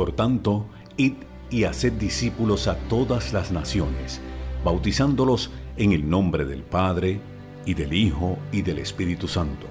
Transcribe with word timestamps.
Por 0.00 0.12
tanto, 0.12 0.64
id 0.96 1.12
y 1.50 1.64
haced 1.64 1.92
discípulos 1.92 2.68
a 2.68 2.76
todas 2.88 3.34
las 3.34 3.52
naciones, 3.52 4.22
bautizándolos 4.64 5.50
en 5.76 5.92
el 5.92 6.08
nombre 6.08 6.46
del 6.46 6.62
Padre, 6.62 7.20
y 7.66 7.74
del 7.74 7.92
Hijo, 7.92 8.38
y 8.50 8.62
del 8.62 8.78
Espíritu 8.78 9.28
Santo, 9.28 9.66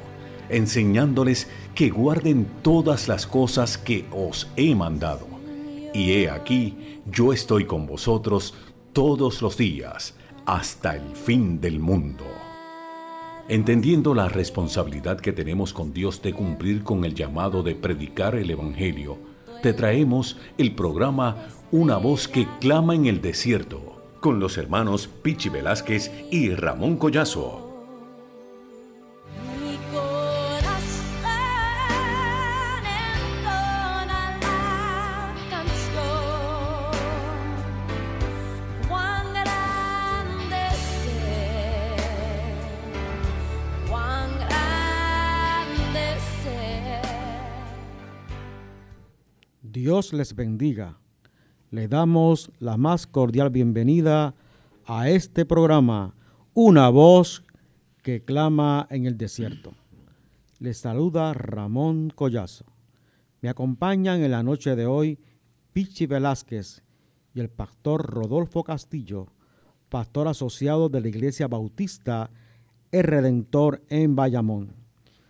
enseñándoles 0.50 1.50
que 1.74 1.90
guarden 1.90 2.46
todas 2.62 3.08
las 3.08 3.26
cosas 3.26 3.80
que 3.80 4.06
os 4.12 4.48
he 4.56 4.76
mandado. 4.76 5.26
Y 5.96 6.12
he 6.12 6.30
aquí, 6.30 7.00
yo 7.08 7.34
estoy 7.34 7.66
con 7.66 7.88
vosotros 7.88 8.54
todos 8.94 9.42
los 9.42 9.58
días, 9.58 10.14
hasta 10.46 10.96
el 10.96 11.16
fin 11.16 11.60
del 11.60 11.80
mundo. 11.80 12.26
Entendiendo 13.48 14.14
la 14.14 14.30
responsabilidad 14.30 15.20
que 15.20 15.34
tenemos 15.34 15.74
con 15.74 15.92
Dios 15.92 16.22
de 16.22 16.34
cumplir 16.34 16.84
con 16.84 17.04
el 17.04 17.16
llamado 17.16 17.64
de 17.64 17.74
predicar 17.74 18.36
el 18.36 18.52
Evangelio, 18.52 19.29
te 19.62 19.74
traemos 19.74 20.38
el 20.58 20.74
programa 20.74 21.36
Una 21.72 21.98
voz 21.98 22.28
que 22.28 22.48
clama 22.60 22.96
en 22.96 23.06
el 23.06 23.22
desierto, 23.22 24.02
con 24.20 24.40
los 24.40 24.58
hermanos 24.58 25.08
Pichi 25.08 25.50
Velázquez 25.50 26.12
y 26.32 26.50
Ramón 26.56 26.98
Collazo. 26.98 27.69
Les 50.14 50.36
bendiga. 50.36 50.98
Le 51.72 51.88
damos 51.88 52.52
la 52.60 52.78
más 52.78 53.06
cordial 53.06 53.50
bienvenida 53.50 54.34
a 54.86 55.10
este 55.10 55.46
programa, 55.46 56.16
Una 56.54 56.90
voz 56.90 57.44
que 58.02 58.24
clama 58.24 58.88
en 58.90 59.06
el 59.06 59.18
desierto. 59.18 59.74
Les 60.58 60.78
saluda 60.78 61.34
Ramón 61.34 62.12
Collazo. 62.16 62.66
Me 63.42 63.50
acompañan 63.50 64.22
en 64.22 64.32
la 64.32 64.42
noche 64.42 64.76
de 64.76 64.88
hoy 64.88 65.20
Pichi 65.74 66.08
Velázquez 66.08 66.82
y 67.34 67.40
el 67.40 67.50
pastor 67.50 68.06
Rodolfo 68.06 68.64
Castillo, 68.64 69.28
pastor 69.90 70.28
asociado 70.28 70.90
de 70.90 71.02
la 71.02 71.08
Iglesia 71.10 71.48
Bautista 71.48 72.32
El 72.92 73.04
Redentor 73.04 73.84
en 73.90 74.16
Bayamón. 74.16 74.74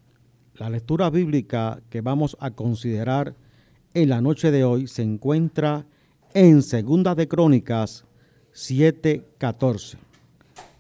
La 0.55 0.71
lectura 0.71 1.11
bíblica 1.11 1.83
que 1.91 2.01
vamos 2.01 2.37
a 2.41 2.53
considerar 2.53 3.35
en 3.95 4.09
la 4.09 4.21
noche 4.21 4.51
de 4.51 4.65
hoy 4.65 4.87
se 4.87 5.03
encuentra 5.03 5.87
en 6.35 6.63
Segunda 6.63 7.15
de 7.15 7.27
Crónicas 7.27 8.05
7:14. 8.53 9.99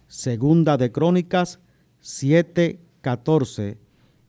Segunda 0.06 0.76
de 0.76 0.92
Crónicas 0.92 1.60
7:14 2.02 3.78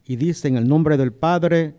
y 0.06 0.16
dice 0.16 0.47
en 0.47 0.58
el 0.58 0.68
nombre 0.68 0.97
del 0.97 1.14
Padre, 1.14 1.75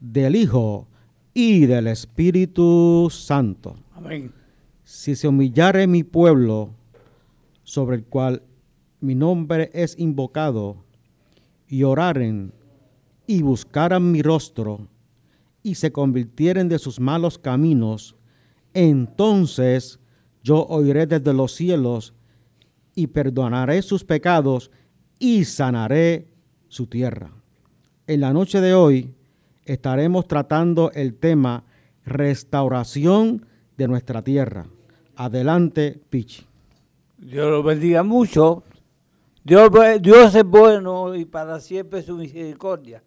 del 0.00 0.36
Hijo 0.36 0.86
y 1.32 1.66
del 1.66 1.86
Espíritu 1.86 3.08
Santo. 3.10 3.76
Amén. 3.92 4.32
Si 4.82 5.16
se 5.16 5.28
humillare 5.28 5.86
mi 5.86 6.04
pueblo, 6.04 6.74
sobre 7.62 7.96
el 7.96 8.04
cual 8.04 8.42
mi 9.00 9.14
nombre 9.14 9.70
es 9.72 9.98
invocado, 9.98 10.84
y 11.66 11.82
oraren 11.82 12.52
y 13.26 13.42
buscaran 13.42 14.12
mi 14.12 14.20
rostro, 14.20 14.86
y 15.64 15.76
se 15.76 15.90
convirtieren 15.90 16.68
de 16.68 16.78
sus 16.78 17.00
malos 17.00 17.38
caminos, 17.38 18.14
entonces 18.74 19.98
yo 20.42 20.66
oiré 20.66 21.06
desde 21.06 21.32
los 21.32 21.52
cielos 21.52 22.14
y 22.94 23.06
perdonaré 23.08 23.80
sus 23.80 24.04
pecados 24.04 24.70
y 25.18 25.46
sanaré 25.46 26.28
su 26.68 26.86
tierra. 26.86 27.32
En 28.06 28.20
la 28.20 28.34
noche 28.34 28.60
de 28.60 28.74
hoy 28.74 29.14
estaremos 29.64 30.28
tratando 30.28 30.92
el 30.92 31.14
tema 31.14 31.64
restauración 32.04 33.46
de 33.78 33.88
nuestra 33.88 34.22
tierra. 34.22 34.66
Adelante, 35.16 35.98
Pichi. 36.10 36.44
Dios 37.16 37.50
lo 37.50 37.62
bendiga 37.62 38.02
mucho. 38.02 38.64
Dios, 39.42 39.70
Dios 40.02 40.34
es 40.34 40.44
bueno 40.44 41.14
y 41.14 41.24
para 41.24 41.58
siempre 41.58 42.02
su 42.02 42.16
misericordia 42.16 43.02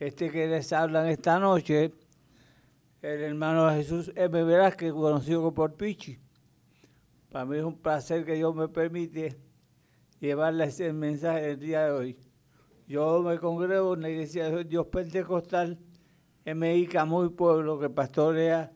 este 0.00 0.30
que 0.30 0.46
les 0.46 0.72
hablan 0.72 1.06
esta 1.08 1.38
noche, 1.38 1.92
el 3.02 3.20
hermano 3.20 3.70
Jesús 3.70 4.10
M. 4.16 4.42
Velázquez, 4.44 4.92
conocido 4.92 5.52
por 5.52 5.74
Pichi. 5.74 6.18
Para 7.30 7.44
mí 7.44 7.58
es 7.58 7.64
un 7.64 7.76
placer 7.76 8.24
que 8.24 8.34
Dios 8.34 8.54
me 8.54 8.66
permite 8.68 9.36
llevarles 10.18 10.80
el 10.80 10.94
mensaje 10.94 11.42
del 11.42 11.60
día 11.60 11.84
de 11.84 11.92
hoy. 11.92 12.16
Yo 12.88 13.22
me 13.22 13.38
congrego 13.38 13.92
en 13.92 14.00
la 14.00 14.08
iglesia 14.08 14.50
de 14.50 14.64
Dios 14.64 14.86
Pentecostal 14.86 15.78
en 16.46 16.58
México, 16.58 17.04
muy 17.04 17.28
pueblo, 17.28 17.78
que 17.78 17.90
pastorea 17.90 18.72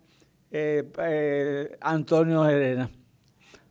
eh, 0.50 0.86
eh, 0.98 1.76
Antonio 1.80 2.44
Herena. 2.44 2.90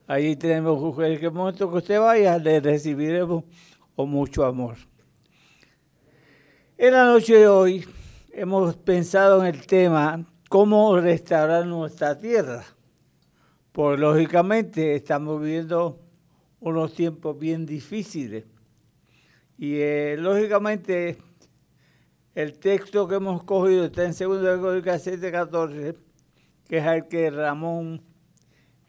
Allí 0.07 0.35
tenemos, 0.35 0.97
en 0.97 1.23
el 1.23 1.31
momento 1.31 1.69
que 1.69 1.77
usted 1.77 1.99
vaya, 1.99 2.35
le 2.39 2.59
recibiremos 2.59 3.43
con 3.95 4.09
mucho 4.09 4.43
amor. 4.43 4.75
En 6.75 6.93
la 6.93 7.05
noche 7.05 7.35
de 7.37 7.47
hoy 7.47 7.85
hemos 8.31 8.75
pensado 8.75 9.45
en 9.45 9.53
el 9.53 9.67
tema 9.67 10.25
cómo 10.49 10.99
restaurar 10.99 11.67
nuestra 11.67 12.17
tierra. 12.17 12.63
Pues 13.71 13.99
lógicamente 13.99 14.95
estamos 14.95 15.39
viviendo 15.39 15.99
unos 16.59 16.95
tiempos 16.95 17.37
bien 17.37 17.67
difíciles. 17.67 18.45
Y 19.55 19.75
eh, 19.75 20.15
lógicamente 20.17 21.19
el 22.33 22.57
texto 22.57 23.07
que 23.07 23.15
hemos 23.15 23.43
cogido 23.43 23.85
está 23.85 24.05
en 24.05 24.15
2 24.17 24.59
Crónicas 24.59 25.05
7:14, 25.05 25.95
que 26.67 26.77
es 26.79 26.85
el 26.85 27.07
que 27.07 27.29
Ramón 27.29 28.01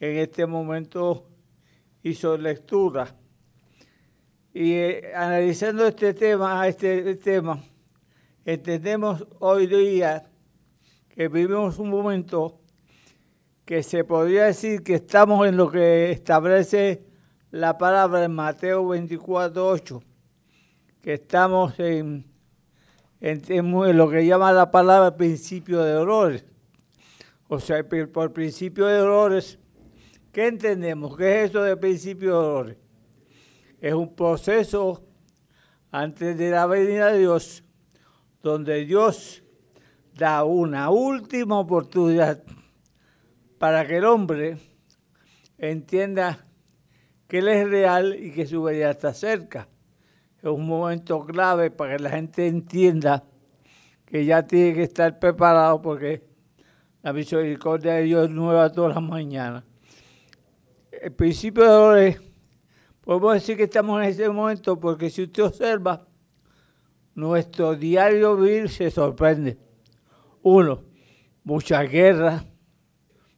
en 0.01 0.17
este 0.17 0.47
momento 0.47 1.29
hizo 2.03 2.39
lectura. 2.39 3.15
Y 4.55 4.73
eh, 4.73 5.13
analizando 5.15 5.87
este 5.87 6.15
tema, 6.15 6.67
este 6.67 7.17
tema, 7.17 7.63
entendemos 8.44 9.26
hoy 9.38 9.67
día 9.67 10.31
que 11.08 11.29
vivimos 11.29 11.79
un 11.79 11.88
momento 11.88 12.61
que 13.64 13.82
se 13.82 14.05
podría 14.05 14.44
decir 14.44 14.82
que 14.82 14.94
estamos 14.94 15.46
en 15.49 15.56
lo 15.56 15.70
que 15.70 16.11
establece 16.11 17.06
la 17.50 17.79
palabra 17.79 18.25
en 18.25 18.35
Mateo 18.35 18.88
24, 18.88 19.67
8, 19.67 20.02
que 21.00 21.14
estamos 21.14 21.79
en, 21.79 22.26
en, 23.20 23.96
lo 23.96 24.11
que 24.11 24.26
llama 24.26 24.52
la 24.52 24.70
palabra 24.70 25.17
principio 25.17 25.82
de 25.82 25.93
dolores. 25.93 26.44
O 27.49 27.61
sea, 27.61 27.82
por 28.12 28.32
principio 28.32 28.87
de 28.87 28.99
dolores, 28.99 29.58
¿qué 30.32 30.49
entendemos? 30.49 31.17
¿Qué 31.17 31.44
es 31.44 31.50
eso 31.50 31.62
de 31.62 31.76
principio 31.76 32.29
de 32.29 32.47
dolores? 32.47 32.76
Es 33.81 33.94
un 33.94 34.14
proceso 34.14 35.02
antes 35.90 36.37
de 36.37 36.50
la 36.50 36.67
venida 36.67 37.12
de 37.12 37.20
Dios, 37.20 37.63
donde 38.44 38.85
Dios 38.85 39.43
da 40.14 40.44
una 40.44 40.91
última 40.91 41.58
oportunidad 41.58 42.43
para 43.58 43.87
que 43.87 43.96
el 43.96 44.05
hombre 44.05 44.58
entienda 45.58 46.46
que 47.26 47.38
Él 47.38 47.49
es 47.49 47.69
real 47.69 48.14
y 48.14 48.32
que 48.32 48.46
su 48.46 48.62
venida 48.62 48.91
está 48.91 49.14
cerca. 49.14 49.67
Es 50.38 50.50
un 50.50 50.67
momento 50.67 51.25
clave 51.25 51.70
para 51.70 51.96
que 51.96 52.02
la 52.02 52.11
gente 52.11 52.46
entienda 52.46 53.25
que 54.05 54.26
ya 54.26 54.47
tiene 54.47 54.75
que 54.75 54.82
estar 54.82 55.19
preparado 55.19 55.81
porque 55.81 56.23
la 57.02 57.12
misericordia 57.12 57.94
de 57.94 58.02
Dios 58.02 58.29
es 58.29 58.31
nueva 58.31 58.70
todas 58.70 58.94
las 58.94 59.02
mañanas. 59.02 59.64
El 60.93 61.12
principio 61.12 61.64
de 61.64 61.70
dolores 61.70 62.20
Podemos 63.05 63.35
decir 63.35 63.58
que 63.58 63.64
estamos 63.64 64.02
en 64.02 64.08
ese 64.08 64.26
momento 64.31 64.81
porque 64.81 65.11
si 65.11 65.25
usted 65.25 65.43
observa, 65.43 66.06
nuestro 67.14 67.76
diario 67.76 68.37
vivir 68.37 68.69
se 68.69 68.90
sorprende. 68.90 69.58
Uno, 70.43 70.82
muchas 71.43 71.90
guerras, 71.90 72.44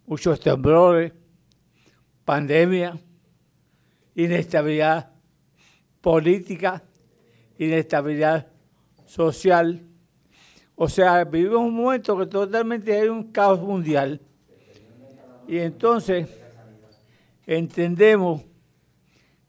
muchos 0.06 0.40
temblores, 0.40 1.12
pandemia, 2.24 2.98
inestabilidad 4.14 5.12
política, 6.00 6.82
inestabilidad 7.58 8.48
social. 9.04 9.82
O 10.74 10.88
sea, 10.88 11.24
vivimos 11.24 11.60
un 11.60 11.74
momento 11.74 12.18
que 12.18 12.26
totalmente 12.26 12.94
hay 12.94 13.08
un 13.08 13.30
caos 13.32 13.60
mundial. 13.60 14.20
Y 15.48 15.58
entonces 15.58 16.28
entendemos 17.46 18.42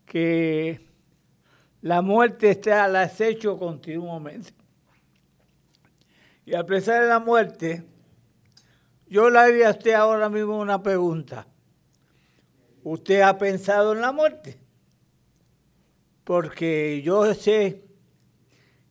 que 0.06 0.87
la 1.81 2.01
muerte 2.01 2.50
está 2.50 2.83
al 2.85 2.95
acecho 2.95 3.57
continuamente. 3.57 4.51
Y 6.45 6.56
a 6.56 6.65
pesar 6.65 7.03
de 7.03 7.09
la 7.09 7.19
muerte, 7.19 7.83
yo 9.07 9.29
le 9.29 9.39
haría 9.39 9.68
a 9.68 9.71
usted 9.71 9.94
ahora 9.94 10.29
mismo 10.29 10.59
una 10.59 10.81
pregunta. 10.81 11.47
¿Usted 12.83 13.21
ha 13.21 13.38
pensado 13.38 13.94
en 13.94 14.01
la 14.01 14.12
muerte? 14.12 14.59
Porque 16.24 17.01
yo 17.03 17.33
sé 17.33 17.83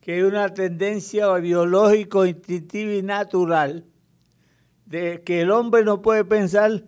que 0.01 0.15
hay 0.15 0.23
una 0.23 0.53
tendencia 0.55 1.33
biológica, 1.35 2.27
instintiva 2.27 2.93
y 2.93 3.03
natural 3.03 3.87
de 4.85 5.23
que 5.25 5.41
el 5.41 5.51
hombre 5.51 5.85
no 5.85 6.03
puede 6.03 6.25
pensar 6.25 6.85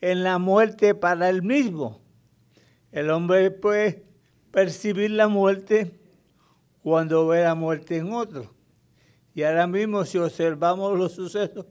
en 0.00 0.22
la 0.24 0.38
muerte 0.38 0.94
para 0.94 1.28
él 1.28 1.42
mismo 1.42 2.02
el 2.92 3.08
hombre 3.10 3.50
puede 3.50 4.04
percibir 4.52 5.10
la 5.10 5.26
muerte 5.26 5.98
cuando 6.82 7.26
ve 7.26 7.42
la 7.42 7.54
muerte 7.54 7.96
en 7.96 8.12
otro. 8.12 8.54
Y 9.34 9.42
ahora 9.42 9.66
mismo 9.66 10.04
si 10.04 10.18
observamos 10.18 10.96
los 10.98 11.12
sucesos 11.12 11.66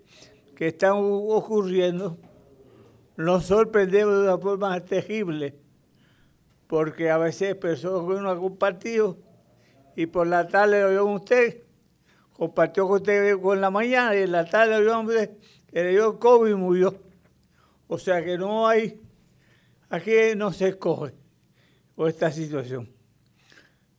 que 0.55 0.67
están 0.67 0.93
ocurriendo, 0.97 2.17
nos 3.15 3.45
sorprendemos 3.45 4.15
de 4.15 4.21
una 4.23 4.37
forma 4.37 4.79
terrible, 4.81 5.55
porque 6.67 7.11
a 7.11 7.17
veces 7.17 7.55
personas 7.55 8.01
que 8.01 8.15
uno 8.15 8.31
ha 8.31 8.37
compartido 8.37 9.17
y 9.95 10.07
por 10.07 10.25
la 10.27 10.47
tarde 10.47 10.81
lo 10.81 10.89
vio 10.89 11.05
usted, 11.05 11.63
compartió 12.33 12.87
con 12.87 12.97
usted 12.97 13.39
con 13.39 13.61
la 13.61 13.69
mañana 13.69 14.15
y 14.15 14.23
en 14.23 14.31
la 14.31 14.45
tarde 14.45 14.79
lo 14.79 14.81
vio 14.81 15.01
usted 15.01 15.37
que 15.67 15.83
le 15.83 15.91
dio 15.91 16.19
COVID 16.19 16.51
y 16.51 16.55
murió. 16.55 16.95
O 17.87 17.97
sea 17.97 18.23
que 18.23 18.37
no 18.37 18.67
hay 18.67 18.99
Aquí 19.89 20.11
no 20.37 20.53
se 20.53 20.69
escoge 20.69 21.20
por 21.95 22.09
esta 22.09 22.31
situación. 22.31 22.89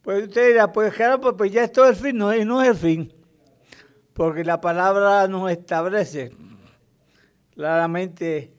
Pues 0.03 0.25
usted 0.25 0.49
dirá, 0.49 0.73
pues 0.73 0.93
claro, 0.95 1.21
pues 1.21 1.53
ya 1.53 1.65
esto 1.65 1.85
es 1.85 1.91
el 1.91 2.05
fin, 2.05 2.19
no, 2.19 2.35
no 2.45 2.63
es 2.63 2.69
el 2.71 2.77
fin, 2.77 3.13
porque 4.15 4.45
la 4.45 4.61
palabra 4.61 5.29
nos 5.29 5.51
establece 5.51 6.33
claramente 7.55 8.53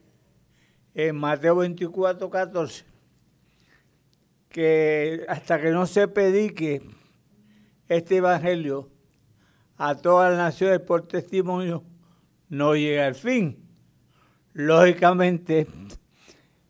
en 0.93 1.15
Mateo 1.15 1.57
24, 1.57 2.29
14, 2.29 2.85
que 4.47 5.25
hasta 5.27 5.59
que 5.59 5.71
no 5.71 5.85
se 5.85 6.07
predique 6.07 6.81
este 7.89 8.17
evangelio 8.17 8.89
a 9.77 9.95
todas 9.95 10.31
las 10.31 10.39
naciones 10.39 10.79
por 10.79 11.07
testimonio, 11.07 11.83
no 12.47 12.75
llega 12.75 13.07
el 13.07 13.15
fin. 13.15 13.59
Lógicamente, 14.53 15.67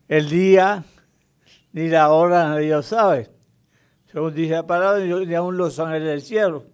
el 0.08 0.30
día 0.30 0.84
ni 1.74 1.88
la 1.88 2.10
hora 2.10 2.50
nadie 2.50 2.70
lo 2.70 2.82
sabe. 2.82 3.30
Según 4.06 4.32
dice 4.32 4.52
la 4.52 4.64
palabra, 4.64 5.04
ni 5.04 5.34
aún 5.34 5.56
los 5.56 5.80
ángeles 5.80 6.06
del 6.06 6.22
cielo. 6.22 6.66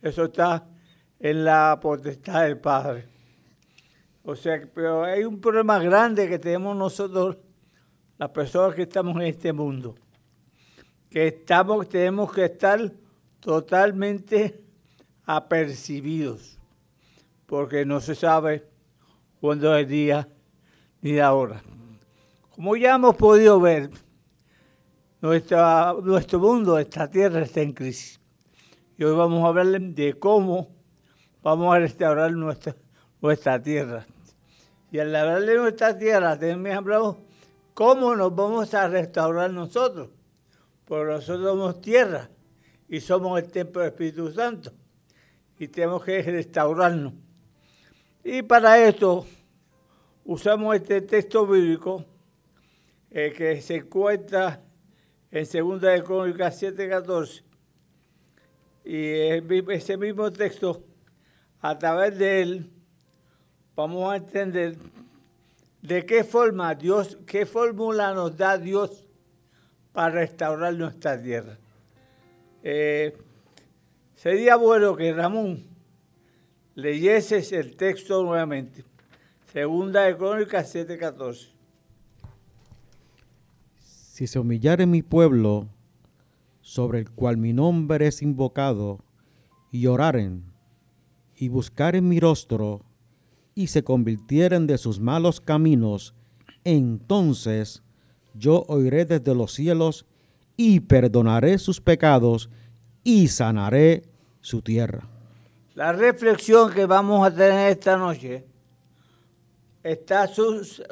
Eso 0.00 0.26
está 0.26 0.64
en 1.18 1.44
la 1.44 1.76
potestad 1.82 2.44
del 2.44 2.56
Padre. 2.56 3.08
O 4.22 4.36
sea, 4.36 4.62
pero 4.72 5.02
hay 5.02 5.24
un 5.24 5.40
problema 5.40 5.80
grande 5.80 6.28
que 6.28 6.38
tenemos 6.38 6.76
nosotros, 6.76 7.36
las 8.16 8.30
personas 8.30 8.76
que 8.76 8.82
estamos 8.82 9.16
en 9.16 9.22
este 9.22 9.52
mundo. 9.52 9.96
Que 11.10 11.26
estamos, 11.26 11.88
tenemos 11.88 12.32
que 12.32 12.44
estar 12.44 12.92
totalmente 13.40 14.62
apercibidos, 15.24 16.60
porque 17.44 17.84
no 17.84 18.00
se 18.00 18.14
sabe 18.14 18.68
cuándo 19.40 19.74
es 19.74 19.82
el 19.82 19.90
día 19.90 20.28
ni 21.00 21.14
la 21.14 21.34
hora. 21.34 21.60
Como 22.50 22.76
ya 22.76 22.94
hemos 22.94 23.16
podido 23.16 23.58
ver, 23.58 23.90
nuestro 25.20 26.38
mundo, 26.38 26.78
esta 26.78 27.10
tierra 27.10 27.40
está 27.40 27.60
en 27.60 27.72
crisis. 27.72 28.20
Y 28.96 29.04
hoy 29.04 29.16
vamos 29.16 29.44
a 29.44 29.48
hablar 29.48 29.80
de 29.80 30.14
cómo 30.14 30.68
vamos 31.42 31.74
a 31.74 31.78
restaurar 31.78 32.32
nuestra, 32.32 32.76
nuestra 33.20 33.60
tierra. 33.60 34.06
Y 34.90 34.98
al 34.98 35.14
hablar 35.14 35.42
de 35.42 35.56
nuestra 35.56 35.96
tierra, 35.96 36.38
también 36.38 36.76
hablado 36.76 37.18
cómo 37.74 38.14
nos 38.16 38.34
vamos 38.34 38.72
a 38.74 38.88
restaurar 38.88 39.50
nosotros. 39.52 40.10
Porque 40.84 41.12
nosotros 41.12 41.46
somos 41.46 41.80
tierra 41.80 42.30
y 42.88 43.00
somos 43.00 43.40
el 43.40 43.50
templo 43.50 43.82
del 43.82 43.90
Espíritu 43.90 44.32
Santo. 44.32 44.72
Y 45.58 45.68
tenemos 45.68 46.04
que 46.04 46.22
restaurarnos. 46.22 47.12
Y 48.24 48.42
para 48.42 48.78
esto 48.78 49.26
usamos 50.24 50.76
este 50.76 51.00
texto 51.02 51.46
bíblico 51.46 52.04
eh, 53.10 53.32
que 53.36 53.60
se 53.60 53.76
encuentra 53.76 54.62
en 55.30 55.44
2 55.44 55.80
de 55.80 56.02
Crónicas 56.02 56.58
7:14. 56.60 57.42
Y 58.84 59.10
ese 59.72 59.96
mismo 59.96 60.32
texto, 60.32 60.82
a 61.60 61.76
través 61.78 62.18
de 62.18 62.42
él, 62.42 62.70
vamos 63.76 64.10
a 64.10 64.16
entender 64.16 64.76
de 65.82 66.06
qué 66.06 66.24
forma 66.24 66.74
Dios, 66.74 67.18
qué 67.26 67.44
fórmula 67.44 68.14
nos 68.14 68.36
da 68.36 68.56
Dios 68.56 69.04
para 69.92 70.10
restaurar 70.10 70.72
nuestra 70.74 71.20
tierra. 71.20 71.58
Eh, 72.62 73.16
sería 74.14 74.56
bueno 74.56 74.96
que 74.96 75.12
Ramón 75.12 75.64
leyeses 76.74 77.52
el 77.52 77.76
texto 77.76 78.22
nuevamente. 78.22 78.84
Segunda 79.52 80.04
de 80.04 80.16
Crónicas 80.16 80.74
7:14 80.74 81.57
si 84.18 84.26
se 84.26 84.40
humillare 84.40 84.84
mi 84.84 85.02
pueblo, 85.02 85.68
sobre 86.60 86.98
el 86.98 87.08
cual 87.08 87.36
mi 87.36 87.52
nombre 87.52 88.08
es 88.08 88.20
invocado, 88.20 88.98
y 89.70 89.86
oraren, 89.86 90.42
y 91.36 91.46
buscaren 91.46 92.08
mi 92.08 92.18
rostro, 92.18 92.84
y 93.54 93.68
se 93.68 93.84
convirtieren 93.84 94.66
de 94.66 94.76
sus 94.76 94.98
malos 94.98 95.40
caminos, 95.40 96.16
entonces 96.64 97.84
yo 98.34 98.64
oiré 98.66 99.04
desde 99.04 99.36
los 99.36 99.52
cielos, 99.52 100.04
y 100.56 100.80
perdonaré 100.80 101.56
sus 101.58 101.80
pecados, 101.80 102.50
y 103.04 103.28
sanaré 103.28 104.02
su 104.40 104.62
tierra. 104.62 105.08
La 105.76 105.92
reflexión 105.92 106.72
que 106.72 106.86
vamos 106.86 107.24
a 107.24 107.32
tener 107.32 107.70
esta 107.70 107.96
noche 107.96 108.44
está 109.84 110.28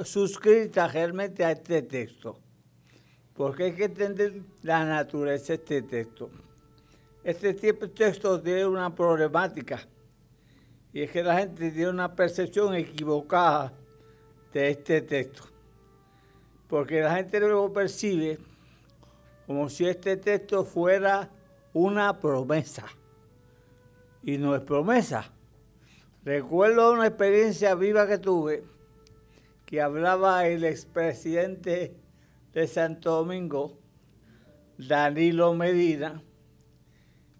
suscrita 0.04 0.86
realmente 0.86 1.44
a 1.44 1.50
este 1.50 1.82
texto 1.82 2.45
porque 3.36 3.64
hay 3.64 3.72
que 3.72 3.84
entender 3.84 4.40
la 4.62 4.84
naturaleza 4.84 5.48
de 5.48 5.54
este 5.54 5.82
texto. 5.82 6.30
Este 7.22 7.54
tipo 7.54 7.86
de 7.86 7.92
texto 7.92 8.40
tiene 8.40 8.66
una 8.66 8.94
problemática 8.94 9.80
y 10.92 11.02
es 11.02 11.10
que 11.10 11.22
la 11.22 11.38
gente 11.38 11.70
tiene 11.70 11.90
una 11.90 12.14
percepción 12.14 12.74
equivocada 12.74 13.72
de 14.52 14.70
este 14.70 15.02
texto. 15.02 15.42
Porque 16.68 17.00
la 17.00 17.14
gente 17.16 17.38
lo 17.40 17.70
percibe 17.72 18.38
como 19.46 19.68
si 19.68 19.86
este 19.86 20.16
texto 20.16 20.64
fuera 20.64 21.28
una 21.74 22.18
promesa. 22.18 22.86
Y 24.22 24.38
no 24.38 24.56
es 24.56 24.62
promesa. 24.62 25.30
Recuerdo 26.24 26.92
una 26.92 27.06
experiencia 27.06 27.74
viva 27.74 28.06
que 28.08 28.18
tuve, 28.18 28.64
que 29.66 29.82
hablaba 29.82 30.46
el 30.48 30.64
expresidente 30.64 31.94
de 32.56 32.66
Santo 32.66 33.10
Domingo, 33.10 33.78
Danilo 34.78 35.52
Medina, 35.52 36.22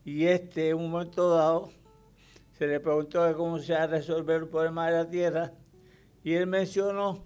y 0.04 0.26
este 0.26 0.68
en 0.68 0.76
un 0.76 0.90
momento 0.90 1.30
dado 1.30 1.70
se 2.52 2.66
le 2.66 2.80
preguntó 2.80 3.34
cómo 3.34 3.58
se 3.58 3.72
va 3.72 3.84
a 3.84 3.86
resolver 3.86 4.42
el 4.42 4.48
problema 4.48 4.90
de 4.90 4.92
la 4.92 5.08
tierra, 5.08 5.54
y 6.22 6.34
él 6.34 6.46
mencionó, 6.46 7.24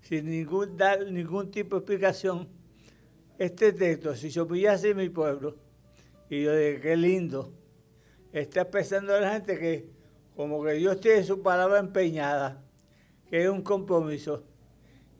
sin 0.00 0.30
ningún, 0.30 0.76
dar 0.76 1.10
ningún 1.10 1.50
tipo 1.50 1.74
de 1.74 1.80
explicación, 1.80 2.48
este 3.36 3.72
texto, 3.72 4.14
si 4.14 4.30
se 4.30 4.40
humillase 4.40 4.94
mi 4.94 5.08
pueblo, 5.08 5.56
y 6.30 6.44
yo 6.44 6.54
dije, 6.54 6.80
qué 6.80 6.96
lindo, 6.96 7.52
está 8.30 8.60
expresando 8.60 9.12
a 9.16 9.20
la 9.20 9.32
gente 9.32 9.58
que 9.58 9.90
como 10.36 10.62
que 10.62 10.74
Dios 10.74 11.00
tiene 11.00 11.24
su 11.24 11.42
palabra 11.42 11.80
empeñada, 11.80 12.62
que 13.28 13.42
es 13.42 13.48
un 13.48 13.62
compromiso, 13.62 14.44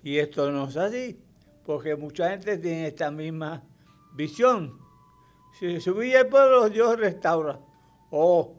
y 0.05 0.19
esto 0.19 0.52
no 0.52 0.69
es 0.69 0.76
así, 0.76 1.25
porque 1.69 1.97
mucha 1.97 2.31
gente 2.31 2.57
tiene 2.57 2.87
esta 2.87 3.11
misma 3.11 3.63
visión. 4.15 4.81
Si 5.59 5.83
se 5.83 5.91
humilla 5.91 6.21
el 6.21 6.29
pueblo, 6.29 6.71
Dios 6.71 6.99
restaura. 6.99 7.61
Oh, 8.11 8.55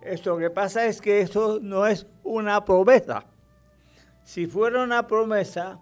esto 0.00 0.38
que 0.38 0.48
pasa 0.48 0.86
es 0.86 1.02
que 1.02 1.20
eso 1.20 1.58
no 1.60 1.86
es 1.86 2.06
una 2.24 2.64
promesa. 2.64 3.26
Si 4.24 4.46
fuera 4.46 4.82
una 4.82 5.06
promesa, 5.06 5.78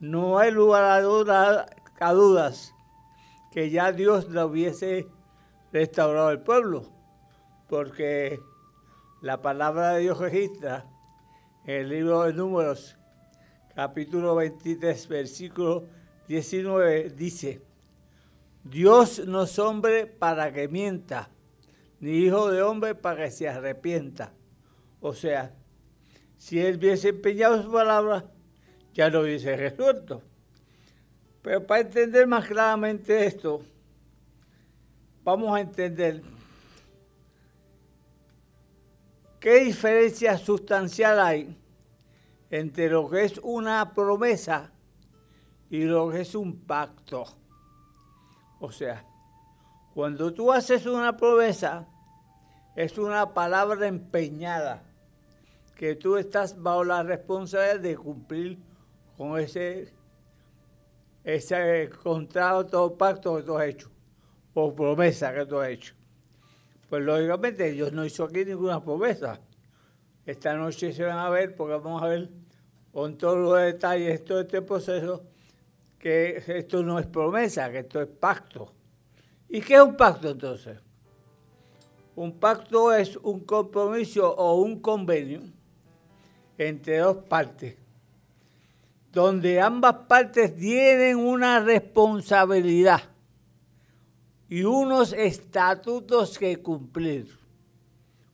no 0.00 0.38
hay 0.38 0.50
lugar 0.50 0.82
a, 0.82 2.12
dudas 2.12 2.74
que 3.52 3.68
ya 3.68 3.92
Dios 3.92 4.30
le 4.30 4.44
hubiese 4.44 5.06
restaurado 5.72 6.30
el 6.30 6.40
pueblo, 6.40 6.84
porque 7.68 8.40
la 9.20 9.42
palabra 9.42 9.90
de 9.90 10.00
Dios 10.00 10.16
registra 10.20 10.86
en 11.66 11.82
el 11.82 11.88
libro 11.90 12.22
de 12.22 12.32
Números, 12.32 12.95
capítulo 13.76 14.34
23, 14.36 15.06
versículo 15.06 15.84
19, 16.28 17.10
dice, 17.10 17.60
Dios 18.64 19.26
no 19.26 19.42
es 19.42 19.58
hombre 19.58 20.06
para 20.06 20.50
que 20.50 20.66
mienta, 20.66 21.28
ni 22.00 22.12
hijo 22.12 22.50
de 22.50 22.62
hombre 22.62 22.94
para 22.94 23.24
que 23.24 23.30
se 23.30 23.46
arrepienta. 23.46 24.32
O 24.98 25.12
sea, 25.12 25.54
si 26.38 26.58
él 26.58 26.78
hubiese 26.78 27.10
empeñado 27.10 27.62
su 27.62 27.70
palabra, 27.70 28.24
ya 28.94 29.10
lo 29.10 29.20
hubiese 29.20 29.54
resuelto. 29.54 30.22
Pero 31.42 31.66
para 31.66 31.82
entender 31.82 32.26
más 32.26 32.46
claramente 32.46 33.26
esto, 33.26 33.60
vamos 35.22 35.54
a 35.54 35.60
entender 35.60 36.22
qué 39.38 39.64
diferencia 39.64 40.38
sustancial 40.38 41.20
hay 41.20 41.58
entre 42.58 42.88
lo 42.88 43.10
que 43.10 43.24
es 43.24 43.38
una 43.42 43.92
promesa 43.92 44.72
y 45.68 45.84
lo 45.84 46.08
que 46.08 46.22
es 46.22 46.34
un 46.34 46.60
pacto. 46.64 47.24
O 48.60 48.72
sea, 48.72 49.04
cuando 49.94 50.32
tú 50.32 50.50
haces 50.50 50.86
una 50.86 51.16
promesa, 51.16 51.86
es 52.74 52.96
una 52.96 53.34
palabra 53.34 53.86
empeñada, 53.86 54.82
que 55.74 55.96
tú 55.96 56.16
estás 56.16 56.60
bajo 56.60 56.84
la 56.84 57.02
responsabilidad 57.02 57.80
de 57.80 57.96
cumplir 57.96 58.58
con 59.18 59.38
ese, 59.38 59.92
ese 61.24 61.90
contrato 62.02 62.84
o 62.84 62.96
pacto 62.96 63.36
que 63.36 63.42
tú 63.42 63.58
has 63.58 63.66
hecho, 63.66 63.90
o 64.54 64.74
promesa 64.74 65.34
que 65.34 65.44
tú 65.44 65.58
has 65.58 65.68
hecho. 65.68 65.94
Pues 66.88 67.02
lógicamente 67.02 67.70
Dios 67.72 67.92
no 67.92 68.04
hizo 68.06 68.24
aquí 68.24 68.46
ninguna 68.46 68.82
promesa. 68.82 69.40
Esta 70.24 70.54
noche 70.54 70.94
se 70.94 71.04
van 71.04 71.18
a 71.18 71.28
ver, 71.28 71.54
porque 71.54 71.74
vamos 71.74 72.02
a 72.02 72.06
ver 72.06 72.45
con 72.96 73.18
todos 73.18 73.36
los 73.36 73.60
detalles 73.60 74.08
de 74.08 74.18
todo 74.20 74.40
este 74.40 74.62
proceso, 74.62 75.22
que 75.98 76.42
esto 76.46 76.82
no 76.82 76.98
es 76.98 77.06
promesa, 77.06 77.70
que 77.70 77.80
esto 77.80 78.00
es 78.00 78.08
pacto. 78.08 78.72
¿Y 79.50 79.60
qué 79.60 79.74
es 79.74 79.82
un 79.82 79.98
pacto 79.98 80.30
entonces? 80.30 80.78
Un 82.14 82.38
pacto 82.38 82.94
es 82.94 83.18
un 83.18 83.40
compromiso 83.40 84.34
o 84.34 84.62
un 84.62 84.80
convenio 84.80 85.42
entre 86.56 86.96
dos 87.00 87.18
partes, 87.18 87.76
donde 89.12 89.60
ambas 89.60 90.06
partes 90.08 90.56
tienen 90.56 91.18
una 91.18 91.60
responsabilidad 91.60 93.02
y 94.48 94.62
unos 94.62 95.12
estatutos 95.12 96.38
que 96.38 96.62
cumplir. 96.62 97.38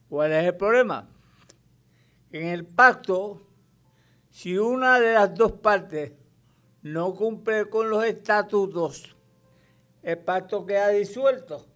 ¿Cuál 0.08 0.30
es 0.30 0.44
el 0.44 0.54
problema? 0.54 1.08
En 2.30 2.46
el 2.46 2.64
pacto, 2.64 3.48
si 4.32 4.56
una 4.56 4.98
de 4.98 5.12
las 5.12 5.34
dos 5.34 5.52
partes 5.52 6.12
no 6.80 7.14
cumple 7.14 7.68
con 7.68 7.90
los 7.90 8.02
estatutos, 8.02 9.14
el 10.02 10.18
pacto 10.18 10.64
queda 10.64 10.88
disuelto 10.88 11.66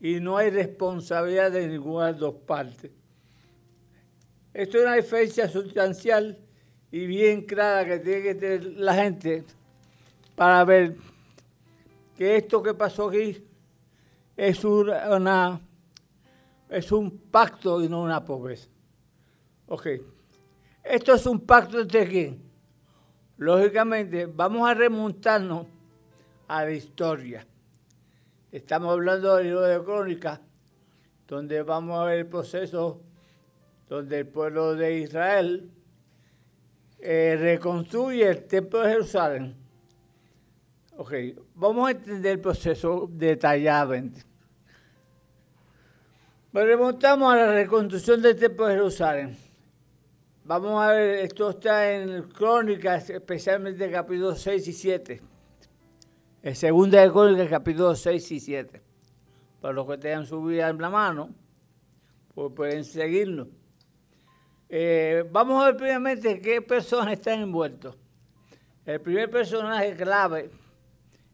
y 0.00 0.20
no 0.20 0.36
hay 0.36 0.50
responsabilidad 0.50 1.50
de 1.50 1.66
ninguna 1.66 2.06
de 2.06 2.12
las 2.12 2.20
dos 2.20 2.34
partes. 2.46 2.92
Esto 4.54 4.78
es 4.78 4.84
una 4.84 4.94
diferencia 4.94 5.48
sustancial 5.48 6.38
y 6.92 7.04
bien 7.04 7.42
clara 7.42 7.84
que 7.84 7.98
tiene 7.98 8.22
que 8.22 8.34
tener 8.36 8.64
la 8.76 8.94
gente 8.94 9.44
para 10.36 10.64
ver 10.64 10.96
que 12.16 12.36
esto 12.36 12.62
que 12.62 12.74
pasó 12.74 13.08
aquí 13.08 13.44
es, 14.36 14.64
una, 14.64 15.60
es 16.68 16.92
un 16.92 17.10
pacto 17.18 17.82
y 17.82 17.88
no 17.88 18.02
una 18.02 18.24
pobreza. 18.24 18.68
Ok. 19.66 19.88
Esto 20.82 21.14
es 21.14 21.26
un 21.26 21.40
pacto 21.40 21.80
entre 21.80 22.08
quién? 22.08 22.42
Lógicamente, 23.38 24.26
vamos 24.26 24.68
a 24.68 24.74
remontarnos 24.74 25.66
a 26.48 26.64
la 26.64 26.72
historia. 26.72 27.46
Estamos 28.50 28.92
hablando 28.92 29.36
del 29.36 29.46
libro 29.46 29.62
de 29.62 29.82
Crónicas, 29.82 30.40
donde 31.26 31.62
vamos 31.62 31.98
a 31.98 32.04
ver 32.04 32.18
el 32.18 32.26
proceso 32.26 33.00
donde 33.88 34.20
el 34.20 34.26
pueblo 34.26 34.74
de 34.74 34.98
Israel 34.98 35.70
eh, 36.98 37.36
reconstruye 37.38 38.28
el 38.28 38.44
templo 38.44 38.80
de 38.80 38.90
Jerusalén. 38.90 39.56
Ok, 40.96 41.12
vamos 41.54 41.88
a 41.88 41.92
entender 41.92 42.32
el 42.32 42.40
proceso 42.40 43.08
detalladamente. 43.10 44.22
Nos 46.52 46.64
remontamos 46.64 47.32
a 47.32 47.36
la 47.36 47.52
reconstrucción 47.52 48.20
del 48.20 48.38
templo 48.38 48.66
de 48.66 48.74
Jerusalén. 48.74 49.51
Vamos 50.44 50.82
a 50.82 50.88
ver, 50.88 51.20
esto 51.20 51.50
está 51.50 51.92
en 51.92 52.24
Crónicas, 52.24 53.08
especialmente 53.08 53.88
capítulos 53.88 54.40
6 54.40 54.66
y 54.66 54.72
7. 54.72 55.22
En 56.42 56.56
segunda 56.56 57.00
de 57.00 57.12
Crónicas, 57.12 57.48
capítulos 57.48 58.00
6 58.00 58.32
y 58.32 58.40
7. 58.40 58.82
Para 59.60 59.72
los 59.72 59.86
que 59.86 59.98
tengan 59.98 60.26
su 60.26 60.42
vida 60.42 60.68
en 60.68 60.78
la 60.78 60.90
mano, 60.90 61.30
pues 62.34 62.50
pueden 62.56 62.84
seguirnos. 62.84 63.46
Eh, 64.68 65.24
vamos 65.30 65.62
a 65.62 65.66
ver 65.66 65.76
primeramente 65.76 66.40
qué 66.40 66.60
personas 66.60 67.12
están 67.12 67.38
envueltos. 67.38 67.96
El 68.84 69.00
primer 69.00 69.30
personaje 69.30 69.94
clave 69.94 70.50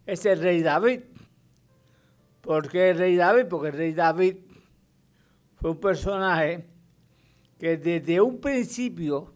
es 0.04 0.26
el 0.26 0.38
rey 0.38 0.60
David. 0.60 1.00
¿Por 2.42 2.68
qué 2.68 2.90
el 2.90 2.98
rey 2.98 3.16
David? 3.16 3.46
Porque 3.48 3.68
el 3.68 3.74
rey 3.74 3.94
David 3.94 4.36
fue 5.54 5.70
un 5.70 5.80
personaje 5.80 6.66
que 7.58 7.76
desde 7.76 8.20
un 8.20 8.40
principio 8.40 9.32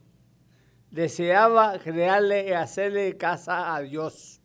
deseaba 0.91 1.79
crearle 1.79 2.49
y 2.49 2.52
hacerle 2.52 3.17
casa 3.17 3.75
a 3.75 3.81
Dios. 3.81 4.41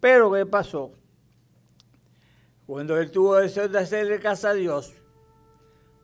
Pero 0.00 0.32
¿qué 0.32 0.44
pasó? 0.44 0.92
Cuando 2.66 2.98
él 2.98 3.10
tuvo 3.10 3.36
deseo 3.36 3.68
de 3.68 3.78
hacerle 3.78 4.18
casa 4.18 4.50
a 4.50 4.54
Dios, 4.54 4.94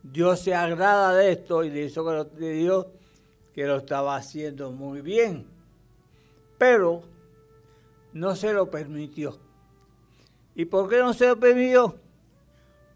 Dios 0.03 0.39
se 0.39 0.53
agrada 0.53 1.15
de 1.15 1.31
esto 1.31 1.63
y 1.63 1.69
le 1.69 1.85
hizo 1.85 2.05
que 2.05 2.63
lo, 2.65 2.91
que 3.53 3.65
lo 3.65 3.77
estaba 3.77 4.15
haciendo 4.15 4.71
muy 4.71 5.01
bien. 5.01 5.47
Pero 6.57 7.03
no 8.13 8.35
se 8.35 8.53
lo 8.53 8.69
permitió. 8.69 9.37
¿Y 10.55 10.65
por 10.65 10.89
qué 10.89 10.99
no 10.99 11.13
se 11.13 11.27
lo 11.27 11.39
permitió? 11.39 11.95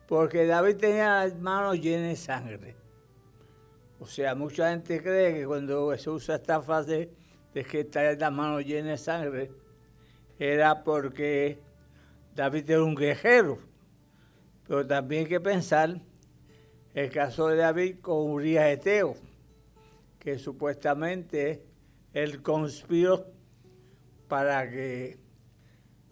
Porque 0.08 0.46
David 0.46 0.78
tenía 0.78 1.26
las 1.26 1.40
manos 1.40 1.80
llenas 1.80 2.10
de 2.10 2.16
sangre. 2.16 2.85
O 4.00 4.08
sea, 4.08 4.36
mucha 4.36 4.70
gente 4.72 5.02
cree 5.02 5.34
que 5.34 5.46
cuando 5.46 5.98
se 5.98 6.10
usa 6.10 6.36
esta 6.36 6.62
frase 6.62 7.10
de 7.54 7.64
que 7.64 7.82
está 7.82 8.14
las 8.14 8.32
manos 8.32 8.66
llenas 8.66 8.92
de 8.92 8.98
sangre, 8.98 9.52
era 10.38 10.84
porque 10.84 11.60
David 12.36 12.70
era 12.70 12.84
un 12.84 12.96
guerrero. 12.96 13.60
Pero 14.68 14.86
también 14.86 15.24
hay 15.24 15.30
que 15.30 15.40
pensar 15.40 16.02
el 16.94 17.10
caso 17.10 17.48
de 17.48 17.58
David 17.58 18.00
con 18.02 18.30
Urias 18.32 18.66
Eteo, 18.66 19.16
que 20.20 20.38
supuestamente 20.38 21.64
él 22.14 22.42
conspiró 22.42 23.28
para 24.28 24.70
que 24.70 25.18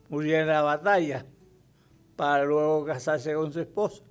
muriera 0.10 0.42
en 0.42 0.48
la 0.48 0.62
batalla, 0.62 1.26
para 2.16 2.46
luego 2.46 2.86
casarse 2.86 3.34
con 3.34 3.52
su 3.52 3.60
esposa. 3.60 4.04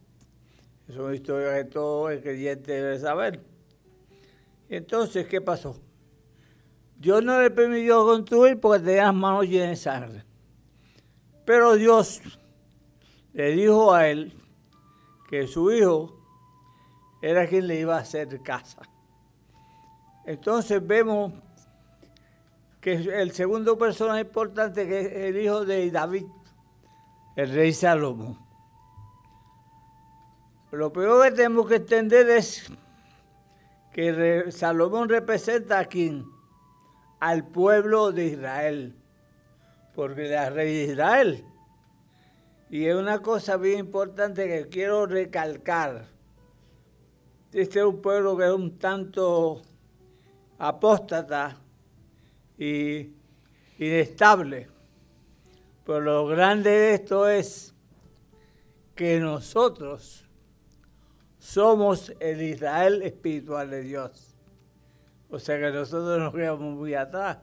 Es 0.89 0.97
una 0.97 1.15
historia 1.15 1.55
que 1.57 1.71
todo 1.71 2.11
el 2.11 2.21
creyente 2.21 2.73
debe 2.73 2.99
saber. 2.99 3.52
Entonces, 4.73 5.27
¿qué 5.27 5.43
pasó? 5.43 5.77
Dios 6.97 7.23
no 7.23 7.39
le 7.43 7.51
permitió 7.51 8.07
construir 8.07 8.59
porque 8.59 8.83
tenía 8.83 9.05
las 9.05 9.15
manos 9.15 9.47
llenas 9.47 9.69
de 9.69 9.77
sangre. 9.77 10.25
Pero 11.45 11.75
Dios 11.75 12.23
le 13.35 13.51
dijo 13.51 13.93
a 13.93 14.09
él 14.09 14.33
que 15.29 15.47
su 15.47 15.71
hijo 15.71 16.19
era 17.21 17.47
quien 17.47 17.67
le 17.67 17.81
iba 17.81 17.97
a 17.97 18.01
hacer 18.01 18.43
casa. 18.43 18.81
Entonces 20.25 20.85
vemos 20.87 21.35
que 22.81 22.95
el 22.95 23.33
segundo 23.33 23.77
personaje 23.77 24.23
importante 24.23 24.89
que 24.89 25.01
es 25.01 25.13
el 25.29 25.37
hijo 25.39 25.67
de 25.67 25.91
David, 25.91 26.25
el 27.37 27.53
rey 27.53 27.75
Salomón. 27.75 28.39
Lo 30.71 30.91
peor 30.91 31.25
que 31.25 31.33
tenemos 31.33 31.67
que 31.69 31.75
entender 31.75 32.31
es 32.31 32.73
que 33.93 34.51
Salomón 34.51 35.09
representa 35.09 35.81
a 35.81 35.85
quién? 35.85 36.25
Al 37.21 37.47
pueblo 37.47 38.11
de 38.11 38.27
Israel, 38.27 38.97
porque 39.95 40.27
era 40.27 40.51
rey 40.51 40.75
de 40.75 40.93
Israel. 40.93 41.45
Y 42.71 42.87
es 42.87 42.97
una 42.97 43.21
cosa 43.21 43.59
bien 43.59 43.81
importante 43.81 44.49
que 44.49 44.69
quiero 44.69 45.07
recalcar. 45.07 46.07
Este 47.53 47.81
es 47.81 47.85
un 47.85 48.01
pueblo 48.01 48.37
que 48.37 48.47
es 48.47 48.51
un 48.51 48.79
tanto 48.79 49.61
apóstata 50.59 51.59
y 52.57 53.11
inestable. 53.79 54.69
Pero 55.85 56.01
lo 56.01 56.27
grande 56.27 56.71
de 56.71 56.95
esto 56.95 57.29
es 57.29 57.75
que 58.95 59.21
nosotros 59.21 60.29
somos 61.43 62.15
el 62.21 62.41
Israel 62.41 63.03
espiritual 63.03 63.69
de 63.69 63.83
Dios. 63.83 64.37
O 65.29 65.41
sea 65.41 65.59
que 65.59 65.73
nosotros 65.73 66.21
nos 66.21 66.33
quedamos 66.33 66.77
muy 66.77 66.95
atrás. 66.95 67.39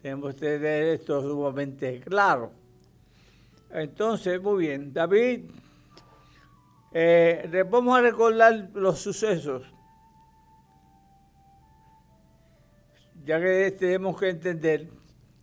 Tenemos 0.00 0.34
que 0.34 0.40
tener 0.40 0.84
esto 0.84 1.20
sumamente 1.20 2.00
claro. 2.00 2.50
Entonces, 3.70 4.40
muy 4.40 4.66
bien, 4.66 4.94
David, 4.94 5.50
eh, 6.94 7.64
vamos 7.70 7.98
a 7.98 8.00
recordar 8.00 8.70
los 8.72 9.00
sucesos. 9.00 9.70
Ya 13.22 13.38
que 13.38 13.70
tenemos 13.78 14.18
que 14.18 14.30
entender 14.30 14.88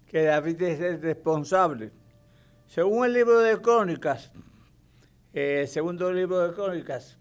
que 0.08 0.24
David 0.24 0.64
es 0.64 0.80
el 0.80 1.00
responsable. 1.00 1.92
Según 2.66 3.06
el 3.06 3.14
libro 3.14 3.40
de 3.40 3.62
Crónicas, 3.62 4.32
el 5.32 5.68
segundo 5.68 6.12
libro 6.12 6.40
de 6.40 6.56
Crónicas, 6.56 7.21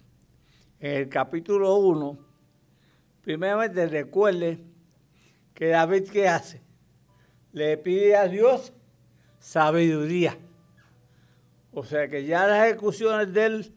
en 0.80 0.96
el 0.96 1.08
capítulo 1.08 1.76
1, 1.76 2.18
primeramente 3.22 3.86
recuerde 3.86 4.64
que 5.52 5.68
David, 5.68 6.08
¿qué 6.10 6.26
hace? 6.26 6.62
Le 7.52 7.76
pide 7.76 8.16
a 8.16 8.26
Dios 8.26 8.72
sabiduría. 9.38 10.38
O 11.72 11.84
sea 11.84 12.08
que 12.08 12.24
ya 12.24 12.46
las 12.46 12.66
ejecuciones 12.66 13.32
de 13.32 13.46
él 13.46 13.74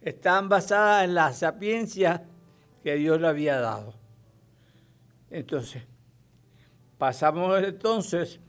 están 0.00 0.48
basadas 0.48 1.04
en 1.04 1.14
la 1.14 1.32
sapiencia 1.32 2.24
que 2.82 2.94
Dios 2.96 3.20
le 3.20 3.28
había 3.28 3.60
dado. 3.60 3.94
Entonces, 5.30 5.82
pasamos 6.96 7.62
entonces 7.62 8.40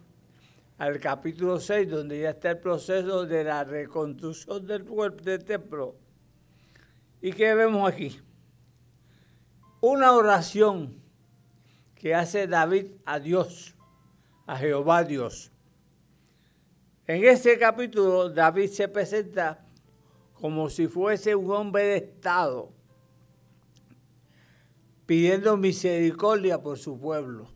al 0.78 1.00
capítulo 1.00 1.60
6, 1.60 1.90
donde 1.90 2.22
ya 2.22 2.32
está 2.32 2.52
el 2.52 2.60
proceso 2.60 3.26
de 3.26 3.44
la 3.44 3.64
reconstrucción 3.64 4.66
del, 4.66 4.86
del 5.24 5.44
templo. 5.44 6.05
¿Y 7.22 7.32
qué 7.32 7.54
vemos 7.56 7.90
aquí? 7.90 8.20
Una 9.82 10.14
oración 10.14 11.02
que 11.96 12.14
hace 12.14 12.48
David 12.48 12.92
a 13.06 13.20
Dios, 13.20 13.76
a 14.46 14.58
Jehová 14.58 15.04
Dios. 15.04 15.52
En 17.08 17.24
ese 17.24 17.58
capítulo 17.58 18.30
David 18.30 18.70
se 18.70 18.88
presenta 18.88 19.66
como 20.34 20.70
si 20.70 20.88
fuese 20.88 21.36
un 21.36 21.50
hombre 21.52 21.84
de 21.84 21.98
Estado, 21.98 22.72
pidiendo 25.06 25.56
misericordia 25.58 26.62
por 26.62 26.78
su 26.78 27.00
pueblo. 27.00 27.48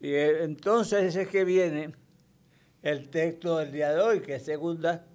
Y 0.00 0.14
entonces 0.14 1.14
es 1.14 1.28
que 1.28 1.44
viene 1.44 1.94
el 2.82 3.08
texto 3.08 3.58
del 3.58 3.70
día 3.70 3.94
de 3.94 4.00
hoy, 4.00 4.20
que 4.20 4.34
es 4.34 4.44
segunda 4.44 5.06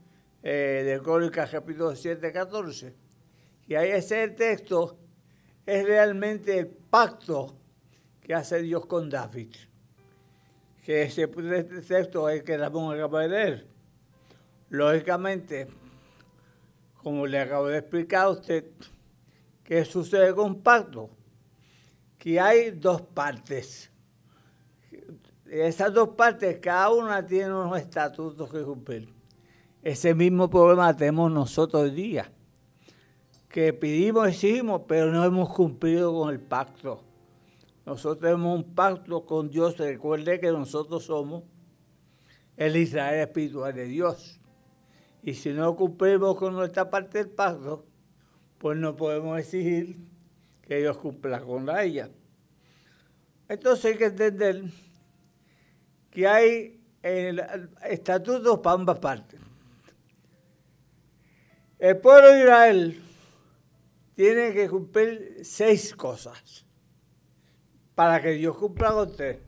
eh, 0.41 0.83
de 0.85 1.01
Crónicas 1.03 1.51
capítulo 1.51 1.95
7, 1.95 2.31
14. 2.31 3.06
Y 3.67 3.75
ahí 3.75 3.91
ese 3.91 4.27
texto 4.30 4.97
es 5.65 5.86
realmente 5.86 6.60
el 6.60 6.67
pacto 6.67 7.58
que 8.21 8.34
hace 8.34 8.62
Dios 8.62 8.86
con 8.86 9.10
David 9.10 9.53
que 10.88 11.01
ese 11.01 11.27
texto 11.27 12.30
es 12.30 12.43
que 12.43 12.58
Ramón 12.58 12.95
acaba 12.95 13.23
de 13.23 13.27
leer. 13.27 13.67
Lógicamente, 14.69 15.67
como 17.03 17.27
le 17.27 17.41
acabo 17.41 17.67
de 17.67 17.80
explicar 17.80 18.27
a 18.27 18.30
usted, 18.30 18.63
¿qué 19.65 19.84
sucede 19.84 20.34
con 20.34 20.62
pacto? 20.62 21.10
Que 22.17 22.39
hay 22.39 22.71
dos 22.71 23.01
partes. 23.01 23.91
Esas 25.45 25.93
dos 25.93 26.08
partes, 26.15 26.58
cada 26.62 26.89
una 26.91 27.25
tiene 27.25 27.51
unos 27.51 27.77
estatutos 27.77 28.49
que 28.49 28.63
cumplir. 28.63 29.13
Ese 29.82 30.15
mismo 30.15 30.49
problema 30.49 30.95
tenemos 30.95 31.30
nosotros 31.30 31.84
hoy 31.84 31.91
día, 31.91 32.32
que 33.49 33.73
pedimos, 33.73 34.27
exigimos, 34.27 34.81
pero 34.88 35.12
no 35.12 35.23
hemos 35.23 35.49
cumplido 35.49 36.13
con 36.13 36.33
el 36.33 36.39
pacto. 36.39 37.01
Nosotros 37.86 38.19
tenemos 38.19 38.57
un 38.57 38.75
pacto 38.75 39.25
con 39.25 39.49
Dios. 39.49 39.77
Recuerde 39.77 40.39
que 40.39 40.51
nosotros 40.51 41.05
somos 41.05 41.43
el 42.57 42.75
Israel 42.75 43.21
espiritual 43.21 43.73
de 43.73 43.86
Dios. 43.86 44.39
Y 45.23 45.33
si 45.33 45.51
no 45.51 45.75
cumplimos 45.75 46.38
con 46.38 46.53
nuestra 46.53 46.89
parte 46.89 47.19
del 47.19 47.29
pacto, 47.29 47.86
pues 48.57 48.77
no 48.77 48.95
podemos 48.95 49.39
exigir 49.39 49.97
que 50.62 50.79
Dios 50.79 50.97
cumpla 50.97 51.39
con 51.39 51.65
la 51.65 51.83
ella. 51.83 52.10
Entonces 53.47 53.86
hay 53.86 53.97
que 53.97 54.05
entender 54.05 54.63
que 56.12 56.27
hay 56.27 56.81
estatutos 57.89 58.60
para 58.60 58.75
ambas 58.75 58.99
partes. 58.99 59.39
El 61.79 61.97
pueblo 61.97 62.31
de 62.31 62.39
Israel 62.41 63.06
tiene 64.17 64.51
que 64.51 64.67
cumplir 64.67 65.41
seis 65.43 65.95
cosas 65.95 66.65
para 67.93 68.19
que 68.19 68.32
Dios 68.32 68.58
cumpla 68.58 68.89
con 68.89 69.10
usted. 69.10 69.43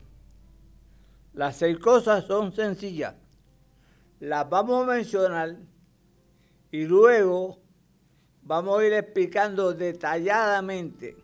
Las 1.34 1.55
seis 1.55 1.79
cosas 1.79 2.25
son 2.25 2.53
sencillas. 2.53 3.15
Las 4.19 4.47
vamos 4.47 4.84
a 4.84 4.91
mencionar 4.91 5.58
y 6.69 6.86
luego 6.86 7.58
vamos 8.43 8.79
a 8.79 8.86
ir 8.86 8.93
explicando 8.93 9.73
detalladamente 9.73 11.17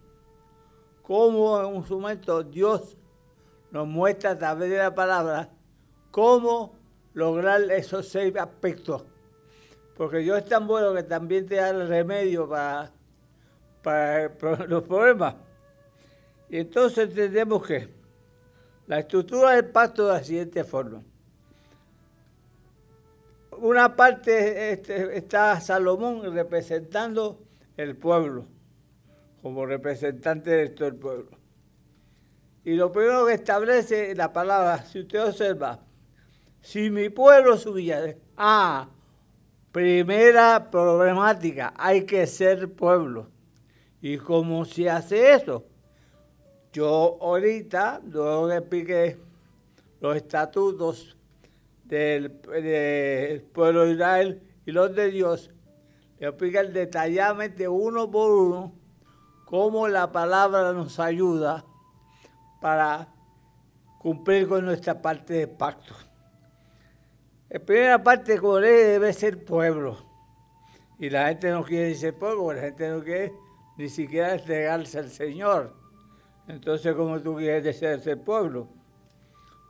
cómo 1.03 1.60
en 1.62 1.67
un 1.67 1.86
momento 1.88 2.41
Dios 2.41 2.97
nos 3.69 3.86
muestra 3.86 4.31
a 4.31 4.38
través 4.39 4.71
de 4.71 4.77
la 4.77 4.95
palabra 4.95 5.51
cómo 6.10 6.79
lograr 7.13 7.62
esos 7.69 8.08
seis 8.08 8.36
aspectos. 8.38 9.03
Porque 9.95 10.17
Dios 10.17 10.39
es 10.39 10.45
tan 10.45 10.65
bueno 10.65 10.95
que 10.95 11.03
también 11.03 11.45
te 11.45 11.58
da 11.58 11.69
el 11.69 11.88
remedio 11.88 12.49
para, 12.49 12.94
para 13.85 14.65
los 14.67 14.83
problemas. 14.83 15.35
Y 16.49 16.57
entonces 16.57 17.09
entendemos 17.09 17.65
que 17.65 17.87
la 18.87 18.99
estructura 18.99 19.51
del 19.51 19.65
pacto 19.65 20.07
de 20.07 20.13
la 20.13 20.23
siguiente 20.23 20.63
forma. 20.63 21.03
Una 23.57 23.95
parte 23.95 24.73
este, 24.73 25.15
está 25.17 25.61
Salomón 25.61 26.33
representando 26.33 27.39
el 27.77 27.95
pueblo, 27.95 28.47
como 29.41 29.65
representante 29.65 30.49
de 30.49 30.69
todo 30.69 30.87
el 30.87 30.95
pueblo. 30.95 31.29
Y 32.63 32.73
lo 32.73 32.91
primero 32.91 33.27
que 33.27 33.33
establece 33.33 34.15
la 34.15 34.33
palabra, 34.33 34.83
si 34.85 35.01
usted 35.01 35.23
observa, 35.23 35.79
si 36.61 36.89
mi 36.89 37.09
pueblo 37.09 37.57
subía, 37.57 38.17
ah, 38.35 38.89
primera 39.71 40.71
problemática, 40.71 41.73
hay 41.77 42.05
que 42.05 42.25
ser 42.25 42.73
pueblo. 42.73 43.34
¿Y 44.07 44.19
cómo 44.19 44.65
se 44.65 44.87
hace 44.87 45.33
eso? 45.33 45.65
Yo 46.71 47.17
ahorita, 47.19 48.01
luego 48.05 48.47
que 48.49 48.55
expliqué 48.55 49.17
los 49.99 50.15
estatutos 50.15 51.17
del, 51.83 52.29
pueblo 53.51 53.85
de 53.85 53.93
Israel 53.93 54.43
y 54.63 54.71
los 54.73 54.93
de 54.93 55.09
Dios, 55.09 55.49
le 56.19 56.27
expliqué 56.27 56.65
detalladamente 56.65 57.67
uno 57.67 58.11
por 58.11 58.29
uno 58.29 58.73
cómo 59.45 59.87
la 59.87 60.11
palabra 60.11 60.71
nos 60.71 60.99
ayuda 60.99 61.65
para 62.61 63.07
cumplir 63.97 64.47
con 64.47 64.65
nuestra 64.65 65.01
parte 65.01 65.33
de 65.33 65.47
pacto. 65.47 65.95
La 67.49 67.57
primera 67.57 68.03
parte 68.03 68.37
como 68.37 68.57
debe 68.57 69.11
ser 69.13 69.43
pueblo. 69.43 69.97
Y 70.99 71.09
la 71.09 71.29
gente 71.29 71.49
no 71.49 71.63
quiere 71.63 71.95
ser 71.95 72.13
pueblo, 72.13 72.53
la 72.53 72.61
gente 72.61 72.87
no 72.87 73.03
quiere 73.03 73.44
ni 73.77 73.89
siquiera 73.89 74.33
entregarse 74.33 74.99
al 74.99 75.09
Señor. 75.09 75.73
Entonces, 76.47 76.93
¿cómo 76.95 77.19
tú 77.19 77.35
quieres 77.35 77.77
ser 77.77 77.99
ese 77.99 78.17
pueblo? 78.17 78.67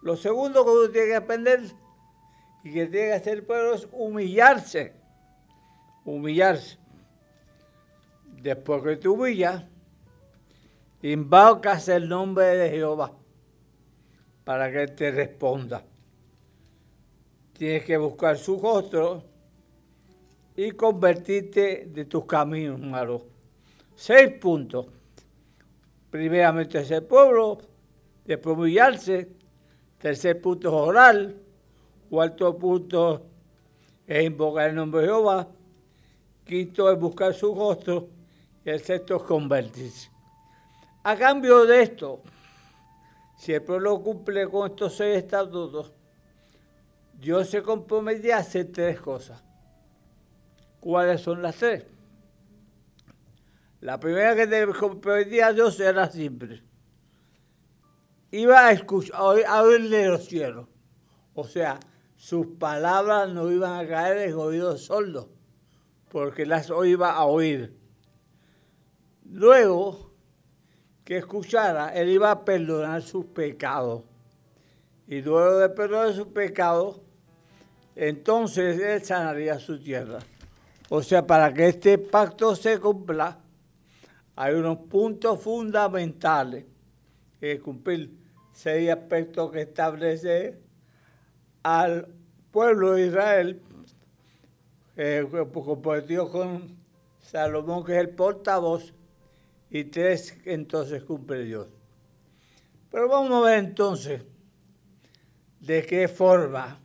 Lo 0.01 0.15
segundo 0.15 0.63
que 0.63 0.71
uno 0.71 0.89
tiene 0.89 1.07
que 1.07 1.15
aprender 1.15 1.61
y 2.63 2.73
que 2.73 2.85
tiene 2.87 3.07
que 3.07 3.13
hacer 3.13 3.33
el 3.39 3.43
pueblo 3.43 3.73
es 3.73 3.87
humillarse. 3.91 4.93
Humillarse. 6.03 6.77
Después 8.41 8.83
que 8.83 8.97
te 8.97 9.07
humillas, 9.07 9.63
invocas 11.01 11.87
el 11.87 12.07
nombre 12.07 12.45
de 12.45 12.69
Jehová 12.69 13.13
para 14.43 14.71
que 14.71 14.87
te 14.87 15.11
responda. 15.11 15.83
Tienes 17.53 17.85
que 17.85 17.97
buscar 17.97 18.37
su 18.37 18.59
rostro 18.59 19.23
y 20.55 20.71
convertirte 20.71 21.87
de 21.87 22.05
tus 22.05 22.25
caminos 22.25 22.79
malos. 22.79 23.23
Seis 23.95 24.29
puntos. 24.39 24.87
Primeramente 26.09 26.79
ese 26.79 27.01
pueblo, 27.01 27.59
después 28.25 28.57
humillarse. 28.57 29.29
Tercer 29.97 30.41
punto 30.41 30.67
es 30.67 30.73
orar. 30.73 31.33
Cuarto 32.09 32.57
punto 32.57 33.25
es 34.05 34.25
invocar 34.25 34.69
el 34.69 34.75
nombre 34.75 35.01
de 35.01 35.07
Jehová. 35.07 35.47
Quinto 36.45 36.91
es 36.91 36.99
buscar 36.99 37.33
su 37.33 37.55
rostro. 37.55 38.09
Y 38.63 38.69
el 38.69 38.81
sexto 38.81 39.15
es 39.17 39.23
convertirse. 39.23 40.09
A 41.03 41.15
cambio 41.15 41.65
de 41.65 41.81
esto, 41.81 42.21
si 43.37 43.53
el 43.53 43.61
pueblo 43.61 44.01
cumple 44.01 44.47
con 44.49 44.69
estos 44.69 44.95
seis 44.95 45.17
estatutos, 45.17 45.91
Dios 47.13 47.49
se 47.49 47.61
compromete 47.61 48.33
a 48.33 48.37
hacer 48.37 48.71
tres 48.71 48.99
cosas. 48.99 49.43
¿Cuáles 50.79 51.21
son 51.21 51.41
las 51.41 51.55
tres? 51.55 51.85
La 53.85 53.99
primera 53.99 54.35
que 54.35 54.47
te 54.47 54.65
comprometía 54.65 55.45
a 55.45 55.53
Dios 55.53 55.79
era 55.79 56.09
simple. 56.09 56.63
Iba 58.31 58.65
a, 58.65 58.71
escuchar, 58.71 59.21
a 59.47 59.61
oírle 59.61 60.07
los 60.07 60.25
cielos. 60.25 60.67
O 61.35 61.43
sea, 61.43 61.79
sus 62.15 62.47
palabras 62.57 63.29
no 63.29 63.51
iban 63.51 63.73
a 63.79 63.87
caer 63.87 64.27
en 64.27 64.33
oídos 64.33 64.85
sordos, 64.85 65.27
porque 66.09 66.47
las 66.47 66.71
iba 66.83 67.11
a 67.11 67.25
oír. 67.25 67.77
Luego 69.23 70.09
que 71.03 71.17
escuchara, 71.17 71.93
él 71.93 72.09
iba 72.09 72.31
a 72.31 72.43
perdonar 72.43 73.03
sus 73.03 73.25
pecados. 73.25 74.01
Y 75.07 75.21
luego 75.21 75.59
de 75.59 75.69
perdonar 75.69 76.11
sus 76.11 76.29
pecados, 76.29 77.01
entonces 77.95 78.81
él 78.81 79.03
sanaría 79.03 79.59
su 79.59 79.79
tierra. 79.79 80.17
O 80.89 81.03
sea, 81.03 81.27
para 81.27 81.53
que 81.53 81.67
este 81.67 81.99
pacto 81.99 82.55
se 82.55 82.79
cumpla, 82.79 83.44
hay 84.35 84.53
unos 84.53 84.77
puntos 84.89 85.41
fundamentales 85.41 86.65
que 87.39 87.59
cumplir. 87.59 88.11
Seis 88.51 88.89
aspectos 88.89 89.51
que 89.51 89.61
establece 89.61 90.59
al 91.63 92.07
pueblo 92.51 92.93
de 92.93 93.07
Israel, 93.07 93.61
eh, 94.95 95.27
comprometido 95.29 96.31
con 96.31 96.77
Salomón, 97.19 97.83
que 97.83 97.93
es 97.93 97.99
el 97.99 98.09
portavoz, 98.11 98.93
y 99.69 99.83
tres 99.85 100.37
entonces 100.45 101.03
cumple 101.03 101.43
Dios. 101.43 101.67
Pero 102.91 103.09
vamos 103.09 103.43
a 103.43 103.49
ver 103.49 103.59
entonces 103.59 104.21
de 105.59 105.85
qué 105.85 106.07
forma 106.07 106.79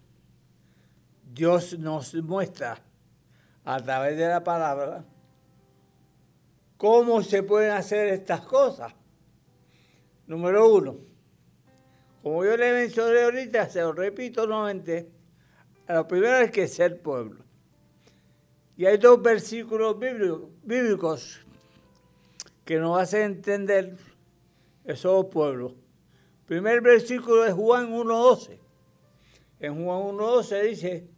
Dios 1.22 1.78
nos 1.78 2.14
muestra 2.14 2.82
a 3.64 3.80
través 3.80 4.16
de 4.16 4.26
la 4.26 4.42
palabra 4.42 5.04
cómo 6.80 7.22
se 7.22 7.42
pueden 7.42 7.72
hacer 7.72 8.08
estas 8.08 8.40
cosas. 8.40 8.94
Número 10.26 10.74
uno, 10.74 10.96
como 12.22 12.42
yo 12.42 12.56
le 12.56 12.72
mencioné 12.72 13.24
ahorita, 13.24 13.68
se 13.68 13.82
lo 13.82 13.92
repito 13.92 14.46
nuevamente, 14.46 15.10
lo 15.86 16.08
primero 16.08 16.38
es 16.38 16.50
que 16.50 16.66
ser 16.66 17.02
pueblo. 17.02 17.44
Y 18.78 18.86
hay 18.86 18.96
dos 18.96 19.20
versículos 19.20 19.98
bíblicos 20.62 21.42
que 22.64 22.78
nos 22.78 22.98
hacen 22.98 23.24
entender 23.24 23.98
que 24.86 24.96
somos 24.96 25.26
pueblo. 25.26 25.74
Primer 26.46 26.80
versículo 26.80 27.44
es 27.44 27.52
Juan 27.52 27.92
1.12. 27.92 28.58
En 29.58 29.84
Juan 29.84 30.16
1.12 30.16 30.62
dice 30.62 31.10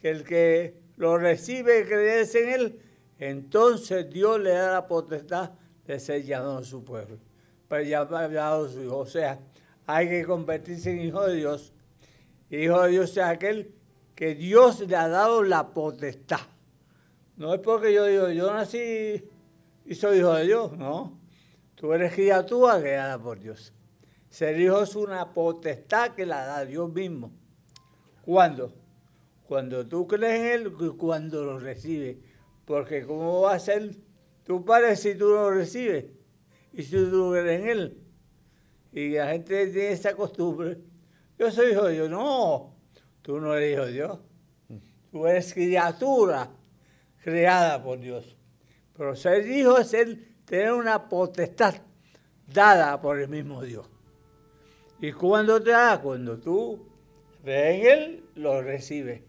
que 0.00 0.10
el 0.10 0.22
que 0.22 0.80
lo 0.96 1.18
recibe 1.18 1.80
y 1.80 2.38
en 2.38 2.48
él, 2.50 2.85
entonces 3.18 4.10
Dios 4.10 4.40
le 4.40 4.50
da 4.50 4.72
la 4.72 4.86
potestad 4.86 5.52
de 5.86 5.98
ser 5.98 6.24
llamado 6.24 6.62
su 6.64 6.84
pueblo, 6.84 7.18
para 7.68 7.82
llamado 7.82 8.68
su 8.68 8.82
hijo. 8.82 8.98
O 8.98 9.06
sea, 9.06 9.38
hay 9.86 10.08
que 10.08 10.24
convertirse 10.24 10.90
en 10.90 11.00
hijo 11.00 11.26
de 11.26 11.36
Dios. 11.36 11.72
Hijo 12.50 12.82
de 12.82 12.90
Dios 12.90 13.10
es 13.10 13.18
aquel 13.18 13.72
que 14.14 14.34
Dios 14.34 14.80
le 14.80 14.96
ha 14.96 15.08
dado 15.08 15.42
la 15.42 15.68
potestad. 15.70 16.40
No 17.36 17.54
es 17.54 17.60
porque 17.60 17.92
yo 17.92 18.06
digo, 18.06 18.30
yo 18.30 18.52
nací 18.52 19.24
y 19.84 19.94
soy 19.94 20.18
hijo 20.18 20.34
de 20.34 20.44
Dios, 20.44 20.76
no. 20.76 21.18
Tú 21.74 21.92
eres 21.92 22.14
criatura 22.14 22.80
creada 22.80 23.18
por 23.18 23.38
Dios. 23.38 23.72
Ser 24.30 24.58
hijo 24.60 24.82
es 24.82 24.96
una 24.96 25.32
potestad 25.32 26.12
que 26.12 26.26
la 26.26 26.44
da 26.46 26.64
Dios 26.64 26.92
mismo. 26.92 27.30
¿Cuándo? 28.22 28.72
Cuando 29.46 29.86
tú 29.86 30.06
crees 30.06 30.40
en 30.40 30.46
Él 30.46 30.72
cuando 30.96 31.44
lo 31.44 31.58
recibes. 31.58 32.16
Porque 32.66 33.06
¿cómo 33.06 33.42
va 33.42 33.54
a 33.54 33.58
ser 33.58 33.96
tu 34.44 34.64
padre 34.64 34.96
si 34.96 35.14
tú 35.14 35.30
no 35.30 35.50
recibes? 35.50 36.04
Y 36.72 36.82
si 36.82 36.90
tú 36.90 37.30
crees 37.32 37.60
en 37.60 37.68
Él. 37.68 37.98
Y 38.92 39.10
la 39.10 39.28
gente 39.28 39.68
tiene 39.68 39.92
esa 39.92 40.14
costumbre. 40.14 40.78
Yo 41.38 41.50
soy 41.50 41.72
hijo 41.72 41.84
de 41.84 41.94
Dios. 41.94 42.10
No, 42.10 42.74
tú 43.22 43.40
no 43.40 43.54
eres 43.54 43.72
hijo 43.72 43.86
de 43.86 43.92
Dios. 43.92 44.18
Tú 45.12 45.26
eres 45.26 45.54
criatura 45.54 46.50
creada 47.22 47.82
por 47.82 48.00
Dios. 48.00 48.36
Pero 48.96 49.14
ser 49.14 49.46
hijo 49.46 49.78
es 49.78 49.90
tener 50.44 50.72
una 50.72 51.08
potestad 51.08 51.74
dada 52.46 53.00
por 53.00 53.20
el 53.20 53.28
mismo 53.28 53.62
Dios. 53.62 53.86
¿Y 55.00 55.12
cuando 55.12 55.62
te 55.62 55.70
da? 55.70 56.00
Cuando 56.00 56.38
tú 56.38 56.88
crees 57.42 57.80
en 57.80 57.86
Él, 57.86 58.24
lo 58.34 58.60
recibes. 58.60 59.22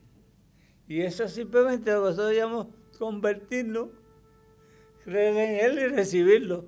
Y 0.87 1.01
eso 1.01 1.25
es 1.25 1.33
simplemente 1.33 1.91
lo 1.91 2.03
que 2.03 2.09
nosotros 2.09 2.35
llamamos 2.35 2.67
convertirnos, 2.97 3.89
creer 5.03 5.37
en 5.37 5.65
Él 5.65 5.79
y 5.79 5.87
recibirlo. 5.87 6.65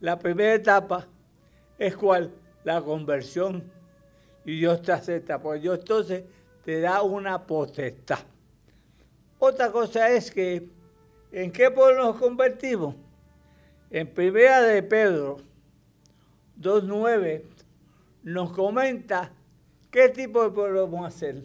La 0.00 0.18
primera 0.18 0.54
etapa 0.54 1.06
es 1.78 1.96
cuál? 1.96 2.32
La 2.64 2.82
conversión. 2.82 3.64
Y 4.44 4.58
Dios 4.58 4.82
te 4.82 4.92
acepta, 4.92 5.40
porque 5.40 5.60
Dios 5.60 5.78
entonces 5.78 6.24
te 6.64 6.80
da 6.80 7.02
una 7.02 7.46
potestad. 7.46 8.18
Otra 9.38 9.70
cosa 9.70 10.10
es 10.10 10.30
que 10.30 10.68
¿En 11.32 11.50
qué 11.50 11.70
pueblo 11.70 12.04
nos 12.04 12.16
convertimos? 12.16 12.94
En 13.90 14.06
primera 14.06 14.60
de 14.60 14.82
Pedro 14.82 15.38
2.9 16.60 17.42
nos 18.22 18.52
comenta 18.52 19.32
qué 19.90 20.10
tipo 20.10 20.42
de 20.44 20.50
pueblo 20.50 20.86
vamos 20.86 21.06
a 21.06 21.08
hacer. 21.08 21.42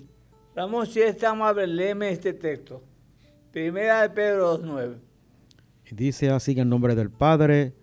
Vamos, 0.53 0.89
si 0.89 1.01
es 1.01 1.17
tan 1.17 1.35
amable, 1.35 1.65
léeme 1.67 2.09
este 2.09 2.33
texto. 2.33 2.81
Primera 3.51 4.01
de 4.01 4.09
Pedro 4.09 4.59
2.9. 4.59 4.97
Dice 5.91 6.29
así 6.29 6.59
en 6.59 6.69
nombre 6.69 6.95
del 6.95 7.09
Padre, 7.09 7.73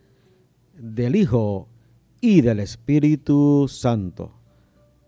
del 0.74 1.16
Hijo 1.16 1.68
y 2.20 2.40
del 2.40 2.60
Espíritu 2.60 3.66
Santo. 3.68 4.32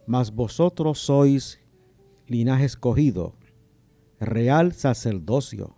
Mas 0.07 0.33
vosotros 0.33 0.99
sois 0.99 1.61
linaje 2.27 2.65
escogido, 2.65 3.35
real 4.19 4.73
sacerdocio 4.73 5.77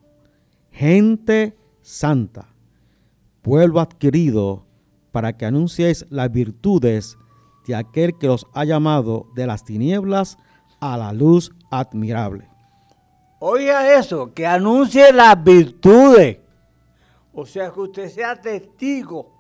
gente 0.79 1.57
santa, 1.83 2.55
pueblo 3.43 3.81
adquirido, 3.81 4.65
para 5.11 5.37
que 5.37 5.45
anunciéis 5.45 6.07
las 6.09 6.31
virtudes 6.31 7.19
de 7.67 7.75
aquel 7.75 8.17
que 8.17 8.29
os 8.29 8.47
ha 8.55 8.65
llamado 8.65 9.27
de 9.35 9.49
las 9.49 9.65
tinieblas 9.65 10.39
a 10.79 10.97
la 10.97 11.13
luz 11.13 11.51
admirable. 11.73 12.49
Oiga 13.41 13.95
eso, 13.95 14.35
que 14.35 14.47
anuncie 14.47 15.13
las 15.13 15.43
virtudes. 15.43 16.39
O 17.33 17.47
sea, 17.47 17.71
que 17.71 17.81
usted 17.81 18.09
sea 18.09 18.41
testigo 18.41 19.33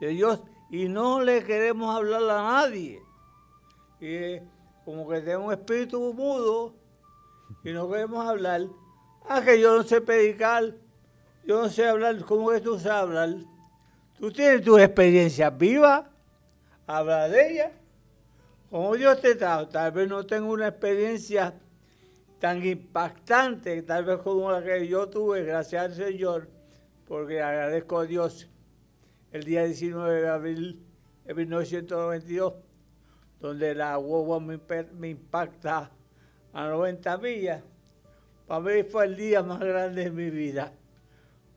de 0.00 0.08
Dios 0.08 0.42
y 0.68 0.88
no 0.88 1.20
le 1.20 1.44
queremos 1.44 1.94
hablar 1.94 2.22
a 2.22 2.42
nadie. 2.42 3.00
Y 4.00 4.40
como 4.84 5.08
que 5.08 5.20
tenemos 5.20 5.46
un 5.46 5.52
espíritu 5.52 6.12
mudo 6.12 6.74
y 7.62 7.72
no 7.72 7.88
queremos 7.88 8.26
hablar. 8.26 8.62
Ah, 9.28 9.42
que 9.42 9.60
yo 9.60 9.76
no 9.76 9.84
sé 9.84 10.00
predicar, 10.00 10.74
yo 11.44 11.62
no 11.62 11.68
sé 11.68 11.86
hablar, 11.86 12.24
¿cómo 12.24 12.50
que 12.50 12.60
tú 12.60 12.80
sabes 12.80 13.02
hablar? 13.02 13.28
Tú 14.18 14.32
tienes 14.32 14.62
tus 14.62 14.80
experiencias 14.80 15.56
vivas, 15.56 16.04
habla 16.86 17.28
de 17.28 17.52
ellas. 17.52 17.72
como 18.70 18.96
Dios 18.96 19.20
te 19.20 19.36
trata, 19.36 19.68
tal 19.68 19.92
vez 19.92 20.08
no 20.08 20.26
tengo 20.26 20.50
una 20.50 20.68
experiencia 20.68 21.54
tan 22.40 22.66
impactante, 22.66 23.82
tal 23.82 24.06
vez 24.06 24.18
como 24.18 24.50
la 24.50 24.64
que 24.64 24.88
yo 24.88 25.08
tuve, 25.08 25.44
gracias 25.44 25.84
al 25.84 25.94
Señor, 25.94 26.48
porque 27.06 27.42
agradezco 27.42 27.98
a 27.98 28.06
Dios 28.06 28.48
el 29.30 29.44
día 29.44 29.64
19 29.64 30.22
de 30.22 30.28
abril 30.28 30.86
de 31.26 31.34
1992, 31.34 32.54
donde 33.40 33.74
la 33.74 33.98
hueva 33.98 34.40
me, 34.40 35.10
impacta 35.10 35.90
a 36.54 36.66
90 36.66 37.18
millas. 37.18 37.62
Para 38.46 38.60
mí 38.60 38.82
fue 38.84 39.04
el 39.04 39.16
día 39.16 39.42
más 39.42 39.60
grande 39.60 40.04
de 40.04 40.10
mi 40.10 40.30
vida, 40.30 40.72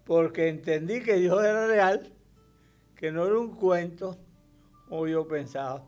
porque 0.03 0.49
entendí 0.49 1.01
que 1.01 1.15
Dios 1.15 1.41
era 1.45 1.65
real, 1.65 2.11
que 2.93 3.09
no 3.09 3.25
era 3.25 3.39
un 3.39 3.55
cuento, 3.55 4.17
como 4.89 5.07
yo 5.07 5.25
pensaba. 5.25 5.81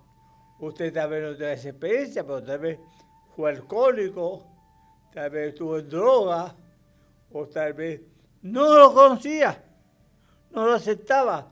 Usted 0.62 0.94
tal 0.94 1.10
vez 1.10 1.22
no 1.22 1.36
tiene 1.36 1.54
esa 1.54 1.70
experiencia, 1.70 2.26
pero 2.26 2.42
tal 2.42 2.60
vez 2.60 2.80
fue 3.36 3.52
alcohólico, 3.52 4.55
tal 5.16 5.30
vez 5.30 5.54
estuvo 5.54 5.80
en 5.80 5.90
droga, 5.90 6.54
o 7.32 7.48
tal 7.48 7.72
vez 7.72 8.02
no 8.42 8.76
lo 8.78 8.94
conocía, 8.94 9.64
no 10.52 10.66
lo 10.66 10.74
aceptaba, 10.74 11.50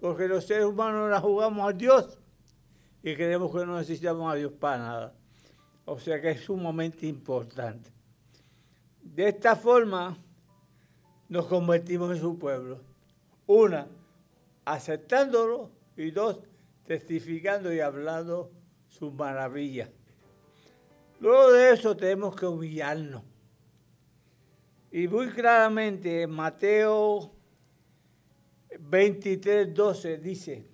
porque 0.00 0.26
los 0.26 0.46
seres 0.46 0.64
humanos 0.64 1.10
la 1.10 1.20
jugamos 1.20 1.68
a 1.68 1.74
Dios 1.74 2.18
y 3.02 3.14
creemos 3.14 3.52
que 3.52 3.66
no 3.66 3.76
necesitamos 3.76 4.32
a 4.32 4.36
Dios 4.36 4.50
para 4.52 4.78
nada. 4.78 5.14
O 5.84 5.98
sea 5.98 6.22
que 6.22 6.30
es 6.30 6.44
sumamente 6.44 7.06
importante. 7.06 7.92
De 9.02 9.28
esta 9.28 9.56
forma 9.56 10.16
nos 11.28 11.46
convertimos 11.48 12.10
en 12.12 12.20
su 12.20 12.38
pueblo. 12.38 12.80
Una, 13.46 13.88
aceptándolo 14.64 15.70
y 15.98 16.12
dos, 16.12 16.40
testificando 16.86 17.70
y 17.74 17.80
hablando 17.80 18.50
sus 18.88 19.12
maravillas. 19.12 19.90
Luego 21.20 21.52
de 21.52 21.72
eso 21.72 21.96
tenemos 21.96 22.36
que 22.36 22.46
humillarnos. 22.46 23.22
Y 24.90 25.08
muy 25.08 25.28
claramente 25.28 26.22
en 26.22 26.30
Mateo 26.30 27.32
23, 28.78 29.74
12 29.74 30.18
dice, 30.18 30.66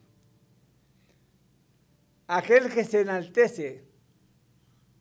aquel 2.26 2.72
que 2.72 2.84
se 2.84 3.00
enaltece, 3.00 3.84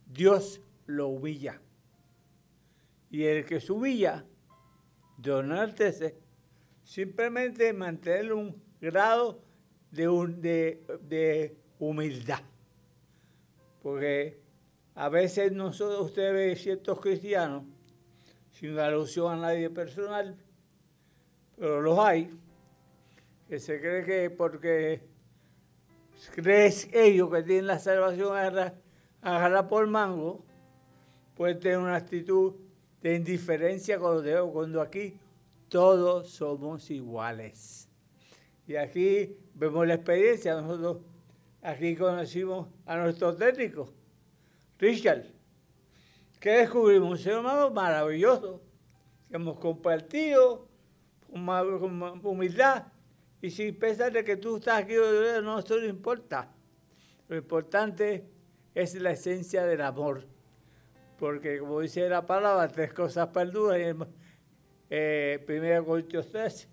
Dios 0.06 0.62
lo 0.86 1.08
humilla. 1.08 1.62
Y 3.10 3.24
el 3.24 3.46
que 3.46 3.60
se 3.60 3.72
humilla, 3.72 4.26
Dios 5.18 5.44
no 5.44 5.56
enaltece, 5.56 6.18
simplemente 6.84 7.72
mantener 7.74 8.34
un 8.34 8.62
grado 8.80 9.42
de, 9.92 10.08
un, 10.08 10.42
de, 10.42 11.58
humildad. 11.80 12.42
Porque 13.82 14.41
a 15.02 15.10
veces 15.10 15.52
nosotros, 15.52 16.00
usted 16.00 16.32
ve 16.32 16.56
ciertos 16.56 17.00
cristianos, 17.00 17.64
sin 18.52 18.78
alusión 18.78 19.34
a 19.34 19.36
nadie 19.36 19.68
personal, 19.72 20.38
pero 21.58 21.82
los 21.82 21.98
hay, 21.98 22.30
que 23.48 23.60
se 23.60 23.80
cree 23.80 24.04
que 24.04 24.30
porque 24.30 25.02
crees 26.36 26.88
ellos 26.94 27.32
que 27.32 27.42
tienen 27.42 27.66
la 27.66 27.80
salvación 27.80 28.38
agarrar 29.24 29.68
por 29.68 29.88
mango, 29.88 30.46
puede 31.36 31.56
tener 31.56 31.80
una 31.80 31.96
actitud 31.96 32.54
de 33.02 33.16
indiferencia 33.16 33.98
demás, 33.98 34.52
cuando 34.54 34.82
aquí 34.82 35.18
todos 35.68 36.30
somos 36.30 36.92
iguales. 36.92 37.90
Y 38.68 38.76
aquí 38.76 39.36
vemos 39.56 39.88
la 39.88 39.96
experiencia. 39.96 40.62
Nosotros 40.62 40.98
aquí 41.64 41.96
conocimos 41.96 42.68
a 42.86 42.98
nuestro 42.98 43.36
técnico, 43.36 43.92
Richard. 44.82 45.26
que 46.40 46.50
descubrimos? 46.50 47.12
Un 47.12 47.18
ser 47.18 47.38
humano 47.38 47.70
maravilloso, 47.70 48.62
que 49.30 49.36
hemos 49.36 49.60
compartido 49.60 50.68
con 51.30 52.26
humildad. 52.26 52.88
Y 53.42 53.52
sin 53.52 53.78
pensar 53.78 54.12
de 54.12 54.24
que 54.24 54.38
tú 54.38 54.58
estás 54.58 54.84
aquí, 54.84 54.96
no, 54.96 55.60
eso 55.60 55.78
no 55.78 55.86
importa. 55.86 56.52
Lo 57.28 57.38
importante 57.38 58.26
es 58.74 58.96
la 58.96 59.12
esencia 59.12 59.64
del 59.66 59.82
amor. 59.82 60.28
Porque 61.18 61.60
como 61.60 61.80
dice 61.80 62.10
la 62.10 62.26
palabra, 62.26 62.68
tres 62.68 62.92
cosas 62.92 63.28
perduras. 63.28 63.80
Eh, 64.90 65.46
1 65.48 65.86
Corintios 65.86 66.28
13 66.28 66.68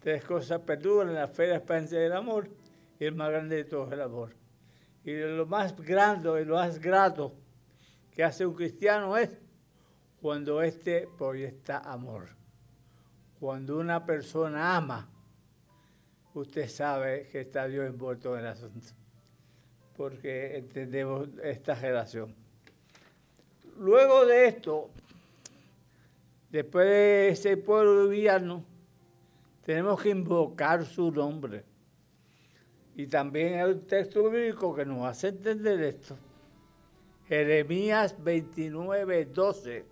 tres 0.00 0.24
cosas 0.24 0.60
perduran, 0.60 1.12
la 1.12 1.26
fe, 1.26 1.48
la 1.48 1.56
esperanza 1.56 1.96
y 1.96 2.04
el 2.04 2.12
amor, 2.12 2.48
y 2.98 3.04
el 3.04 3.14
más 3.16 3.28
grande 3.28 3.56
de 3.56 3.64
todos 3.64 3.92
el 3.92 4.00
amor. 4.00 4.45
Y 5.06 5.14
lo 5.14 5.46
más 5.46 5.76
grande 5.76 6.42
y 6.42 6.44
lo 6.44 6.56
más 6.56 6.80
grato 6.80 7.32
que 8.12 8.24
hace 8.24 8.44
un 8.44 8.54
cristiano 8.54 9.16
es 9.16 9.30
cuando 10.20 10.60
éste 10.60 11.08
proyecta 11.16 11.78
amor. 11.78 12.30
Cuando 13.38 13.78
una 13.78 14.04
persona 14.04 14.76
ama, 14.76 15.08
usted 16.34 16.68
sabe 16.68 17.28
que 17.30 17.42
está 17.42 17.68
Dios 17.68 17.86
envuelto 17.86 18.34
en 18.34 18.40
el 18.40 18.46
asunto, 18.48 18.88
porque 19.96 20.56
entendemos 20.56 21.28
esta 21.40 21.76
relación. 21.76 22.34
Luego 23.78 24.26
de 24.26 24.48
esto, 24.48 24.90
después 26.50 26.84
de 26.84 27.28
ese 27.28 27.56
pueblo 27.56 28.08
villano, 28.08 28.64
tenemos 29.64 30.02
que 30.02 30.08
invocar 30.08 30.84
su 30.84 31.12
nombre. 31.12 31.62
Y 32.98 33.08
también 33.08 33.60
hay 33.60 33.72
un 33.72 33.86
texto 33.86 34.30
bíblico 34.30 34.74
que 34.74 34.86
nos 34.86 35.06
hace 35.06 35.28
entender 35.28 35.78
esto. 35.82 36.16
Jeremías 37.28 38.16
29, 38.24 39.26
12 39.26 39.84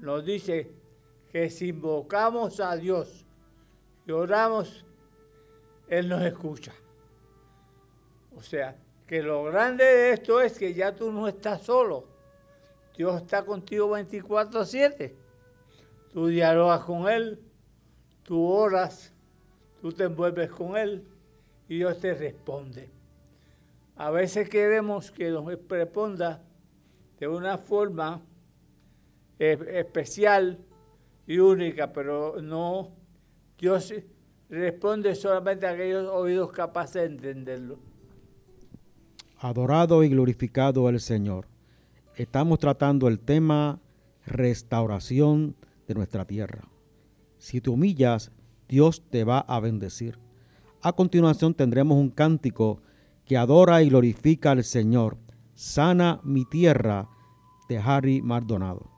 nos 0.00 0.22
dice 0.22 0.70
que 1.32 1.48
si 1.48 1.68
invocamos 1.68 2.60
a 2.60 2.76
Dios 2.76 3.24
y 4.06 4.12
oramos, 4.12 4.84
Él 5.88 6.10
nos 6.10 6.22
escucha. 6.22 6.74
O 8.36 8.42
sea, 8.42 8.76
que 9.06 9.22
lo 9.22 9.44
grande 9.44 9.84
de 9.84 10.12
esto 10.12 10.42
es 10.42 10.58
que 10.58 10.74
ya 10.74 10.94
tú 10.94 11.10
no 11.10 11.26
estás 11.26 11.62
solo. 11.62 12.04
Dios 12.94 13.22
está 13.22 13.42
contigo 13.42 13.88
24/7. 13.88 15.14
Tú 16.12 16.26
dialogas 16.26 16.84
con 16.84 17.08
Él, 17.08 17.40
tú 18.22 18.46
oras, 18.46 19.14
tú 19.80 19.92
te 19.92 20.04
envuelves 20.04 20.50
con 20.50 20.76
Él 20.76 21.15
y 21.68 21.76
Dios 21.76 21.98
te 21.98 22.14
responde. 22.14 22.88
A 23.96 24.10
veces 24.10 24.48
queremos 24.48 25.10
que 25.10 25.30
nos 25.30 25.46
responda 25.68 26.42
de 27.18 27.28
una 27.28 27.58
forma 27.58 28.22
especial 29.38 30.58
y 31.26 31.38
única, 31.38 31.92
pero 31.92 32.40
no, 32.42 32.90
Dios 33.58 33.92
responde 34.48 35.14
solamente 35.14 35.66
a 35.66 35.70
aquellos 35.70 36.08
oídos 36.08 36.52
capaces 36.52 37.02
de 37.02 37.30
entenderlo. 37.30 37.78
Adorado 39.38 40.02
y 40.02 40.08
glorificado 40.08 40.88
el 40.88 41.00
Señor. 41.00 41.46
Estamos 42.14 42.58
tratando 42.58 43.08
el 43.08 43.18
tema 43.18 43.80
restauración 44.24 45.56
de 45.86 45.94
nuestra 45.94 46.24
tierra. 46.24 46.68
Si 47.38 47.60
te 47.60 47.70
humillas, 47.70 48.32
Dios 48.68 49.02
te 49.10 49.24
va 49.24 49.40
a 49.40 49.60
bendecir. 49.60 50.18
A 50.86 50.92
continuación 50.92 51.52
tendremos 51.52 51.98
un 51.98 52.10
cántico 52.10 52.80
que 53.24 53.36
adora 53.36 53.82
y 53.82 53.88
glorifica 53.88 54.52
al 54.52 54.62
Señor. 54.62 55.18
Sana 55.52 56.20
mi 56.22 56.44
tierra 56.44 57.08
de 57.68 57.78
Harry 57.78 58.22
Maldonado. 58.22 58.95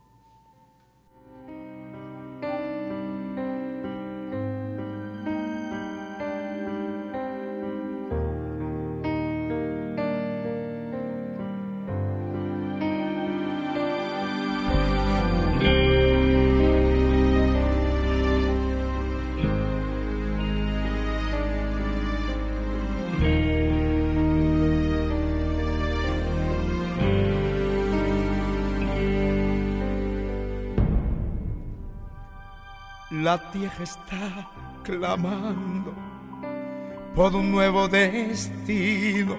La 33.28 33.36
tierra 33.50 33.84
está 33.84 34.48
clamando 34.82 35.92
por 37.14 37.36
un 37.36 37.52
nuevo 37.52 37.86
destino. 37.86 39.36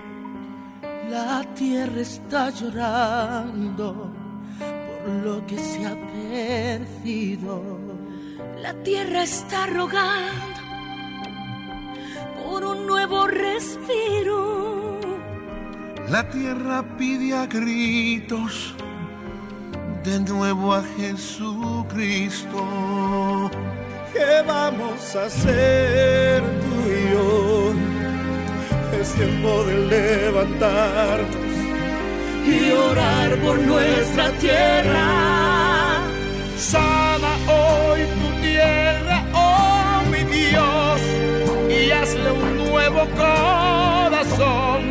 La 1.10 1.44
tierra 1.56 2.00
está 2.00 2.52
llorando 2.52 4.14
por 4.60 5.10
lo 5.26 5.48
que 5.48 5.58
se 5.58 5.88
ha 5.88 5.96
perdido. 5.96 7.80
La 8.62 8.76
tierra 8.84 9.24
está 9.24 9.66
rogando 9.66 10.62
por 12.44 12.64
un 12.66 12.86
nuevo 12.86 13.26
respiro. 13.26 15.00
La 16.10 16.30
tierra 16.30 16.86
pide 16.96 17.34
a 17.36 17.48
gritos 17.48 18.76
de 20.04 20.20
nuevo 20.20 20.76
a 20.76 20.84
Jesucristo. 20.96 22.64
¿Qué 24.20 24.42
vamos 24.46 25.16
a 25.16 25.28
hacer 25.28 26.44
tú 26.62 26.92
y 26.92 27.12
yo? 27.14 27.74
Es 29.00 29.14
tiempo 29.14 29.64
de 29.64 29.76
levantarnos 29.96 31.54
y 32.46 32.72
orar 32.72 33.38
por 33.38 33.58
nuestra 33.60 34.30
tierra. 34.32 36.02
Sana 36.58 37.34
hoy 37.48 38.02
tu 38.20 38.42
tierra, 38.42 39.24
oh 39.34 40.02
mi 40.12 40.24
Dios, 40.26 41.00
y 41.70 41.92
hazle 41.92 42.32
un 42.32 42.58
nuevo 42.58 43.08
corazón 43.16 44.82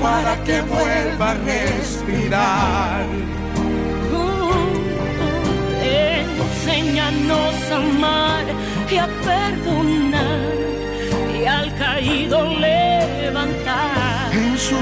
para 0.00 0.42
que 0.44 0.62
vuelva 0.62 1.32
a 1.32 1.34
respirar. 1.34 3.31
A 7.72 7.76
amar 7.76 8.44
y 8.90 8.96
a 8.96 9.06
perdonar 9.24 10.54
y 11.38 11.44
al 11.46 11.74
caído 11.76 12.44
levantar. 12.58 14.32
En 14.32 14.58
su 14.58 14.80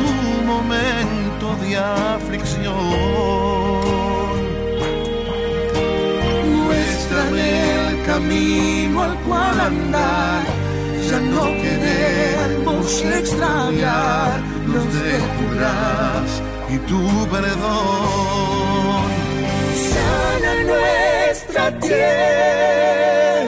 momento 0.53 1.47
de 1.63 1.77
aflicción, 1.77 2.75
muéstrame 6.57 7.47
el 7.89 8.03
camino 8.07 9.03
al 9.03 9.15
cual 9.27 9.61
andar. 9.61 10.43
Ya 11.09 11.19
no 11.19 11.45
queremos 11.63 13.03
extraviarnos 13.03 14.87
de 14.95 15.13
tu 15.37 15.45
gracia 15.57 16.45
y 16.75 16.77
tu 16.89 17.01
perdón. 17.33 19.11
Sana 19.91 20.53
nuestra 20.65 21.10
tierra. 21.81 23.41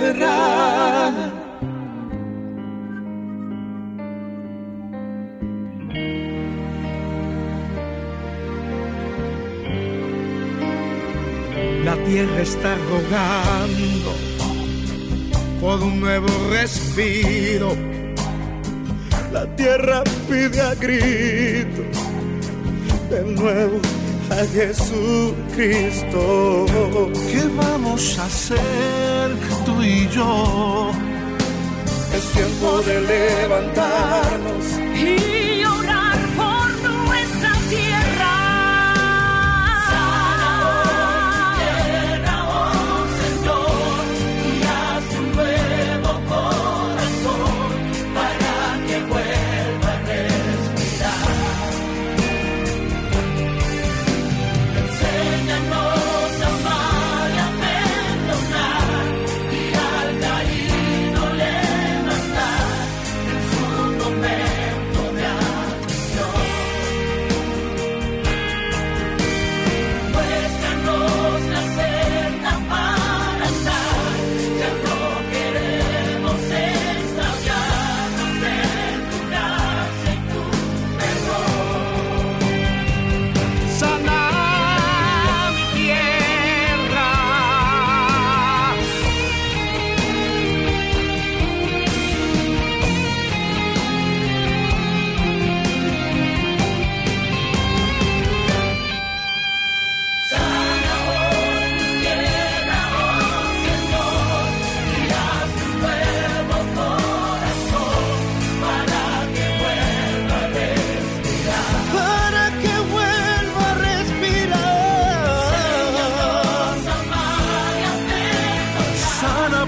La 11.84 11.96
tierra 12.04 12.40
está 12.40 12.76
rogando 12.90 14.14
por 15.60 15.82
un 15.82 16.00
nuevo 16.00 16.28
respiro. 16.50 17.76
La 19.32 19.46
tierra 19.56 20.02
pide 20.28 20.60
a 20.60 20.74
gritos 20.74 21.86
de 23.10 23.22
nuevo 23.24 23.80
a 24.32 24.46
Jesucristo. 24.46 26.22
¿Qué 27.30 27.42
vamos 27.56 28.18
a 28.18 28.24
hacer 28.24 29.36
tú 29.66 29.82
y 29.82 30.08
yo? 30.08 30.90
Es 32.16 32.24
tiempo 32.32 32.80
de 32.82 33.00
levantarnos 33.00 34.64
y 34.94 35.41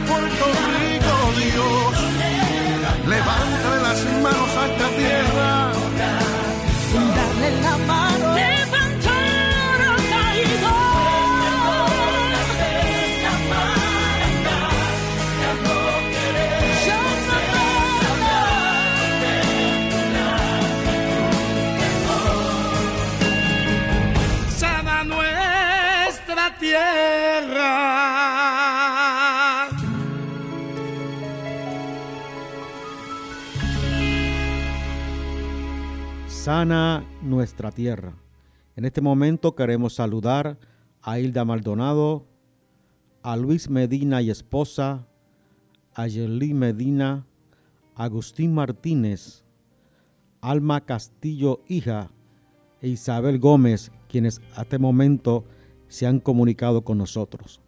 Sana 0.05 0.29
Puerto 0.29 0.64
sana 36.45 37.03
nuestra 37.23 37.73
tierra. 37.73 38.19
En 38.77 38.85
este 38.85 39.01
momento 39.01 39.55
queremos 39.55 39.95
saludar 39.95 40.59
a 41.01 41.19
Hilda 41.19 41.47
Maldonado, 41.47 42.27
a 43.23 43.35
Luis 43.39 43.71
Medina 43.71 44.21
y 44.21 44.29
esposa, 44.29 45.09
a 45.95 46.07
Yerly 46.07 46.53
Medina, 46.53 47.27
Agustín 47.95 48.53
Martínez, 48.53 49.43
Alma 50.43 50.85
Castillo 50.85 51.63
hija 51.67 52.11
e 52.83 52.89
Isabel 52.89 53.39
Gómez, 53.39 53.91
quienes 54.07 54.43
a 54.55 54.65
este 54.65 54.79
momento 54.79 55.47
se 55.89 56.07
han 56.07 56.21
comunicado 56.21 56.85
con 56.85 56.99
nosotros. 56.99 57.63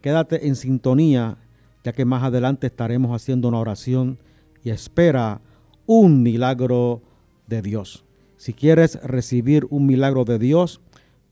Quédate 0.00 0.46
en 0.46 0.54
sintonía, 0.54 1.38
ya 1.82 1.92
que 1.92 2.04
más 2.04 2.22
adelante 2.22 2.68
estaremos 2.68 3.10
haciendo 3.10 3.48
una 3.48 3.58
oración 3.58 4.20
y 4.62 4.70
espera 4.70 5.40
un 5.86 6.22
milagro 6.22 7.02
de 7.48 7.62
Dios. 7.62 8.04
Si 8.42 8.54
quieres 8.54 8.98
recibir 9.04 9.68
un 9.70 9.86
milagro 9.86 10.24
de 10.24 10.36
Dios, 10.36 10.80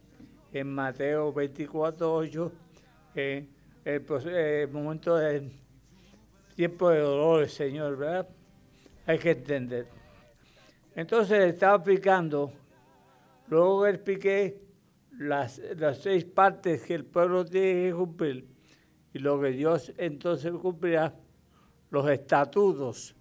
en 0.53 0.73
Mateo 0.73 1.31
24, 1.31 2.15
8, 2.15 2.51
en 3.13 3.47
el, 3.85 4.69
momento 4.71 5.15
del 5.15 5.51
tiempo 6.59 6.89
de 6.89 6.99
dolores, 6.99 7.53
Señor, 7.53 7.95
¿verdad? 7.95 8.27
Hay 9.05 9.17
que 9.17 9.31
entender. 9.31 9.87
Entonces 10.93 11.53
estaba 11.53 11.77
explicando, 11.77 12.51
luego 13.47 13.87
expliqué 13.87 14.61
las, 15.11 15.61
las 15.77 15.99
seis 15.99 16.25
partes 16.25 16.83
que 16.83 16.95
el 16.95 17.05
pueblo 17.05 17.45
tiene 17.45 17.87
que 17.87 17.95
cumplir 17.95 18.45
y 19.13 19.19
lo 19.19 19.39
que 19.39 19.51
Dios 19.51 19.93
entonces 19.95 20.51
cumplirá, 20.51 21.15
los 21.91 22.09
estatutos, 22.09 23.15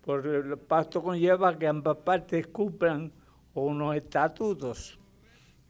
porque 0.00 0.38
el 0.38 0.58
pacto 0.58 1.04
conlleva 1.04 1.56
que 1.56 1.68
ambas 1.68 1.98
partes 1.98 2.48
cumplan 2.48 3.12
unos 3.54 3.94
estatutos. 3.94 4.98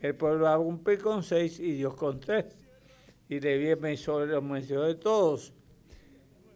El 0.00 0.14
pueblo 0.14 0.44
va 0.44 0.54
a 0.54 0.56
cumplir 0.56 1.02
con 1.02 1.22
seis 1.22 1.60
y 1.60 1.72
Dios 1.72 1.94
con 1.94 2.20
tres. 2.20 2.46
Y 3.28 3.38
le 3.38 3.76
los 3.76 4.42
mencioné 4.42 4.94
todos. 4.94 5.52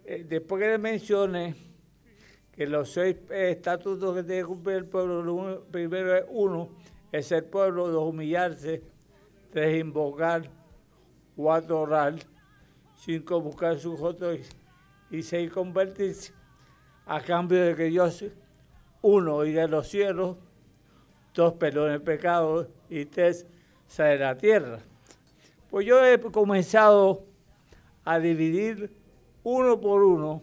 Eh, 0.09 0.23
después 0.25 0.61
que 0.61 0.69
le 0.69 0.77
mencione 0.77 1.53
que 2.53 2.65
los 2.65 2.93
seis 2.93 3.17
estatutos 3.29 4.15
que 4.15 4.23
tiene 4.23 4.41
que 4.41 4.47
cumplir 4.47 4.77
el 4.77 4.85
pueblo, 4.85 5.65
primero 5.69 6.15
es 6.15 6.23
uno, 6.29 6.69
es 7.11 7.29
el 7.33 7.43
pueblo, 7.43 7.89
de 7.91 7.97
humillarse, 7.97 8.81
tres, 9.51 9.81
invocar, 9.81 10.49
cuatro, 11.35 11.81
orar, 11.81 12.15
cinco, 12.95 13.41
buscar 13.41 13.77
sus 13.79 13.99
otros 13.99 14.39
y 15.11 15.21
seis, 15.23 15.51
convertirse, 15.51 16.31
a 17.05 17.19
cambio 17.19 17.61
de 17.61 17.75
que 17.75 17.83
Dios, 17.83 18.23
uno, 19.01 19.43
y 19.43 19.51
de 19.51 19.67
los 19.67 19.89
cielos, 19.89 20.37
dos, 21.33 21.55
perdone 21.55 21.95
el 21.95 22.01
pecado, 22.01 22.69
y 22.89 23.03
tres, 23.03 23.45
sale 23.87 24.19
la 24.19 24.37
tierra. 24.37 24.79
Pues 25.69 25.85
yo 25.85 26.01
he 26.05 26.17
comenzado 26.17 27.25
a 28.05 28.19
dividir 28.19 28.96
uno 29.49 29.79
por 29.79 30.03
uno 30.03 30.41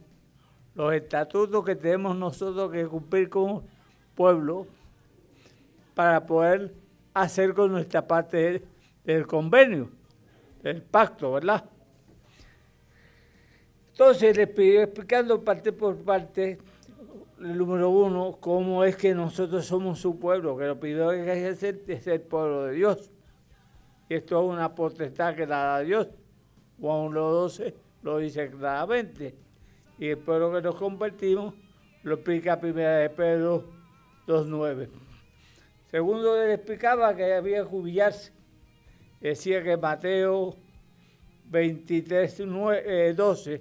los 0.75 0.95
estatutos 0.95 1.63
que 1.63 1.77
tenemos 1.77 2.17
nosotros 2.17 2.73
que 2.73 2.87
cumplir 2.87 3.29
como 3.29 3.63
pueblo 4.15 4.67
para 5.95 6.25
poder 6.25 6.75
hacer 7.13 7.53
con 7.53 7.71
nuestra 7.71 8.07
parte 8.07 8.63
del 9.05 9.27
convenio, 9.27 9.91
del 10.63 10.81
pacto, 10.81 11.33
¿verdad? 11.33 11.69
Entonces 13.91 14.35
les 14.39 14.49
pido 14.49 14.83
explicando 14.83 15.45
parte 15.45 15.71
por 15.71 15.97
parte, 15.99 16.59
el 17.41 17.59
número 17.59 17.91
uno, 17.91 18.39
cómo 18.41 18.85
es 18.85 18.97
que 18.97 19.15
nosotros 19.15 19.67
somos 19.67 20.01
su 20.01 20.19
pueblo, 20.19 20.57
que 20.57 20.65
lo 20.65 20.81
primero 20.81 21.11
que 21.11 21.31
hay 21.31 21.43
es 21.43 21.63
el 22.07 22.23
pueblo 22.23 22.65
de 22.65 22.73
Dios. 22.73 23.11
Y 24.09 24.15
esto 24.15 24.41
es 24.41 24.51
una 24.51 24.75
potestad 24.75 25.35
que 25.35 25.47
da 25.47 25.77
a 25.77 25.81
Dios. 25.81 26.09
Juan 26.81 27.13
1.12 27.13 27.84
lo 28.05 28.19
dice 28.19 28.49
claramente. 28.51 29.35
Y 29.99 30.09
el 30.09 30.19
que 30.53 30.63
nos 30.63 30.77
convertimos 30.77 31.55
lo 32.05 32.15
explica 32.15 32.61
primera 32.61 32.99
de 32.99 33.11
Pedro 33.11 33.65
2.9. 34.29 34.89
Segundo, 35.91 36.37
le 36.37 36.55
explicaba 36.55 37.17
que 37.17 37.35
había 37.35 37.63
que 37.63 37.69
jubilarse 37.69 38.33
decía 39.21 39.63
que 39.63 39.77
Mateo 39.77 40.55
23, 41.47 42.39
12 43.17 43.55
eh, 43.55 43.61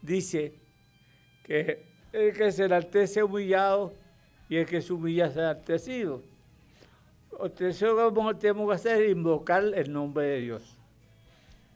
dice 0.00 0.54
que 1.42 1.84
el 2.12 2.32
que 2.32 2.52
se 2.52 2.64
enaltece 2.64 3.22
humillado 3.22 3.92
y 4.48 4.56
el 4.56 4.66
que 4.66 4.80
se 4.80 4.92
humilla 4.92 5.28
se 5.30 5.40
enaltecido. 5.40 6.22
Lo 7.32 7.52
que 7.52 7.72
tenemos 8.38 8.68
que 8.68 8.74
hacer 8.74 9.02
es 9.02 9.10
invocar 9.10 9.64
el 9.74 9.92
nombre 9.92 10.24
de 10.24 10.40
Dios. 10.40 10.75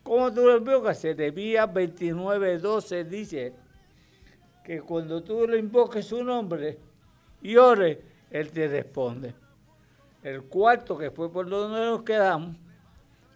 ¿Cómo 0.02 0.32
tú 0.32 0.42
lo 0.42 0.56
invocas? 0.56 1.00
Jeremías 1.02 1.72
29, 1.72 2.58
12 2.58 3.04
dice 3.04 3.52
que 4.64 4.80
cuando 4.80 5.22
tú 5.22 5.46
le 5.46 5.58
invoques 5.58 6.06
su 6.06 6.24
nombre 6.24 6.78
y 7.42 7.56
ores, 7.56 7.98
Él 8.30 8.50
te 8.50 8.68
responde. 8.68 9.34
El 10.22 10.44
cuarto, 10.44 10.98
que 10.98 11.10
fue 11.10 11.32
por 11.32 11.48
donde 11.48 11.80
nos 11.80 12.02
quedamos, 12.02 12.56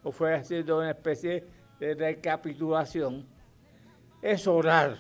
o 0.03 0.13
fue 0.13 0.35
haciendo 0.35 0.79
una 0.79 0.91
especie 0.91 1.45
de 1.79 1.95
recapitulación, 1.95 3.27
es 4.21 4.47
orar. 4.47 4.99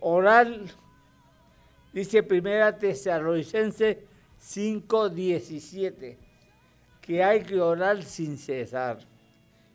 Orar, 0.00 0.48
dice 1.92 2.22
Primera 2.22 2.76
Tesalonicense 2.76 4.06
5:17, 4.40 6.18
que 7.00 7.22
hay 7.22 7.42
que 7.42 7.60
orar 7.60 8.02
sin 8.02 8.36
cesar. 8.36 9.11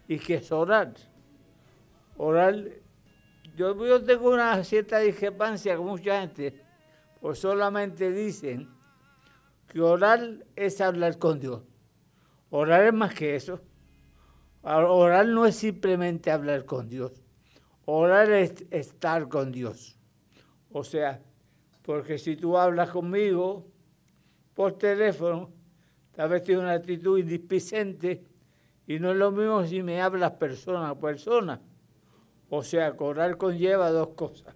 ¿Y 0.08 0.20
que 0.20 0.36
es 0.36 0.52
orar? 0.52 0.94
Orar, 2.18 2.56
yo, 3.56 3.86
yo 3.86 4.04
tengo 4.04 4.32
una 4.32 4.64
cierta 4.64 5.00
discrepancia 5.00 5.76
con 5.76 5.88
mucha 5.88 6.22
gente, 6.22 6.62
pues 7.20 7.40
solamente 7.40 8.12
dicen 8.12 8.70
que 9.68 9.82
orar 9.82 10.46
es 10.56 10.80
hablar 10.80 11.18
con 11.18 11.40
Dios. 11.40 11.64
Orar 12.50 12.86
es 12.86 12.94
más 12.94 13.14
que 13.14 13.36
eso. 13.36 13.60
Orar 14.64 15.28
no 15.28 15.46
es 15.46 15.56
simplemente 15.56 16.32
hablar 16.32 16.66
con 16.66 16.90
Dios. 16.90 17.12
Orar 17.86 18.32
es 18.32 18.66
estar 18.72 19.28
con 19.28 19.52
Dios. 19.52 19.98
O 20.72 20.84
sea, 20.84 21.22
porque 21.84 22.18
si 22.18 22.36
tú 22.36 22.58
hablas 22.58 22.90
conmigo 22.90 23.66
por 24.54 24.78
teléfono, 24.78 25.52
tal 26.14 26.30
vez 26.30 26.44
tienes 26.44 26.64
una 26.64 26.74
actitud 26.74 27.18
indisplicente 27.18 28.26
y 28.88 29.00
no 29.00 29.12
es 29.12 29.18
lo 29.18 29.32
mismo 29.32 29.66
si 29.66 29.84
me 29.84 30.02
hablas 30.02 30.32
persona 30.32 30.90
a 30.90 30.96
persona. 30.96 31.62
O 32.50 32.64
sea, 32.64 32.96
orar 32.98 33.36
conlleva 33.38 33.92
dos 33.92 34.10
cosas. 34.10 34.56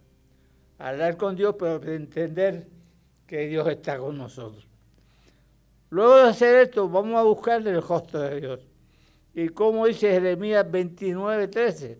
Hablar 0.79 1.17
con 1.17 1.35
Dios, 1.35 1.55
pero 1.59 1.83
entender 1.91 2.67
que 3.27 3.47
Dios 3.47 3.67
está 3.67 3.99
con 3.99 4.17
nosotros. 4.17 4.65
Luego 5.89 6.15
de 6.15 6.29
hacer 6.29 6.55
esto, 6.55 6.87
vamos 6.87 7.19
a 7.19 7.23
buscar 7.23 7.67
el 7.67 7.81
rostro 7.81 8.21
de 8.21 8.39
Dios. 8.39 8.59
Y 9.33 9.49
como 9.49 9.85
dice 9.85 10.09
Jeremías 10.11 10.69
29, 10.69 11.49
13, 11.49 11.99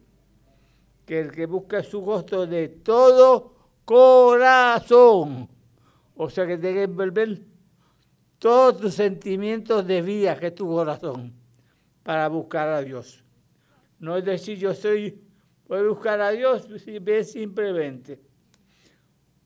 que 1.06 1.20
el 1.20 1.32
que 1.32 1.46
busca 1.46 1.84
su 1.84 2.06
rostro 2.06 2.48
de 2.48 2.70
todo 2.70 3.54
corazón, 3.84 5.50
o 6.16 6.30
sea 6.30 6.48
que 6.48 6.58
tiene 6.58 6.76
que 6.76 6.84
envolver 6.84 7.42
todos 8.40 8.80
tus 8.80 8.94
sentimientos 8.94 9.86
de 9.86 10.02
vida 10.02 10.40
que 10.40 10.48
es 10.48 10.56
tu 10.56 10.68
corazón 10.68 11.41
para 12.04 12.28
buscar 12.28 12.70
a 12.70 12.82
Dios. 12.82 13.24
No 14.00 14.18
es 14.18 14.26
decir, 14.26 14.58
yo 14.58 14.74
soy, 14.74 15.22
voy 15.68 15.80
a 15.80 15.84
buscar 15.84 16.20
a 16.22 16.32
Dios 16.32 16.68
simplemente. 17.24 18.20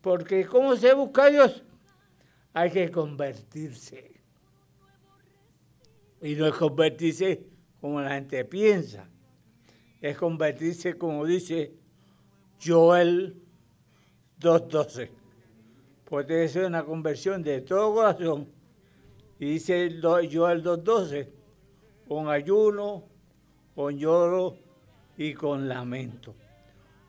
Porque 0.01 0.45
¿cómo 0.45 0.75
se 0.75 0.93
busca 0.93 1.25
a 1.25 1.29
Dios? 1.29 1.63
Hay 2.53 2.71
que 2.71 2.89
convertirse. 2.89 4.11
Y 6.21 6.35
no 6.35 6.47
es 6.47 6.53
convertirse 6.53 7.45
como 7.81 8.01
la 8.01 8.15
gente 8.15 8.43
piensa, 8.45 9.07
es 10.01 10.17
convertirse 10.17 10.97
como 10.97 11.25
dice 11.25 11.73
Joel 12.63 13.35
2.12. 14.39 15.09
Puede 16.05 16.47
ser 16.47 16.65
una 16.65 16.83
conversión 16.83 17.43
de 17.43 17.61
todo 17.61 17.93
corazón. 17.93 18.47
Y 19.39 19.45
dice 19.45 19.99
Joel 20.01 20.63
2.12, 20.63 21.27
con 22.07 22.29
ayuno, 22.29 23.03
con 23.73 23.97
lloro 23.97 24.57
y 25.17 25.33
con 25.33 25.67
lamento. 25.67 26.35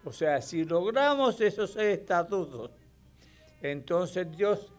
O 0.04 0.12
sea, 0.12 0.40
si 0.40 0.64
logramos 0.64 1.40
esos 1.40 1.76
estatutos, 1.76 2.70
entonces 3.60 4.30
Dios 4.36 4.72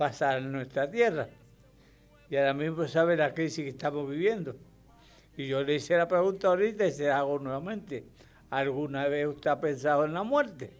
va 0.00 0.12
a 0.20 0.40
nuestra 0.40 0.90
tierra 0.90 1.28
y 2.30 2.36
ahora 2.36 2.54
mismo 2.54 2.86
sabe 2.88 3.16
la 3.16 3.34
crisis 3.34 3.64
que 3.64 3.70
estamos 3.70 4.08
viviendo. 4.08 4.56
Y 5.36 5.48
yo 5.48 5.62
le 5.62 5.74
hice 5.74 5.96
la 5.96 6.08
pregunta 6.08 6.48
ahorita 6.48 6.86
y 6.86 6.92
se 6.92 7.08
la 7.08 7.18
hago 7.18 7.38
nuevamente. 7.38 8.06
¿Alguna 8.50 9.08
vez 9.08 9.26
usted 9.26 9.50
ha 9.50 9.60
pensado 9.60 10.04
en 10.04 10.14
la 10.14 10.22
muerte? 10.22 10.70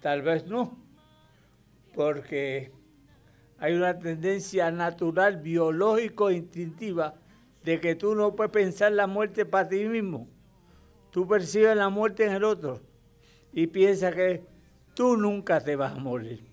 Tal 0.00 0.22
vez 0.22 0.46
no, 0.46 0.76
porque 1.94 2.72
hay 3.58 3.74
una 3.74 3.98
tendencia 3.98 4.70
natural, 4.70 5.36
biológico, 5.36 6.30
instintiva, 6.30 7.14
de 7.64 7.80
que 7.80 7.94
tú 7.94 8.14
no 8.14 8.34
puedes 8.34 8.52
pensar 8.52 8.92
la 8.92 9.06
muerte 9.06 9.44
para 9.44 9.68
ti 9.68 9.84
mismo. 9.84 10.28
Tú 11.10 11.26
percibes 11.26 11.76
la 11.76 11.88
muerte 11.88 12.24
en 12.24 12.32
el 12.32 12.44
otro 12.44 12.80
y 13.52 13.66
piensas 13.66 14.14
que 14.14 14.44
tú 14.94 15.16
nunca 15.16 15.60
te 15.60 15.76
vas 15.76 15.92
a 15.92 16.00
morir. 16.00 16.44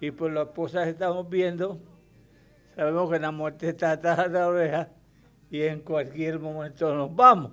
Y 0.00 0.10
por 0.10 0.32
las 0.32 0.48
cosas 0.48 0.84
que 0.84 0.90
estamos 0.90 1.28
viendo, 1.28 1.78
sabemos 2.74 3.10
que 3.10 3.18
la 3.18 3.30
muerte 3.30 3.68
está 3.68 3.92
atrás 3.92 4.32
de 4.32 4.38
la 4.38 4.48
oreja 4.48 4.88
y 5.50 5.62
en 5.62 5.80
cualquier 5.80 6.40
momento 6.40 6.94
nos 6.94 7.14
vamos. 7.14 7.52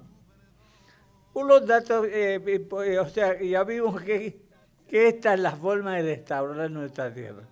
Unos 1.34 1.65
datos, 1.65 2.07
eh, 2.07 2.41
eh, 2.45 2.99
o 2.99 3.07
sea, 3.07 3.41
ya 3.41 3.63
vimos 3.63 4.01
que, 4.01 4.41
que 4.88 5.07
esta 5.07 5.34
es 5.34 5.39
la 5.39 5.51
forma 5.51 5.95
de 5.95 6.15
restaurar 6.15 6.69
nuestra 6.71 7.13
tierra, 7.13 7.47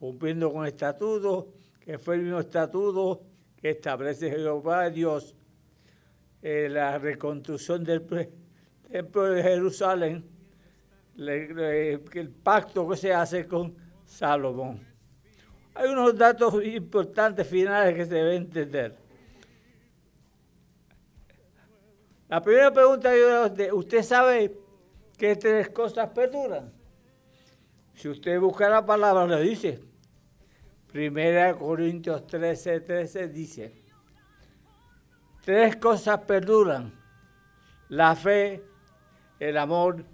cumpliendo 0.00 0.52
con 0.52 0.66
estatutos, 0.66 1.46
que 1.80 1.98
fue 1.98 2.16
el 2.16 2.22
mismo 2.22 2.40
estatuto 2.40 3.22
establece 3.70 4.30
Jehová 4.30 4.90
Dios, 4.90 5.34
eh, 6.42 6.68
la 6.70 6.98
reconstrucción 6.98 7.84
del 7.84 8.06
templo 8.90 9.22
de 9.22 9.42
Jerusalén, 9.42 10.24
el 11.16 12.30
pacto 12.42 12.88
que 12.88 12.96
se 12.96 13.12
hace 13.12 13.46
con 13.46 13.74
Salomón. 14.04 14.86
Hay 15.74 15.88
unos 15.88 16.16
datos 16.16 16.62
importantes 16.64 17.46
finales 17.46 17.94
que 17.94 18.04
se 18.06 18.14
deben 18.14 18.42
entender. 18.42 18.96
La 22.28 22.42
primera 22.42 22.72
pregunta 22.72 23.14
es, 23.14 23.72
¿usted 23.72 24.02
sabe 24.02 24.56
qué 25.16 25.36
tres 25.36 25.70
cosas 25.70 26.10
perduran? 26.10 26.72
Si 27.94 28.08
usted 28.08 28.38
busca 28.40 28.68
la 28.68 28.84
palabra, 28.84 29.26
lo 29.26 29.38
dice. 29.38 29.93
Primera 30.94 31.52
Corintios 31.56 32.24
13, 32.24 32.82
13 32.82 33.26
dice, 33.26 33.72
tres 35.44 35.74
cosas 35.74 36.20
perduran, 36.20 36.94
la 37.88 38.14
fe, 38.14 38.62
el 39.40 39.58
amor 39.58 40.04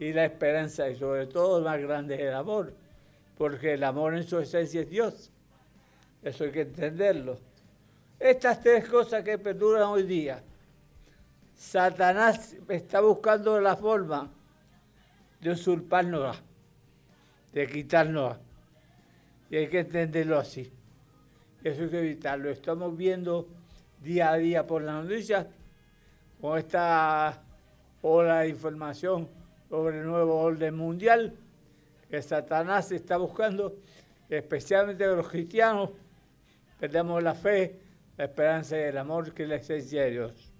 y 0.00 0.12
la 0.12 0.24
esperanza, 0.24 0.90
y 0.90 0.96
sobre 0.96 1.28
todo 1.28 1.62
más 1.62 1.80
grande 1.80 2.16
es 2.16 2.22
el 2.22 2.34
amor, 2.34 2.74
porque 3.38 3.74
el 3.74 3.84
amor 3.84 4.16
en 4.16 4.24
su 4.24 4.40
esencia 4.40 4.80
es 4.80 4.90
Dios. 4.90 5.30
Eso 6.24 6.42
hay 6.42 6.50
que 6.50 6.62
entenderlo. 6.62 7.38
Estas 8.18 8.60
tres 8.60 8.88
cosas 8.88 9.22
que 9.22 9.38
perduran 9.38 9.84
hoy 9.84 10.02
día, 10.02 10.42
Satanás 11.54 12.56
está 12.68 13.00
buscando 13.00 13.60
la 13.60 13.76
forma 13.76 14.32
de 15.40 15.50
usurparnos, 15.50 16.42
de 17.52 17.68
quitarnos. 17.68 18.36
Y 19.52 19.56
hay 19.56 19.68
que 19.68 19.80
entenderlo 19.80 20.38
así. 20.38 20.72
Eso 21.62 21.82
hay 21.82 21.90
que 21.90 21.98
evitarlo. 21.98 22.48
Estamos 22.48 22.96
viendo 22.96 23.46
día 24.00 24.32
a 24.32 24.38
día 24.38 24.66
por 24.66 24.80
las 24.80 25.04
noticias 25.04 25.46
con 26.40 26.58
esta 26.58 27.42
ola 28.00 28.40
de 28.40 28.48
información 28.48 29.28
sobre 29.68 29.98
el 29.98 30.06
nuevo 30.06 30.40
orden 30.40 30.74
mundial 30.74 31.34
que 32.08 32.22
Satanás 32.22 32.92
está 32.92 33.18
buscando, 33.18 33.76
especialmente 34.30 35.06
los 35.06 35.28
cristianos, 35.28 35.90
perdemos 36.80 37.22
la 37.22 37.34
fe, 37.34 37.78
la 38.16 38.24
esperanza 38.24 38.78
y 38.78 38.84
el 38.84 38.96
amor 38.96 39.34
que 39.34 39.42
es 39.42 39.48
la 39.50 39.56
esencia 39.56 40.04
de 40.04 40.10
Dios. 40.12 40.50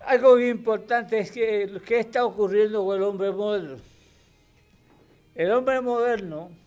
Algo 0.00 0.38
importante 0.38 1.20
es 1.20 1.32
que 1.32 1.80
qué 1.86 2.00
está 2.00 2.26
ocurriendo 2.26 2.84
con 2.84 2.96
el 2.98 3.02
hombre 3.02 3.30
moderno. 3.30 3.78
El 5.34 5.52
hombre 5.52 5.80
moderno 5.80 6.60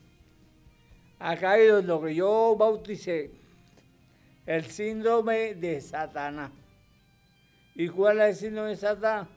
ha 1.27 1.35
caído 1.37 1.79
en 1.79 1.87
lo 1.87 1.99
que 2.03 2.13
yo 2.13 2.55
bauticé 2.55 3.31
el 4.45 4.63
síndrome 4.65 5.55
de 5.55 5.81
Satanás. 5.81 6.51
¿Y 7.73 7.87
cuál 7.87 8.21
es 8.21 8.27
el 8.27 8.35
síndrome 8.35 8.69
de 8.69 8.75
Satanás? 8.75 9.27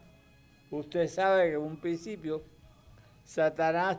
Usted 0.70 1.08
sabe 1.08 1.48
que 1.48 1.54
en 1.54 1.62
un 1.62 1.80
principio 1.80 2.42
Satanás 3.24 3.96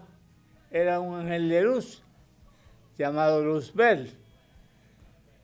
era 0.69 0.99
un 0.99 1.19
ángel 1.19 1.49
de 1.49 1.63
luz 1.63 2.03
llamado 2.95 3.43
Luzbel. 3.43 4.15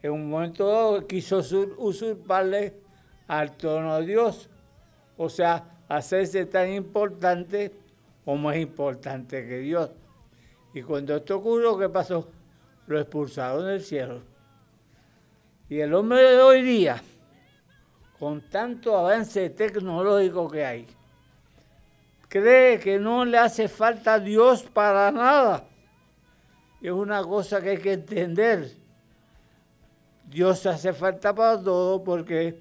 En 0.04 0.12
un 0.12 0.30
momento 0.30 0.68
dado 0.68 1.08
quiso 1.08 1.42
usurparle 1.80 2.76
al 3.28 3.58
trono 3.58 4.00
de 4.02 4.06
Dios. 4.06 4.52
O 5.18 5.30
sea, 5.30 5.80
hacerse 5.90 6.46
tan 6.46 6.72
importante 6.72 7.72
o 8.24 8.36
más 8.36 8.56
importante 8.58 9.48
que 9.48 9.58
Dios. 9.62 9.90
Y 10.76 10.84
cuando 10.84 11.16
esto 11.16 11.38
ocurrió, 11.38 11.76
¿qué 11.80 11.90
pasó? 11.90 12.35
Lo 12.88 13.00
expulsaron 13.00 13.66
del 13.66 13.82
cielo. 13.82 14.22
Y 15.70 15.80
el 15.80 15.94
hombre 15.94 16.22
de 16.22 16.42
hoy 16.42 16.62
día, 16.62 17.02
con 18.20 18.42
tanto 18.50 18.96
avance 18.96 19.50
tecnológico 19.50 20.50
que 20.50 20.66
hay, 20.66 20.88
cree 22.30 22.80
que 22.80 23.00
no 23.00 23.26
le 23.26 23.38
hace 23.38 23.68
falta 23.68 24.16
a 24.16 24.20
Dios 24.20 24.64
para 24.64 25.12
nada. 25.12 25.66
Es 26.82 26.92
una 26.92 27.24
cosa 27.24 27.62
que 27.62 27.72
hay 27.72 27.78
que 27.78 27.94
entender. 27.94 28.72
Dios 30.30 30.66
hace 30.66 30.94
falta 30.94 31.34
para 31.34 31.62
todo 31.62 32.04
porque 32.04 32.60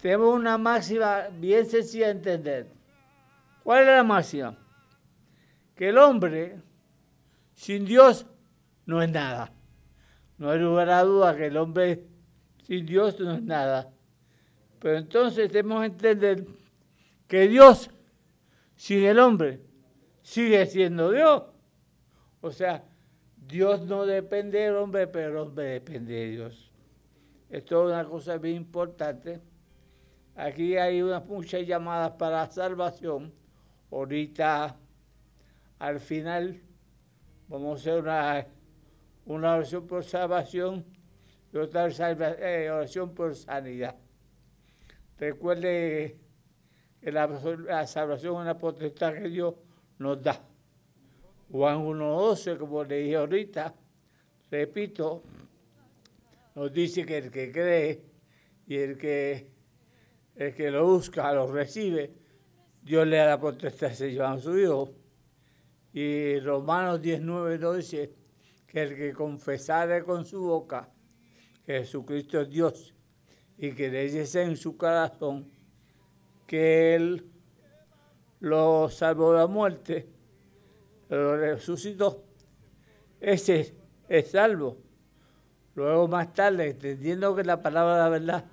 tenemos 0.00 0.34
una 0.34 0.58
máxima 0.58 1.28
bien 1.30 1.64
sencilla 1.66 2.06
de 2.06 2.12
entender. 2.12 2.66
¿Cuál 3.62 3.82
es 3.82 3.86
la 3.86 4.02
máxima? 4.02 4.56
Que 5.76 5.90
el 5.90 5.98
hombre 5.98 6.56
sin 7.54 7.84
Dios 7.84 8.26
no 8.86 9.02
es 9.02 9.10
nada. 9.10 9.52
No 10.38 10.50
hay 10.50 10.58
lugar 10.58 10.90
a 10.90 11.02
duda 11.02 11.36
que 11.36 11.46
el 11.46 11.56
hombre 11.56 12.06
sin 12.62 12.86
Dios 12.86 13.18
no 13.20 13.34
es 13.34 13.42
nada. 13.42 13.92
Pero 14.78 14.98
entonces 14.98 15.50
tenemos 15.50 15.80
que 15.80 15.86
entender 15.86 16.46
que 17.28 17.48
Dios 17.48 17.90
sin 18.74 19.04
el 19.04 19.18
hombre 19.18 19.60
sigue 20.22 20.66
siendo 20.66 21.10
Dios. 21.10 21.44
O 22.40 22.50
sea, 22.50 22.84
Dios 23.36 23.82
no 23.82 24.06
depende 24.06 24.58
del 24.58 24.76
hombre, 24.76 25.06
pero 25.06 25.30
el 25.30 25.36
hombre 25.36 25.64
depende 25.64 26.14
de 26.14 26.30
Dios. 26.30 26.72
Esto 27.48 27.88
es 27.88 27.92
una 27.92 28.04
cosa 28.04 28.38
bien 28.38 28.56
importante 28.56 29.40
Aquí 30.34 30.78
hay 30.78 31.02
unas 31.02 31.26
muchas 31.26 31.66
llamadas 31.66 32.12
para 32.12 32.46
salvación. 32.50 33.34
Ahorita, 33.90 34.76
al 35.78 36.00
final, 36.00 36.62
vamos 37.48 37.72
a 37.72 37.80
hacer 37.80 38.02
una, 38.02 38.46
una 39.26 39.54
oración 39.54 39.86
por 39.86 40.04
salvación 40.04 40.84
y 41.52 41.56
otra 41.56 41.88
eh, 41.88 42.70
oración 42.70 43.14
por 43.14 43.34
sanidad. 43.34 43.96
Recuerde 45.18 46.16
que 47.00 47.12
la, 47.12 47.86
salvación 47.86 48.34
es 48.34 48.40
una 48.40 48.58
potestad 48.58 49.14
que 49.14 49.28
Dios 49.28 49.54
nos 49.98 50.22
da. 50.22 50.40
Juan 51.50 51.84
1.12, 51.84 52.58
como 52.58 52.82
le 52.84 52.96
dije 52.96 53.16
ahorita, 53.16 53.74
repito, 54.50 55.22
nos 56.54 56.72
dice 56.72 57.04
que 57.04 57.18
el 57.18 57.30
que 57.30 57.52
cree 57.52 58.02
y 58.66 58.76
el 58.76 58.96
que 58.96 59.52
el 60.34 60.54
que 60.54 60.70
lo 60.70 60.86
busca, 60.86 61.32
lo 61.34 61.46
recibe, 61.46 62.10
Dios 62.82 63.06
le 63.06 63.18
da 63.18 63.26
la 63.26 63.40
potestad 63.40 63.90
de 63.90 64.22
a 64.22 64.38
su 64.38 64.58
Hijo. 64.58 64.90
Y 65.92 66.40
Romanos 66.40 67.02
19 67.02 67.58
nos 67.58 67.76
dice 67.76 68.21
que 68.72 68.82
el 68.82 68.96
que 68.96 69.12
confesare 69.12 70.02
con 70.02 70.24
su 70.24 70.42
boca 70.42 70.88
que 71.66 71.80
Jesucristo 71.80 72.40
es 72.40 72.50
Dios 72.50 72.94
y 73.58 73.72
que 73.72 73.90
leyese 73.90 74.42
en 74.42 74.56
su 74.56 74.76
corazón 74.76 75.50
que 76.46 76.94
Él 76.94 77.30
lo 78.40 78.88
salvó 78.88 79.32
de 79.32 79.38
la 79.38 79.46
muerte, 79.46 80.08
lo 81.08 81.36
resucitó, 81.36 82.24
ese 83.20 83.76
es 84.08 84.30
salvo. 84.30 84.78
Luego 85.74 86.08
más 86.08 86.32
tarde, 86.32 86.70
entendiendo 86.70 87.36
que 87.36 87.44
la 87.44 87.62
palabra 87.62 87.94
de 87.94 88.00
la 88.00 88.08
verdad 88.08 88.44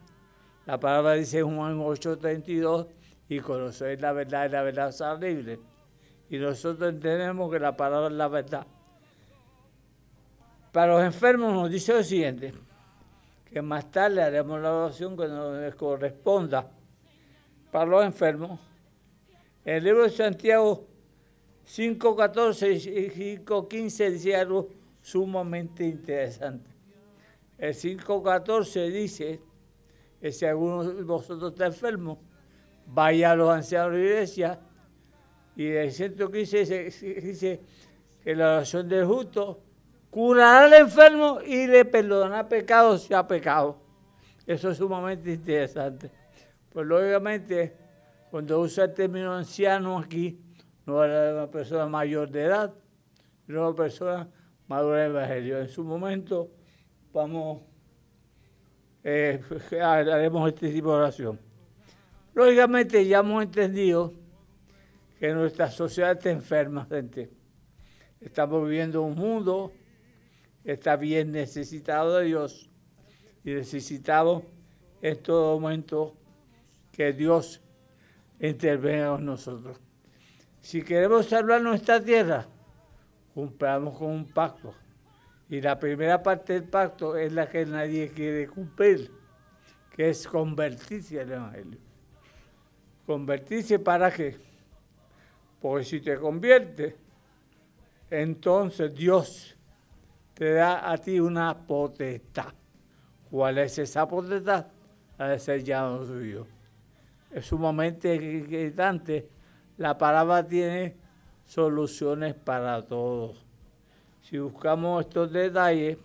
la 0.66 0.80
palabra 0.80 1.14
dice 1.14 1.40
en 1.40 1.58
Juan 1.58 1.80
8:32, 1.80 2.88
y 3.28 3.40
conocer 3.40 4.00
la 4.02 4.12
verdad 4.12 4.48
y 4.48 4.52
la 4.52 4.62
verdad 4.62 4.92
será 4.92 5.16
libre. 5.16 5.60
Y 6.30 6.38
nosotros 6.38 6.94
entendemos 6.94 7.52
que 7.52 7.60
la 7.60 7.76
palabra 7.76 8.08
es 8.08 8.14
la 8.14 8.28
verdad. 8.28 8.68
Para 10.72 10.94
los 10.94 11.04
enfermos 11.04 11.54
nos 11.54 11.70
dice 11.70 11.94
lo 11.94 12.04
siguiente, 12.04 12.54
que 13.46 13.62
más 13.62 13.90
tarde 13.90 14.22
haremos 14.22 14.62
la 14.62 14.74
oración 14.74 15.18
que 15.18 15.28
nos 15.28 15.76
corresponda. 15.76 16.70
Para 17.72 17.86
los 17.86 18.06
enfermos, 18.06 18.60
el 19.66 19.84
libro 19.84 20.04
de 20.04 20.10
Santiago 20.10 20.86
5.14 21.68 22.74
y 22.74 23.40
5.15 23.44 24.12
dice 24.12 24.36
algo 24.36 24.70
sumamente 25.02 25.86
interesante. 25.86 26.70
El 27.58 27.74
5.14 27.74 28.92
dice, 28.92 29.42
que 30.20 30.32
si 30.32 30.46
alguno 30.46 30.84
de 30.84 31.04
vosotros 31.04 31.52
está 31.52 31.68
enfermo, 31.68 32.20
vaya 32.86 33.32
a 33.32 33.36
los 33.36 33.50
ancianos 33.50 33.94
de 33.94 33.98
la 34.00 34.06
iglesia 34.06 34.60
Y 35.56 35.68
el 35.68 35.92
115 35.92 36.84
dice 37.22 37.62
que 38.24 38.36
la 38.36 38.56
oración 38.56 38.88
del 38.88 39.06
justo 39.06 39.62
curará 40.10 40.66
al 40.66 40.74
enfermo 40.74 41.39
y 41.45 41.68
le 41.68 41.86
perdonará 41.86 42.47
pecados 42.47 43.03
si 43.03 43.14
ha 43.14 43.28
pecado. 43.28 43.78
Eso 44.45 44.72
es 44.72 44.78
sumamente 44.78 45.34
interesante. 45.34 46.10
Pues 46.72 46.86
lógicamente, 46.86 47.76
cuando 48.32 48.60
usa 48.60 48.86
el 48.86 48.93
término 48.93 49.34
anciano 49.34 49.99
aquí, 49.99 50.39
no 50.86 51.03
era 51.03 51.26
de 51.26 51.34
una 51.34 51.51
persona 51.51 51.86
mayor 51.86 52.30
de 52.30 52.43
edad, 52.43 52.74
sino 53.45 53.68
una 53.68 53.76
persona 53.76 54.30
madura 54.68 55.03
del 55.03 55.12
Evangelio. 55.12 55.60
En 55.60 55.70
su 55.70 55.84
momento 55.84 56.49
vamos, 57.14 57.62
eh, 59.03 59.41
haremos 59.82 60.47
este 60.47 60.70
tipo 60.72 60.91
de 60.91 60.97
oración. 60.97 61.39
Lógicamente 62.34 63.05
ya 63.05 63.20
hemos 63.20 63.43
entendido 63.43 64.14
que 65.20 65.34
nuestra 65.34 65.70
sociedad 65.70 66.14
está 66.14 66.30
enferma, 66.30 66.86
gente. 66.86 67.30
Estamos 68.22 68.64
viviendo 68.64 69.01
un 69.01 69.16
mundo 69.16 69.74
está 70.72 70.96
bien 70.96 71.32
necesitado 71.32 72.18
de 72.18 72.26
Dios 72.26 72.70
y 73.44 73.52
necesitamos 73.52 74.44
en 75.02 75.18
todo 75.24 75.60
momento 75.60 76.16
que 76.92 77.14
Dios 77.14 77.62
intervenga 78.40 79.12
con 79.12 79.26
nosotros. 79.26 79.80
Si 80.62 80.84
queremos 80.84 81.28
salvar 81.28 81.62
nuestra 81.62 82.04
tierra, 82.04 82.46
cumplamos 83.34 83.98
con 83.98 84.10
un 84.10 84.26
pacto. 84.26 84.74
Y 85.50 85.62
la 85.62 85.80
primera 85.80 86.22
parte 86.22 86.54
del 86.54 86.66
pacto 86.66 87.18
es 87.18 87.32
la 87.32 87.50
que 87.50 87.66
nadie 87.66 88.10
quiere 88.10 88.48
cumplir, 88.48 89.12
que 89.96 90.10
es 90.10 90.28
convertirse 90.28 91.20
al 91.20 91.32
Evangelio. 91.32 91.80
¿Convertirse 93.06 93.80
para 93.80 94.12
qué? 94.12 94.38
Porque 95.60 95.86
si 95.86 96.02
te 96.02 96.16
conviertes, 96.18 96.94
entonces 98.12 98.94
Dios 98.94 99.58
te 100.40 100.54
da 100.54 100.90
a 100.90 100.98
ti 100.98 101.20
una 101.20 101.54
potestad. 101.54 102.54
¿Cuál 103.30 103.58
es 103.58 103.78
esa 103.78 104.08
potestad? 104.08 104.68
La 105.18 105.28
de 105.28 105.38
ser 105.38 105.62
llamado 105.66 106.06
suyo. 106.06 106.48
Es 107.30 107.48
sumamente 107.48 108.16
inquietante. 108.16 109.28
La 109.76 109.98
palabra 109.98 110.48
tiene 110.48 110.96
soluciones 111.46 112.36
para 112.36 112.82
todos. 112.82 113.46
Si 114.22 114.38
buscamos 114.38 115.06
estos 115.06 115.30
detalles, 115.30 115.98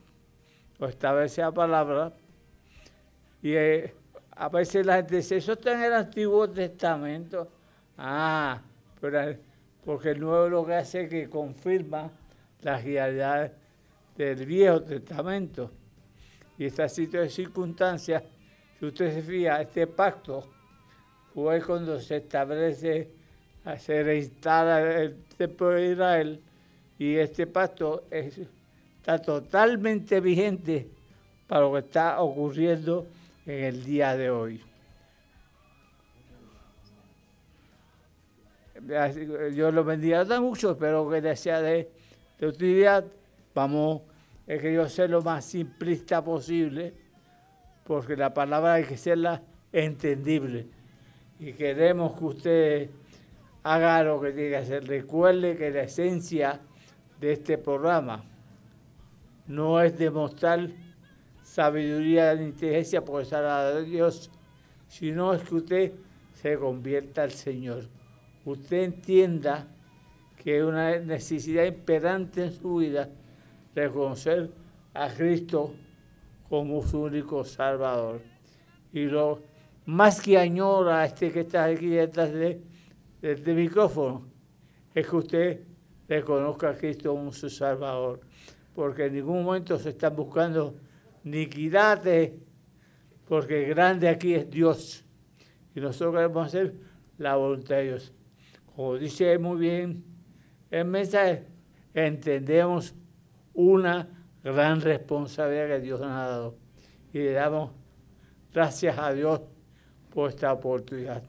o 0.80 0.86
establece 0.86 1.40
la 1.40 1.52
palabra, 1.52 2.12
y 3.40 3.52
eh, 3.52 3.94
a 4.32 4.48
veces 4.48 4.84
la 4.84 4.96
gente 4.96 5.14
dice, 5.14 5.36
eso 5.36 5.52
está 5.52 5.74
en 5.74 5.84
el 5.84 5.92
Antiguo 5.92 6.50
Testamento. 6.50 7.52
Ah, 7.96 8.60
pero 9.00 9.36
porque 9.84 10.10
el 10.10 10.18
Nuevo 10.18 10.48
lo 10.48 10.66
que 10.66 10.74
hace 10.74 11.02
es 11.02 11.08
que 11.08 11.30
confirma 11.30 12.10
las 12.62 12.82
realidades 12.82 13.52
del 14.16 14.46
Viejo 14.46 14.82
Testamento. 14.82 15.70
Y 16.56 16.66
esta 16.66 16.88
situación 16.88 17.22
de 17.24 17.30
circunstancias, 17.30 18.22
si 18.78 18.86
usted 18.86 19.14
se 19.14 19.22
fija, 19.22 19.60
este 19.60 19.86
pacto 19.86 20.48
fue 21.32 21.60
cuando 21.62 22.00
se 22.00 22.16
establece, 22.18 23.10
se 23.78 24.02
reinstala 24.02 25.02
el 25.02 25.16
templo 25.36 25.70
de 25.70 25.92
Israel 25.92 26.40
y 26.98 27.16
este 27.16 27.46
pacto 27.46 28.04
está 28.10 29.18
totalmente 29.20 30.20
vigente 30.20 30.88
para 31.48 31.62
lo 31.62 31.72
que 31.72 31.80
está 31.80 32.20
ocurriendo 32.20 33.06
en 33.46 33.64
el 33.64 33.84
día 33.84 34.16
de 34.16 34.30
hoy. 34.30 34.62
Yo 39.54 39.72
lo 39.72 39.82
bendiga 39.82 40.24
mucho, 40.40 40.72
espero 40.72 41.08
que 41.10 41.20
les 41.20 41.40
sea 41.40 41.60
de 41.60 41.88
utilidad. 42.42 43.04
Vamos, 43.54 44.02
he 44.48 44.58
querido 44.58 44.88
ser 44.88 45.10
lo 45.10 45.22
más 45.22 45.44
simplista 45.44 46.24
posible, 46.24 46.92
porque 47.84 48.16
la 48.16 48.34
palabra 48.34 48.74
hay 48.74 48.84
que 48.84 48.96
serla 48.96 49.42
entendible. 49.72 50.66
Y 51.38 51.52
queremos 51.52 52.18
que 52.18 52.24
usted 52.24 52.90
haga 53.62 54.02
lo 54.02 54.20
que 54.20 54.32
tiene 54.32 54.50
que 54.50 54.56
hacer. 54.56 54.86
Recuerde 54.86 55.56
que 55.56 55.70
la 55.70 55.82
esencia 55.82 56.60
de 57.20 57.32
este 57.32 57.56
programa 57.58 58.24
no 59.46 59.80
es 59.80 59.96
demostrar 59.96 60.68
sabiduría 61.42 62.34
ni 62.34 62.46
inteligencia 62.46 63.04
por 63.04 63.22
estar 63.22 63.74
de 63.74 63.84
Dios, 63.84 64.30
sino 64.88 65.32
es 65.32 65.42
que 65.42 65.54
usted 65.54 65.92
se 66.34 66.56
convierta 66.58 67.22
al 67.22 67.30
Señor. 67.30 67.84
Usted 68.44 68.82
entienda 68.82 69.68
que 70.42 70.58
es 70.58 70.64
una 70.64 70.98
necesidad 70.98 71.64
imperante 71.64 72.44
en 72.44 72.52
su 72.52 72.76
vida 72.76 73.08
reconocer 73.74 74.50
a 74.92 75.08
Cristo 75.08 75.74
como 76.48 76.82
su 76.82 77.02
único 77.02 77.44
Salvador. 77.44 78.20
Y 78.92 79.06
lo 79.06 79.40
más 79.86 80.20
que 80.20 80.38
añora 80.38 81.04
este 81.04 81.32
que 81.32 81.40
está 81.40 81.64
aquí 81.64 81.88
detrás 81.88 82.32
de, 82.32 82.60
del 83.20 83.56
micrófono 83.56 84.26
es 84.94 85.06
que 85.06 85.16
usted 85.16 85.60
reconozca 86.08 86.70
a 86.70 86.76
Cristo 86.76 87.12
como 87.12 87.32
su 87.32 87.50
Salvador. 87.50 88.20
Porque 88.74 89.06
en 89.06 89.14
ningún 89.14 89.44
momento 89.44 89.78
se 89.78 89.90
están 89.90 90.14
buscando 90.14 90.74
niquidades, 91.22 92.32
porque 93.26 93.64
grande 93.64 94.08
aquí 94.08 94.34
es 94.34 94.48
Dios. 94.48 95.04
Y 95.74 95.80
nosotros 95.80 96.14
queremos 96.14 96.46
hacer 96.46 96.74
la 97.18 97.36
voluntad 97.36 97.76
de 97.76 97.84
Dios. 97.84 98.12
Como 98.74 98.96
dice 98.96 99.38
muy 99.38 99.58
bien 99.58 100.04
el 100.70 100.84
mensaje, 100.84 101.46
entendemos 101.94 102.94
una 103.54 104.08
gran 104.42 104.80
responsabilidad 104.80 105.68
que 105.68 105.80
Dios 105.80 106.00
nos 106.00 106.10
ha 106.10 106.28
dado. 106.28 106.56
Y 107.12 107.18
le 107.18 107.32
damos 107.32 107.70
gracias 108.52 108.98
a 108.98 109.12
Dios 109.12 109.40
por 110.10 110.30
esta 110.30 110.52
oportunidad. 110.52 111.22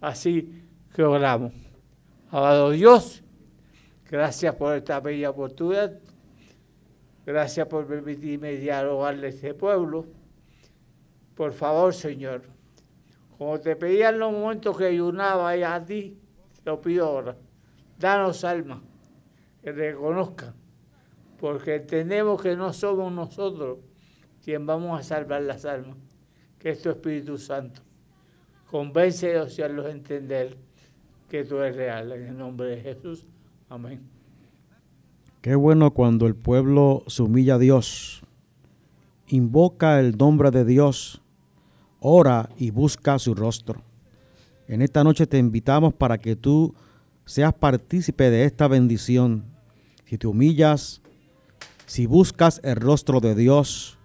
Así 0.00 0.64
que 0.94 1.02
oramos. 1.02 1.52
Amado 2.30 2.70
Dios, 2.70 3.22
gracias 4.10 4.54
por 4.54 4.74
esta 4.74 5.00
bella 5.00 5.30
oportunidad. 5.30 5.98
Gracias 7.24 7.66
por 7.66 7.86
permitirme 7.86 8.52
dialogarle 8.52 9.26
a 9.26 9.30
este 9.30 9.52
pueblo. 9.52 10.06
Por 11.34 11.52
favor, 11.52 11.92
Señor, 11.92 12.42
como 13.36 13.58
te 13.60 13.74
pedía 13.76 14.10
en 14.10 14.20
los 14.20 14.32
momentos 14.32 14.76
que 14.78 14.86
ayunaba 14.86 15.50
a 15.50 15.84
ti, 15.84 16.18
te 16.62 16.70
lo 16.70 16.80
pido 16.80 17.06
ahora. 17.06 17.36
Danos 17.98 18.44
alma, 18.44 18.80
que 19.62 19.72
reconozcan 19.72 20.54
porque 21.38 21.76
entendemos 21.76 22.40
que 22.40 22.56
no 22.56 22.72
somos 22.72 23.12
nosotros 23.12 23.78
quien 24.44 24.66
vamos 24.66 24.98
a 24.98 25.02
salvar 25.02 25.42
las 25.42 25.64
almas, 25.64 25.96
que 26.58 26.70
es 26.70 26.82
tu 26.82 26.90
Espíritu 26.90 27.36
Santo. 27.38 27.82
Convéncelos 28.70 29.58
y 29.58 29.62
hazlos 29.62 29.86
entender 29.86 30.56
que 31.28 31.44
tú 31.44 31.58
eres 31.58 31.76
real. 31.76 32.12
En 32.12 32.26
el 32.26 32.38
nombre 32.38 32.68
de 32.68 32.80
Jesús. 32.80 33.26
Amén. 33.68 34.00
Qué 35.40 35.54
bueno 35.54 35.92
cuando 35.92 36.26
el 36.26 36.34
pueblo 36.34 37.04
se 37.06 37.22
humilla 37.22 37.54
a 37.54 37.58
Dios, 37.58 38.22
invoca 39.28 40.00
el 40.00 40.16
nombre 40.16 40.50
de 40.50 40.64
Dios, 40.64 41.22
ora 42.00 42.48
y 42.56 42.70
busca 42.70 43.18
su 43.18 43.34
rostro. 43.34 43.82
En 44.66 44.82
esta 44.82 45.04
noche 45.04 45.26
te 45.26 45.38
invitamos 45.38 45.94
para 45.94 46.18
que 46.18 46.34
tú 46.34 46.74
seas 47.24 47.52
partícipe 47.54 48.30
de 48.30 48.44
esta 48.44 48.66
bendición. 48.66 49.44
Si 50.04 50.18
te 50.18 50.26
humillas, 50.26 51.00
si 51.86 52.06
buscas 52.06 52.60
el 52.64 52.76
rostro 52.76 53.20
de 53.20 53.34
Dios, 53.34 53.98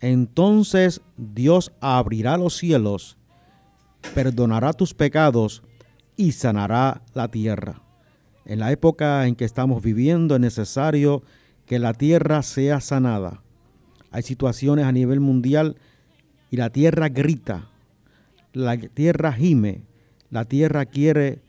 entonces 0.00 1.00
Dios 1.16 1.72
abrirá 1.80 2.36
los 2.36 2.56
cielos, 2.56 3.16
perdonará 4.14 4.72
tus 4.72 4.92
pecados 4.92 5.62
y 6.16 6.32
sanará 6.32 7.02
la 7.14 7.28
tierra. 7.28 7.80
En 8.44 8.58
la 8.58 8.72
época 8.72 9.26
en 9.28 9.36
que 9.36 9.44
estamos 9.44 9.82
viviendo 9.82 10.34
es 10.34 10.40
necesario 10.40 11.22
que 11.64 11.78
la 11.78 11.94
tierra 11.94 12.42
sea 12.42 12.80
sanada. 12.80 13.42
Hay 14.10 14.22
situaciones 14.22 14.84
a 14.84 14.92
nivel 14.92 15.20
mundial 15.20 15.76
y 16.50 16.56
la 16.56 16.70
tierra 16.70 17.08
grita, 17.08 17.70
la 18.52 18.76
tierra 18.76 19.32
gime, 19.32 19.82
la 20.28 20.44
tierra 20.44 20.86
quiere 20.86 21.40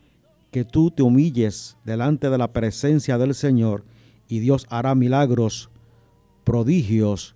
que 0.51 0.63
tú 0.63 0.91
te 0.91 1.01
humilles 1.01 1.77
delante 1.83 2.29
de 2.29 2.37
la 2.37 2.53
presencia 2.53 3.17
del 3.17 3.33
Señor 3.33 3.83
y 4.27 4.39
Dios 4.39 4.65
hará 4.69 4.95
milagros, 4.95 5.69
prodigios 6.43 7.35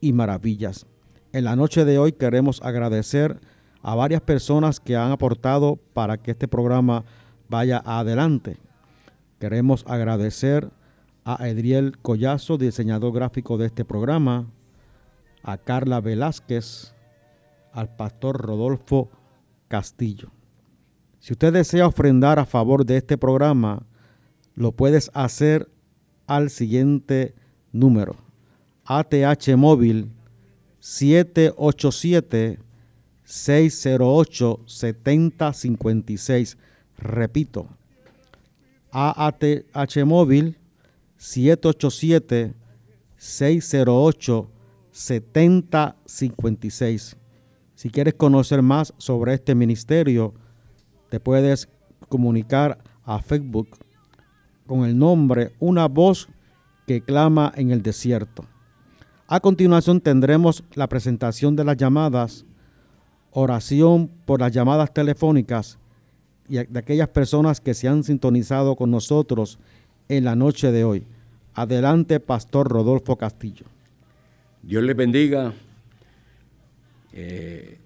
y 0.00 0.12
maravillas. 0.12 0.86
En 1.32 1.44
la 1.44 1.56
noche 1.56 1.84
de 1.84 1.98
hoy 1.98 2.12
queremos 2.12 2.60
agradecer 2.62 3.40
a 3.82 3.94
varias 3.94 4.20
personas 4.20 4.80
que 4.80 4.96
han 4.96 5.10
aportado 5.10 5.76
para 5.92 6.18
que 6.18 6.32
este 6.32 6.48
programa 6.48 7.04
vaya 7.48 7.82
adelante. 7.84 8.58
Queremos 9.38 9.84
agradecer 9.86 10.70
a 11.24 11.48
Edriel 11.48 11.98
Collazo, 11.98 12.58
diseñador 12.58 13.12
gráfico 13.12 13.58
de 13.58 13.66
este 13.66 13.84
programa, 13.84 14.46
a 15.42 15.58
Carla 15.58 16.00
Velázquez, 16.00 16.94
al 17.72 17.94
pastor 17.94 18.40
Rodolfo 18.40 19.10
Castillo. 19.68 20.30
Si 21.18 21.32
usted 21.32 21.52
desea 21.52 21.86
ofrendar 21.86 22.38
a 22.38 22.46
favor 22.46 22.84
de 22.84 22.98
este 22.98 23.16
programa, 23.16 23.86
lo 24.54 24.72
puedes 24.72 25.10
hacer 25.14 25.68
al 26.26 26.50
siguiente 26.50 27.34
número. 27.72 28.16
ATH 28.84 29.56
móvil 29.56 30.10
787 30.80 32.58
608 33.24 34.60
7056. 34.66 36.58
Repito, 36.98 37.68
AATH 38.90 40.04
móvil 40.04 40.58
787 41.16 42.54
608 43.16 44.50
7056. 44.90 47.16
Si 47.74 47.88
quieres 47.90 48.14
conocer 48.14 48.62
más 48.62 48.94
sobre 48.98 49.34
este 49.34 49.54
ministerio, 49.54 50.34
te 51.08 51.20
puedes 51.20 51.68
comunicar 52.08 52.78
a 53.04 53.20
Facebook 53.20 53.68
con 54.72 54.86
el 54.86 54.98
nombre 54.98 55.52
Una 55.60 55.86
voz 55.86 56.30
que 56.86 57.02
clama 57.02 57.52
en 57.56 57.72
el 57.72 57.82
desierto. 57.82 58.46
A 59.26 59.38
continuación 59.38 60.00
tendremos 60.00 60.64
la 60.74 60.88
presentación 60.88 61.56
de 61.56 61.64
las 61.64 61.76
llamadas, 61.76 62.46
oración 63.32 64.10
por 64.24 64.40
las 64.40 64.50
llamadas 64.50 64.94
telefónicas 64.94 65.78
y 66.48 66.54
de 66.54 66.78
aquellas 66.78 67.08
personas 67.08 67.60
que 67.60 67.74
se 67.74 67.86
han 67.86 68.02
sintonizado 68.02 68.74
con 68.74 68.90
nosotros 68.90 69.58
en 70.08 70.24
la 70.24 70.36
noche 70.36 70.72
de 70.72 70.84
hoy. 70.84 71.04
Adelante, 71.52 72.18
Pastor 72.18 72.66
Rodolfo 72.66 73.16
Castillo. 73.16 73.66
Dios 74.62 74.82
le 74.82 74.94
bendiga. 74.94 75.52
Eh, 77.12 77.78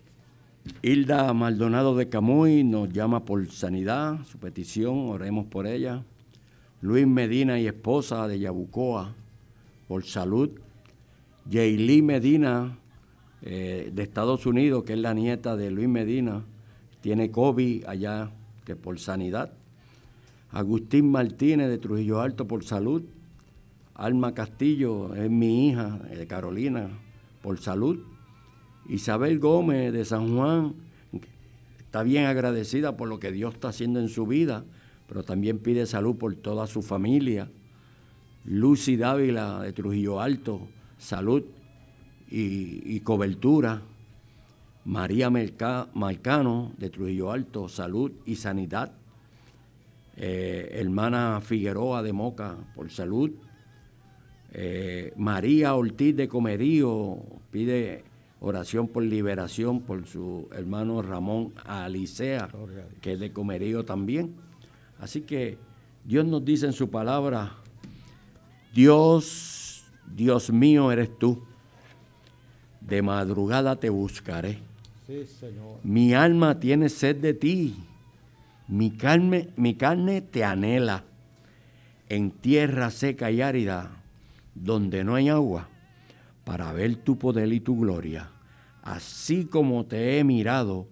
Hilda 0.82 1.32
Maldonado 1.32 1.96
de 1.96 2.08
Camuy 2.08 2.62
nos 2.62 2.92
llama 2.92 3.24
por 3.24 3.44
sanidad, 3.50 4.24
su 4.30 4.38
petición, 4.38 5.08
oremos 5.08 5.46
por 5.46 5.66
ella. 5.66 6.04
Luis 6.80 7.06
Medina 7.06 7.58
y 7.58 7.66
esposa 7.66 8.28
de 8.28 8.38
Yabucoa, 8.38 9.14
por 9.88 10.04
salud. 10.04 10.50
Jaylee 11.50 12.02
Medina, 12.02 12.78
eh, 13.42 13.90
de 13.94 14.02
Estados 14.02 14.46
Unidos, 14.46 14.84
que 14.84 14.94
es 14.94 14.98
la 14.98 15.14
nieta 15.14 15.56
de 15.56 15.70
Luis 15.70 15.88
Medina, 15.88 16.44
tiene 17.00 17.30
COVID 17.30 17.84
allá, 17.86 18.30
que 18.64 18.74
por 18.74 18.98
sanidad. 18.98 19.52
Agustín 20.50 21.10
Martínez 21.10 21.68
de 21.68 21.78
Trujillo 21.78 22.20
Alto 22.20 22.48
por 22.48 22.64
salud. 22.64 23.04
Alma 23.94 24.34
Castillo 24.34 25.14
es 25.14 25.30
mi 25.30 25.68
hija 25.68 25.98
de 25.98 26.26
Carolina 26.26 26.88
por 27.42 27.58
salud. 27.58 27.98
Isabel 28.88 29.38
Gómez 29.38 29.92
de 29.92 30.04
San 30.04 30.34
Juan 30.34 30.74
está 31.78 32.02
bien 32.02 32.26
agradecida 32.26 32.96
por 32.96 33.08
lo 33.08 33.18
que 33.20 33.32
Dios 33.32 33.54
está 33.54 33.68
haciendo 33.68 34.00
en 34.00 34.08
su 34.08 34.26
vida, 34.26 34.64
pero 35.08 35.22
también 35.22 35.58
pide 35.58 35.86
salud 35.86 36.16
por 36.16 36.34
toda 36.36 36.66
su 36.66 36.82
familia. 36.82 37.48
Lucy 38.44 38.96
Dávila 38.96 39.62
de 39.62 39.72
Trujillo 39.72 40.20
Alto, 40.20 40.68
salud 40.98 41.42
y, 42.30 43.00
cobertura. 43.00 43.82
María 44.84 45.30
Marcano 45.30 46.72
de 46.78 46.90
Trujillo 46.90 47.32
Alto, 47.32 47.68
salud 47.68 48.12
y 48.24 48.36
sanidad. 48.36 48.92
Eh, 50.16 50.70
hermana 50.72 51.40
Figueroa 51.42 52.02
de 52.02 52.12
Moca 52.12 52.56
por 52.74 52.90
salud. 52.90 53.32
Eh, 54.52 55.12
María 55.16 55.74
Ortiz 55.74 56.16
de 56.16 56.28
Comerío 56.28 57.18
pide 57.50 58.04
oración 58.40 58.88
por 58.88 59.02
liberación 59.02 59.80
por 59.80 60.06
su 60.06 60.48
hermano 60.52 61.02
Ramón 61.02 61.52
Alicea, 61.64 62.48
que 63.00 63.14
es 63.14 63.20
de 63.20 63.32
Comerío 63.32 63.84
también. 63.84 64.45
Así 65.00 65.22
que 65.22 65.58
Dios 66.04 66.24
nos 66.24 66.44
dice 66.44 66.66
en 66.66 66.72
su 66.72 66.90
palabra, 66.90 67.52
Dios, 68.72 69.84
Dios 70.14 70.50
mío 70.50 70.92
eres 70.92 71.18
tú, 71.18 71.42
de 72.80 73.02
madrugada 73.02 73.76
te 73.76 73.90
buscaré. 73.90 74.58
Mi 75.82 76.14
alma 76.14 76.58
tiene 76.58 76.88
sed 76.88 77.16
de 77.16 77.34
ti, 77.34 77.76
mi 78.68 78.90
carne, 78.90 79.50
mi 79.56 79.74
carne 79.74 80.20
te 80.20 80.44
anhela. 80.44 81.04
En 82.08 82.30
tierra 82.30 82.90
seca 82.90 83.30
y 83.30 83.42
árida, 83.42 83.90
donde 84.54 85.02
no 85.04 85.16
hay 85.16 85.28
agua 85.28 85.68
para 86.44 86.72
ver 86.72 86.94
tu 86.96 87.18
poder 87.18 87.52
y 87.52 87.58
tu 87.58 87.76
gloria, 87.76 88.30
así 88.82 89.46
como 89.46 89.84
te 89.86 90.18
he 90.18 90.24
mirado 90.24 90.86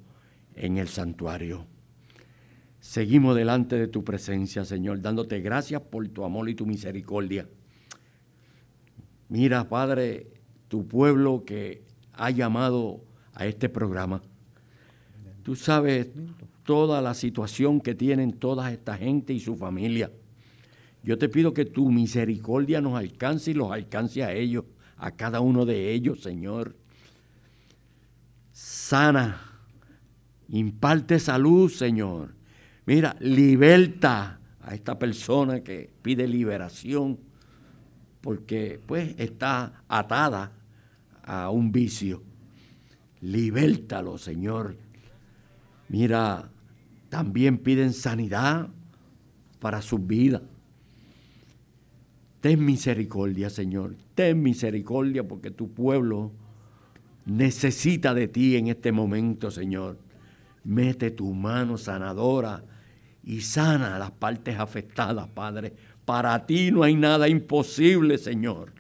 en 0.56 0.78
el 0.78 0.88
santuario. 0.88 1.64
Seguimos 2.84 3.34
delante 3.34 3.76
de 3.76 3.88
tu 3.88 4.04
presencia, 4.04 4.62
Señor, 4.66 5.00
dándote 5.00 5.40
gracias 5.40 5.80
por 5.80 6.06
tu 6.08 6.22
amor 6.22 6.50
y 6.50 6.54
tu 6.54 6.66
misericordia. 6.66 7.48
Mira, 9.30 9.70
Padre, 9.70 10.26
tu 10.68 10.86
pueblo 10.86 11.44
que 11.46 11.82
ha 12.12 12.28
llamado 12.28 13.02
a 13.32 13.46
este 13.46 13.70
programa. 13.70 14.20
Tú 15.42 15.56
sabes 15.56 16.08
toda 16.62 17.00
la 17.00 17.14
situación 17.14 17.80
que 17.80 17.94
tienen 17.94 18.34
toda 18.34 18.70
esta 18.70 18.98
gente 18.98 19.32
y 19.32 19.40
su 19.40 19.56
familia. 19.56 20.12
Yo 21.02 21.16
te 21.16 21.30
pido 21.30 21.54
que 21.54 21.64
tu 21.64 21.90
misericordia 21.90 22.82
nos 22.82 22.98
alcance 22.98 23.52
y 23.52 23.54
los 23.54 23.72
alcance 23.72 24.22
a 24.22 24.34
ellos 24.34 24.66
a 24.98 25.10
cada 25.12 25.40
uno 25.40 25.64
de 25.64 25.90
ellos, 25.94 26.20
Señor. 26.20 26.76
Sana, 28.52 29.40
imparte 30.48 31.18
salud, 31.18 31.70
Señor. 31.70 32.33
Mira, 32.86 33.16
liberta 33.20 34.40
a 34.60 34.74
esta 34.74 34.98
persona 34.98 35.60
que 35.60 35.90
pide 36.02 36.26
liberación 36.28 37.18
porque 38.20 38.80
pues 38.86 39.14
está 39.18 39.84
atada 39.88 40.52
a 41.22 41.50
un 41.50 41.72
vicio. 41.72 42.22
Libértalo, 43.20 44.18
Señor. 44.18 44.76
Mira, 45.88 46.50
también 47.08 47.58
piden 47.58 47.92
sanidad 47.92 48.68
para 49.60 49.80
su 49.80 49.98
vida. 49.98 50.42
Ten 52.40 52.64
misericordia, 52.64 53.48
Señor. 53.48 53.96
Ten 54.14 54.42
misericordia 54.42 55.26
porque 55.26 55.50
tu 55.50 55.72
pueblo 55.72 56.32
necesita 57.24 58.12
de 58.12 58.28
ti 58.28 58.56
en 58.56 58.68
este 58.68 58.92
momento, 58.92 59.50
Señor. 59.50 59.98
Mete 60.64 61.10
tu 61.10 61.32
mano 61.32 61.78
sanadora 61.78 62.64
y 63.24 63.40
sana 63.40 63.98
las 63.98 64.10
partes 64.10 64.58
afectadas, 64.58 65.28
Padre. 65.28 65.72
Para 66.04 66.44
ti 66.46 66.70
no 66.70 66.82
hay 66.82 66.94
nada 66.94 67.28
imposible, 67.28 68.18
Señor. 68.18 68.72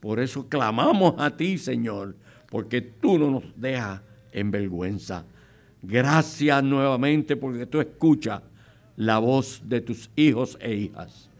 Por 0.00 0.18
eso 0.18 0.48
clamamos 0.48 1.14
a 1.18 1.36
ti, 1.36 1.58
Señor, 1.58 2.16
porque 2.48 2.80
tú 2.80 3.18
no 3.18 3.30
nos 3.30 3.44
dejas 3.56 4.00
en 4.32 4.50
vergüenza. 4.50 5.24
Gracias 5.82 6.62
nuevamente 6.62 7.36
porque 7.36 7.66
tú 7.66 7.80
escuchas 7.80 8.42
la 8.96 9.18
voz 9.18 9.62
de 9.64 9.80
tus 9.80 10.10
hijos 10.16 10.56
e 10.60 10.74
hijas. 10.74 11.30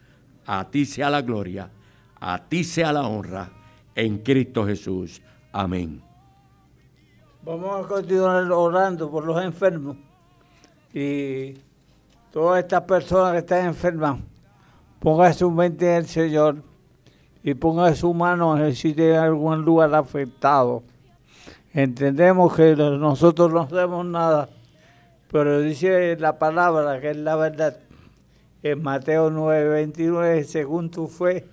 A 0.46 0.70
ti 0.70 0.84
sea 0.84 1.10
la 1.10 1.22
gloria, 1.22 1.70
a 2.18 2.48
ti 2.48 2.64
sea 2.64 2.92
la 2.92 3.06
honra, 3.06 3.50
en 3.94 4.18
Cristo 4.18 4.66
Jesús. 4.66 5.22
Amén. 5.52 6.02
Vamos 7.42 7.84
a 7.84 7.88
continuar 7.88 8.50
orando 8.52 9.10
por 9.10 9.24
los 9.24 9.42
enfermos 9.42 9.96
y 10.92 11.54
todas 12.32 12.62
estas 12.62 12.82
personas 12.82 13.32
que 13.32 13.38
están 13.38 13.66
enfermas. 13.66 14.20
Ponga 14.98 15.32
su 15.32 15.50
mente 15.50 15.90
en 15.90 15.96
el 15.96 16.06
Señor 16.06 16.62
y 17.42 17.54
ponga 17.54 17.94
su 17.94 18.12
mano 18.12 18.58
en 18.58 18.74
si 18.74 18.92
tiene 18.92 19.16
algún 19.16 19.62
lugar 19.62 19.94
afectado. 19.94 20.82
Entendemos 21.72 22.54
que 22.54 22.74
nosotros 22.76 23.52
no 23.52 23.60
hacemos 23.60 24.04
nada, 24.04 24.48
pero 25.30 25.60
dice 25.60 26.16
la 26.18 26.38
palabra 26.38 27.00
que 27.00 27.10
es 27.10 27.16
la 27.16 27.36
verdad 27.36 27.76
en 28.62 28.82
Mateo 28.82 29.30
9:29, 29.30 30.44
según 30.44 30.90
tu 30.90 31.06
fe 31.06 31.46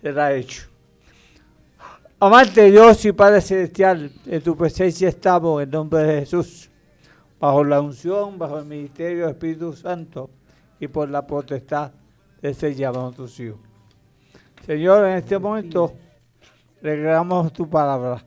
será 0.00 0.34
hecho. 0.34 0.68
Amante 2.18 2.70
Dios 2.70 3.04
y 3.04 3.12
Padre 3.12 3.40
Celestial, 3.40 4.12
en 4.26 4.42
tu 4.42 4.56
presencia 4.56 5.08
estamos 5.08 5.62
en 5.62 5.70
nombre 5.70 6.02
de 6.02 6.20
Jesús, 6.20 6.70
bajo 7.42 7.64
la 7.64 7.80
unción, 7.80 8.38
bajo 8.38 8.60
el 8.60 8.66
ministerio 8.66 9.22
del 9.22 9.30
Espíritu 9.30 9.72
Santo 9.72 10.30
y 10.78 10.86
por 10.86 11.10
la 11.10 11.26
potestad 11.26 11.90
de 12.40 12.50
ese 12.50 12.72
llamado 12.72 13.10
tus 13.10 13.40
hijos. 13.40 13.58
Señor, 14.64 15.06
en 15.06 15.16
este 15.16 15.40
momento 15.40 15.92
reclamamos 16.80 17.52
tu 17.52 17.68
palabra. 17.68 18.24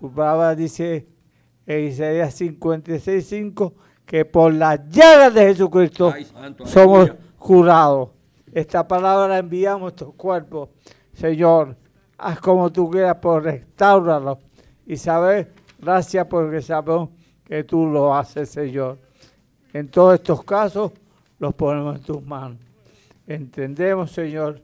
Tu 0.00 0.10
palabra 0.10 0.54
dice 0.54 1.06
en 1.66 1.84
Isaías 1.84 2.40
56.5 2.40 3.74
que 4.06 4.24
por 4.24 4.54
las 4.54 4.88
llagas 4.88 5.34
de 5.34 5.42
Jesucristo 5.42 6.14
somos 6.64 7.12
curados. 7.38 8.08
Esta 8.50 8.88
palabra 8.88 9.28
la 9.28 9.38
enviamos 9.38 9.84
a 9.84 9.88
estos 9.88 10.14
cuerpos. 10.14 10.70
Señor, 11.12 11.76
haz 12.16 12.40
como 12.40 12.72
tú 12.72 12.88
quieras 12.90 13.16
por 13.16 13.42
restaurarlo. 13.42 14.38
Y 14.86 14.96
saber, 14.96 15.52
gracias 15.78 16.26
porque 16.26 16.62
sabemos 16.62 17.10
que 17.50 17.64
tú 17.64 17.84
lo 17.84 18.14
haces, 18.14 18.48
Señor. 18.48 18.96
En 19.72 19.88
todos 19.88 20.14
estos 20.14 20.44
casos 20.44 20.92
los 21.40 21.52
ponemos 21.52 21.96
en 21.96 22.02
tus 22.02 22.22
manos. 22.22 22.58
Entendemos, 23.26 24.12
Señor, 24.12 24.60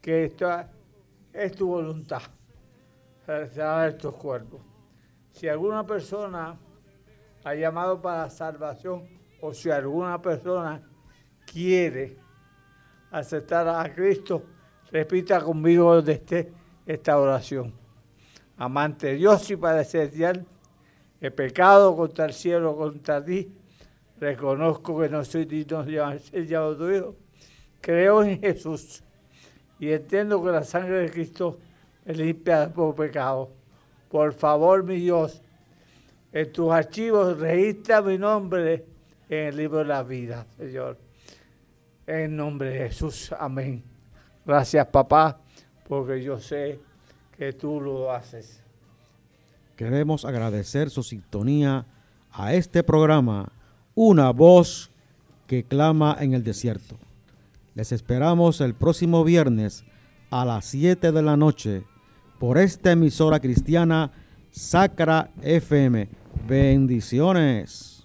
que 0.00 0.24
esto 0.24 0.48
es 1.30 1.52
tu 1.52 1.66
voluntad, 1.66 2.22
de 3.26 3.88
estos 3.88 4.14
cuerpos. 4.14 4.62
Si 5.30 5.46
alguna 5.46 5.84
persona 5.84 6.56
ha 7.44 7.54
llamado 7.54 8.00
para 8.00 8.30
salvación 8.30 9.06
o 9.42 9.52
si 9.52 9.70
alguna 9.70 10.22
persona 10.22 10.80
quiere 11.44 12.16
aceptar 13.10 13.68
a 13.68 13.94
Cristo, 13.94 14.42
repita 14.90 15.38
conmigo 15.42 16.00
desde 16.00 16.50
esta 16.86 17.18
oración. 17.18 17.74
Amante 18.56 19.12
Dios 19.12 19.50
y 19.50 19.56
Padre 19.56 19.84
Celestial, 19.84 20.46
he 21.20 21.30
pecado 21.30 21.96
contra 21.96 22.26
el 22.26 22.32
cielo, 22.32 22.76
contra 22.76 23.24
ti. 23.24 23.52
Reconozco 24.18 25.00
que 25.00 25.08
no 25.08 25.24
soy 25.24 25.44
digno 25.44 25.84
de 25.84 26.18
ser 26.18 26.46
llamado 26.46 26.76
tu 26.76 26.90
Hijo. 26.90 27.16
Creo 27.80 28.22
en 28.22 28.40
Jesús 28.40 29.02
y 29.78 29.90
entiendo 29.92 30.42
que 30.42 30.50
la 30.50 30.64
sangre 30.64 31.00
de 31.00 31.10
Cristo 31.10 31.58
me 32.04 32.14
limpia 32.14 32.68
por 32.72 32.94
pecado. 32.94 33.50
Por 34.10 34.32
favor, 34.32 34.82
mi 34.82 34.96
Dios, 34.96 35.42
en 36.32 36.52
tus 36.52 36.72
archivos 36.72 37.38
registra 37.38 38.00
mi 38.00 38.16
nombre 38.18 38.84
en 39.28 39.46
el 39.46 39.56
libro 39.56 39.78
de 39.78 39.84
la 39.84 40.02
vida, 40.02 40.46
Señor. 40.56 40.98
En 42.06 42.36
nombre 42.36 42.70
de 42.70 42.78
Jesús, 42.88 43.32
amén. 43.38 43.82
Gracias, 44.44 44.86
papá, 44.86 45.40
porque 45.88 46.22
yo 46.22 46.38
sé 46.38 46.78
que 47.36 47.52
tú 47.52 47.80
lo 47.80 48.12
haces. 48.12 48.65
Queremos 49.76 50.24
agradecer 50.24 50.88
su 50.88 51.02
sintonía 51.02 51.84
a 52.32 52.54
este 52.54 52.82
programa, 52.82 53.52
Una 53.94 54.30
voz 54.30 54.90
que 55.46 55.64
clama 55.64 56.16
en 56.20 56.34
el 56.34 56.42
desierto. 56.42 56.96
Les 57.74 57.92
esperamos 57.92 58.60
el 58.60 58.74
próximo 58.74 59.22
viernes 59.22 59.84
a 60.30 60.44
las 60.44 60.64
7 60.66 61.12
de 61.12 61.22
la 61.22 61.36
noche 61.36 61.84
por 62.38 62.58
esta 62.58 62.92
emisora 62.92 63.40
cristiana 63.40 64.12
Sacra 64.50 65.30
FM. 65.42 66.08
Bendiciones. 66.46 67.95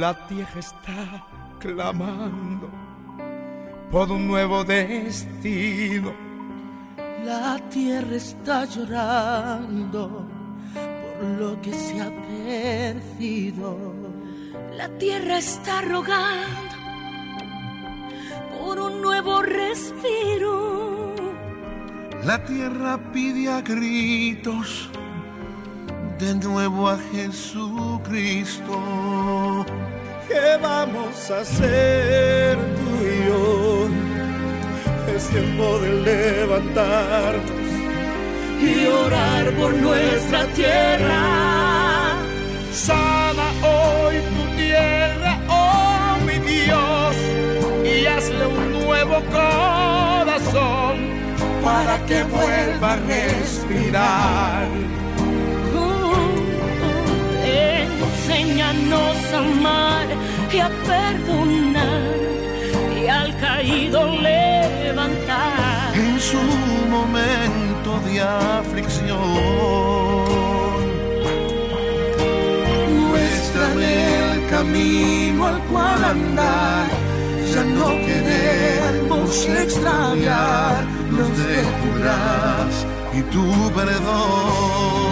La 0.00 0.14
tierra 0.14 0.60
está 0.60 1.26
clamando 1.58 2.70
por 3.90 4.10
un 4.10 4.26
nuevo 4.28 4.64
destino. 4.64 6.14
La 7.22 7.58
tierra 7.68 8.16
está 8.16 8.64
llorando 8.64 10.26
por 11.18 11.28
lo 11.38 11.60
que 11.60 11.74
se 11.74 12.00
ha 12.00 12.10
perdido. 12.10 13.76
La 14.72 14.88
tierra 14.96 15.36
está 15.36 15.82
rogando 15.82 16.76
por 18.58 18.80
un 18.80 19.02
nuevo 19.02 19.42
respiro. 19.42 21.14
La 22.24 22.42
tierra 22.42 22.98
pide 23.12 23.52
a 23.52 23.60
gritos 23.60 24.88
de 26.18 26.34
nuevo 26.36 26.88
a 26.88 26.96
Jesucristo. 27.12 28.78
¿Qué 30.30 30.56
vamos 30.62 31.28
a 31.32 31.40
hacer 31.40 32.56
tú 32.76 33.04
y 33.04 33.26
yo? 33.26 33.88
Es 35.12 35.28
tiempo 35.28 35.80
de 35.80 35.90
levantarnos 36.04 37.50
y 38.62 38.86
orar 38.86 39.50
por 39.58 39.74
nuestra 39.74 40.46
tierra. 40.54 42.14
Sana 42.72 43.46
hoy 43.64 44.20
tu 44.20 44.56
tierra, 44.56 45.40
oh 45.48 46.16
mi 46.24 46.38
Dios, 46.38 47.16
y 47.84 48.06
hazle 48.06 48.46
un 48.46 48.84
nuevo 48.84 49.16
corazón 49.32 50.96
para 51.64 51.98
que 52.06 52.22
vuelva 52.22 52.92
a 52.92 52.96
respirar. 52.96 54.89
Enséñanos 58.40 59.16
a 59.32 59.38
amar 59.38 60.06
y 60.52 60.58
a 60.58 60.68
perdonar 60.86 62.16
y 63.00 63.06
al 63.06 63.36
caído 63.38 64.16
levantar. 64.20 65.94
En 65.94 66.20
su 66.20 66.42
momento 66.88 68.00
de 68.06 68.20
aflicción, 68.20 69.18
muéstrame 73.00 74.32
el 74.32 74.46
camino 74.48 75.46
al 75.46 75.60
cual 75.64 76.04
andar. 76.04 76.88
Ya 77.52 77.64
no 77.64 77.88
queremos 78.06 79.46
extraviarnos 79.46 81.30
de 81.38 81.62
tu 81.80 81.88
gracia 81.98 82.88
y 83.12 83.22
tu 83.22 83.70
perdón. 83.74 85.09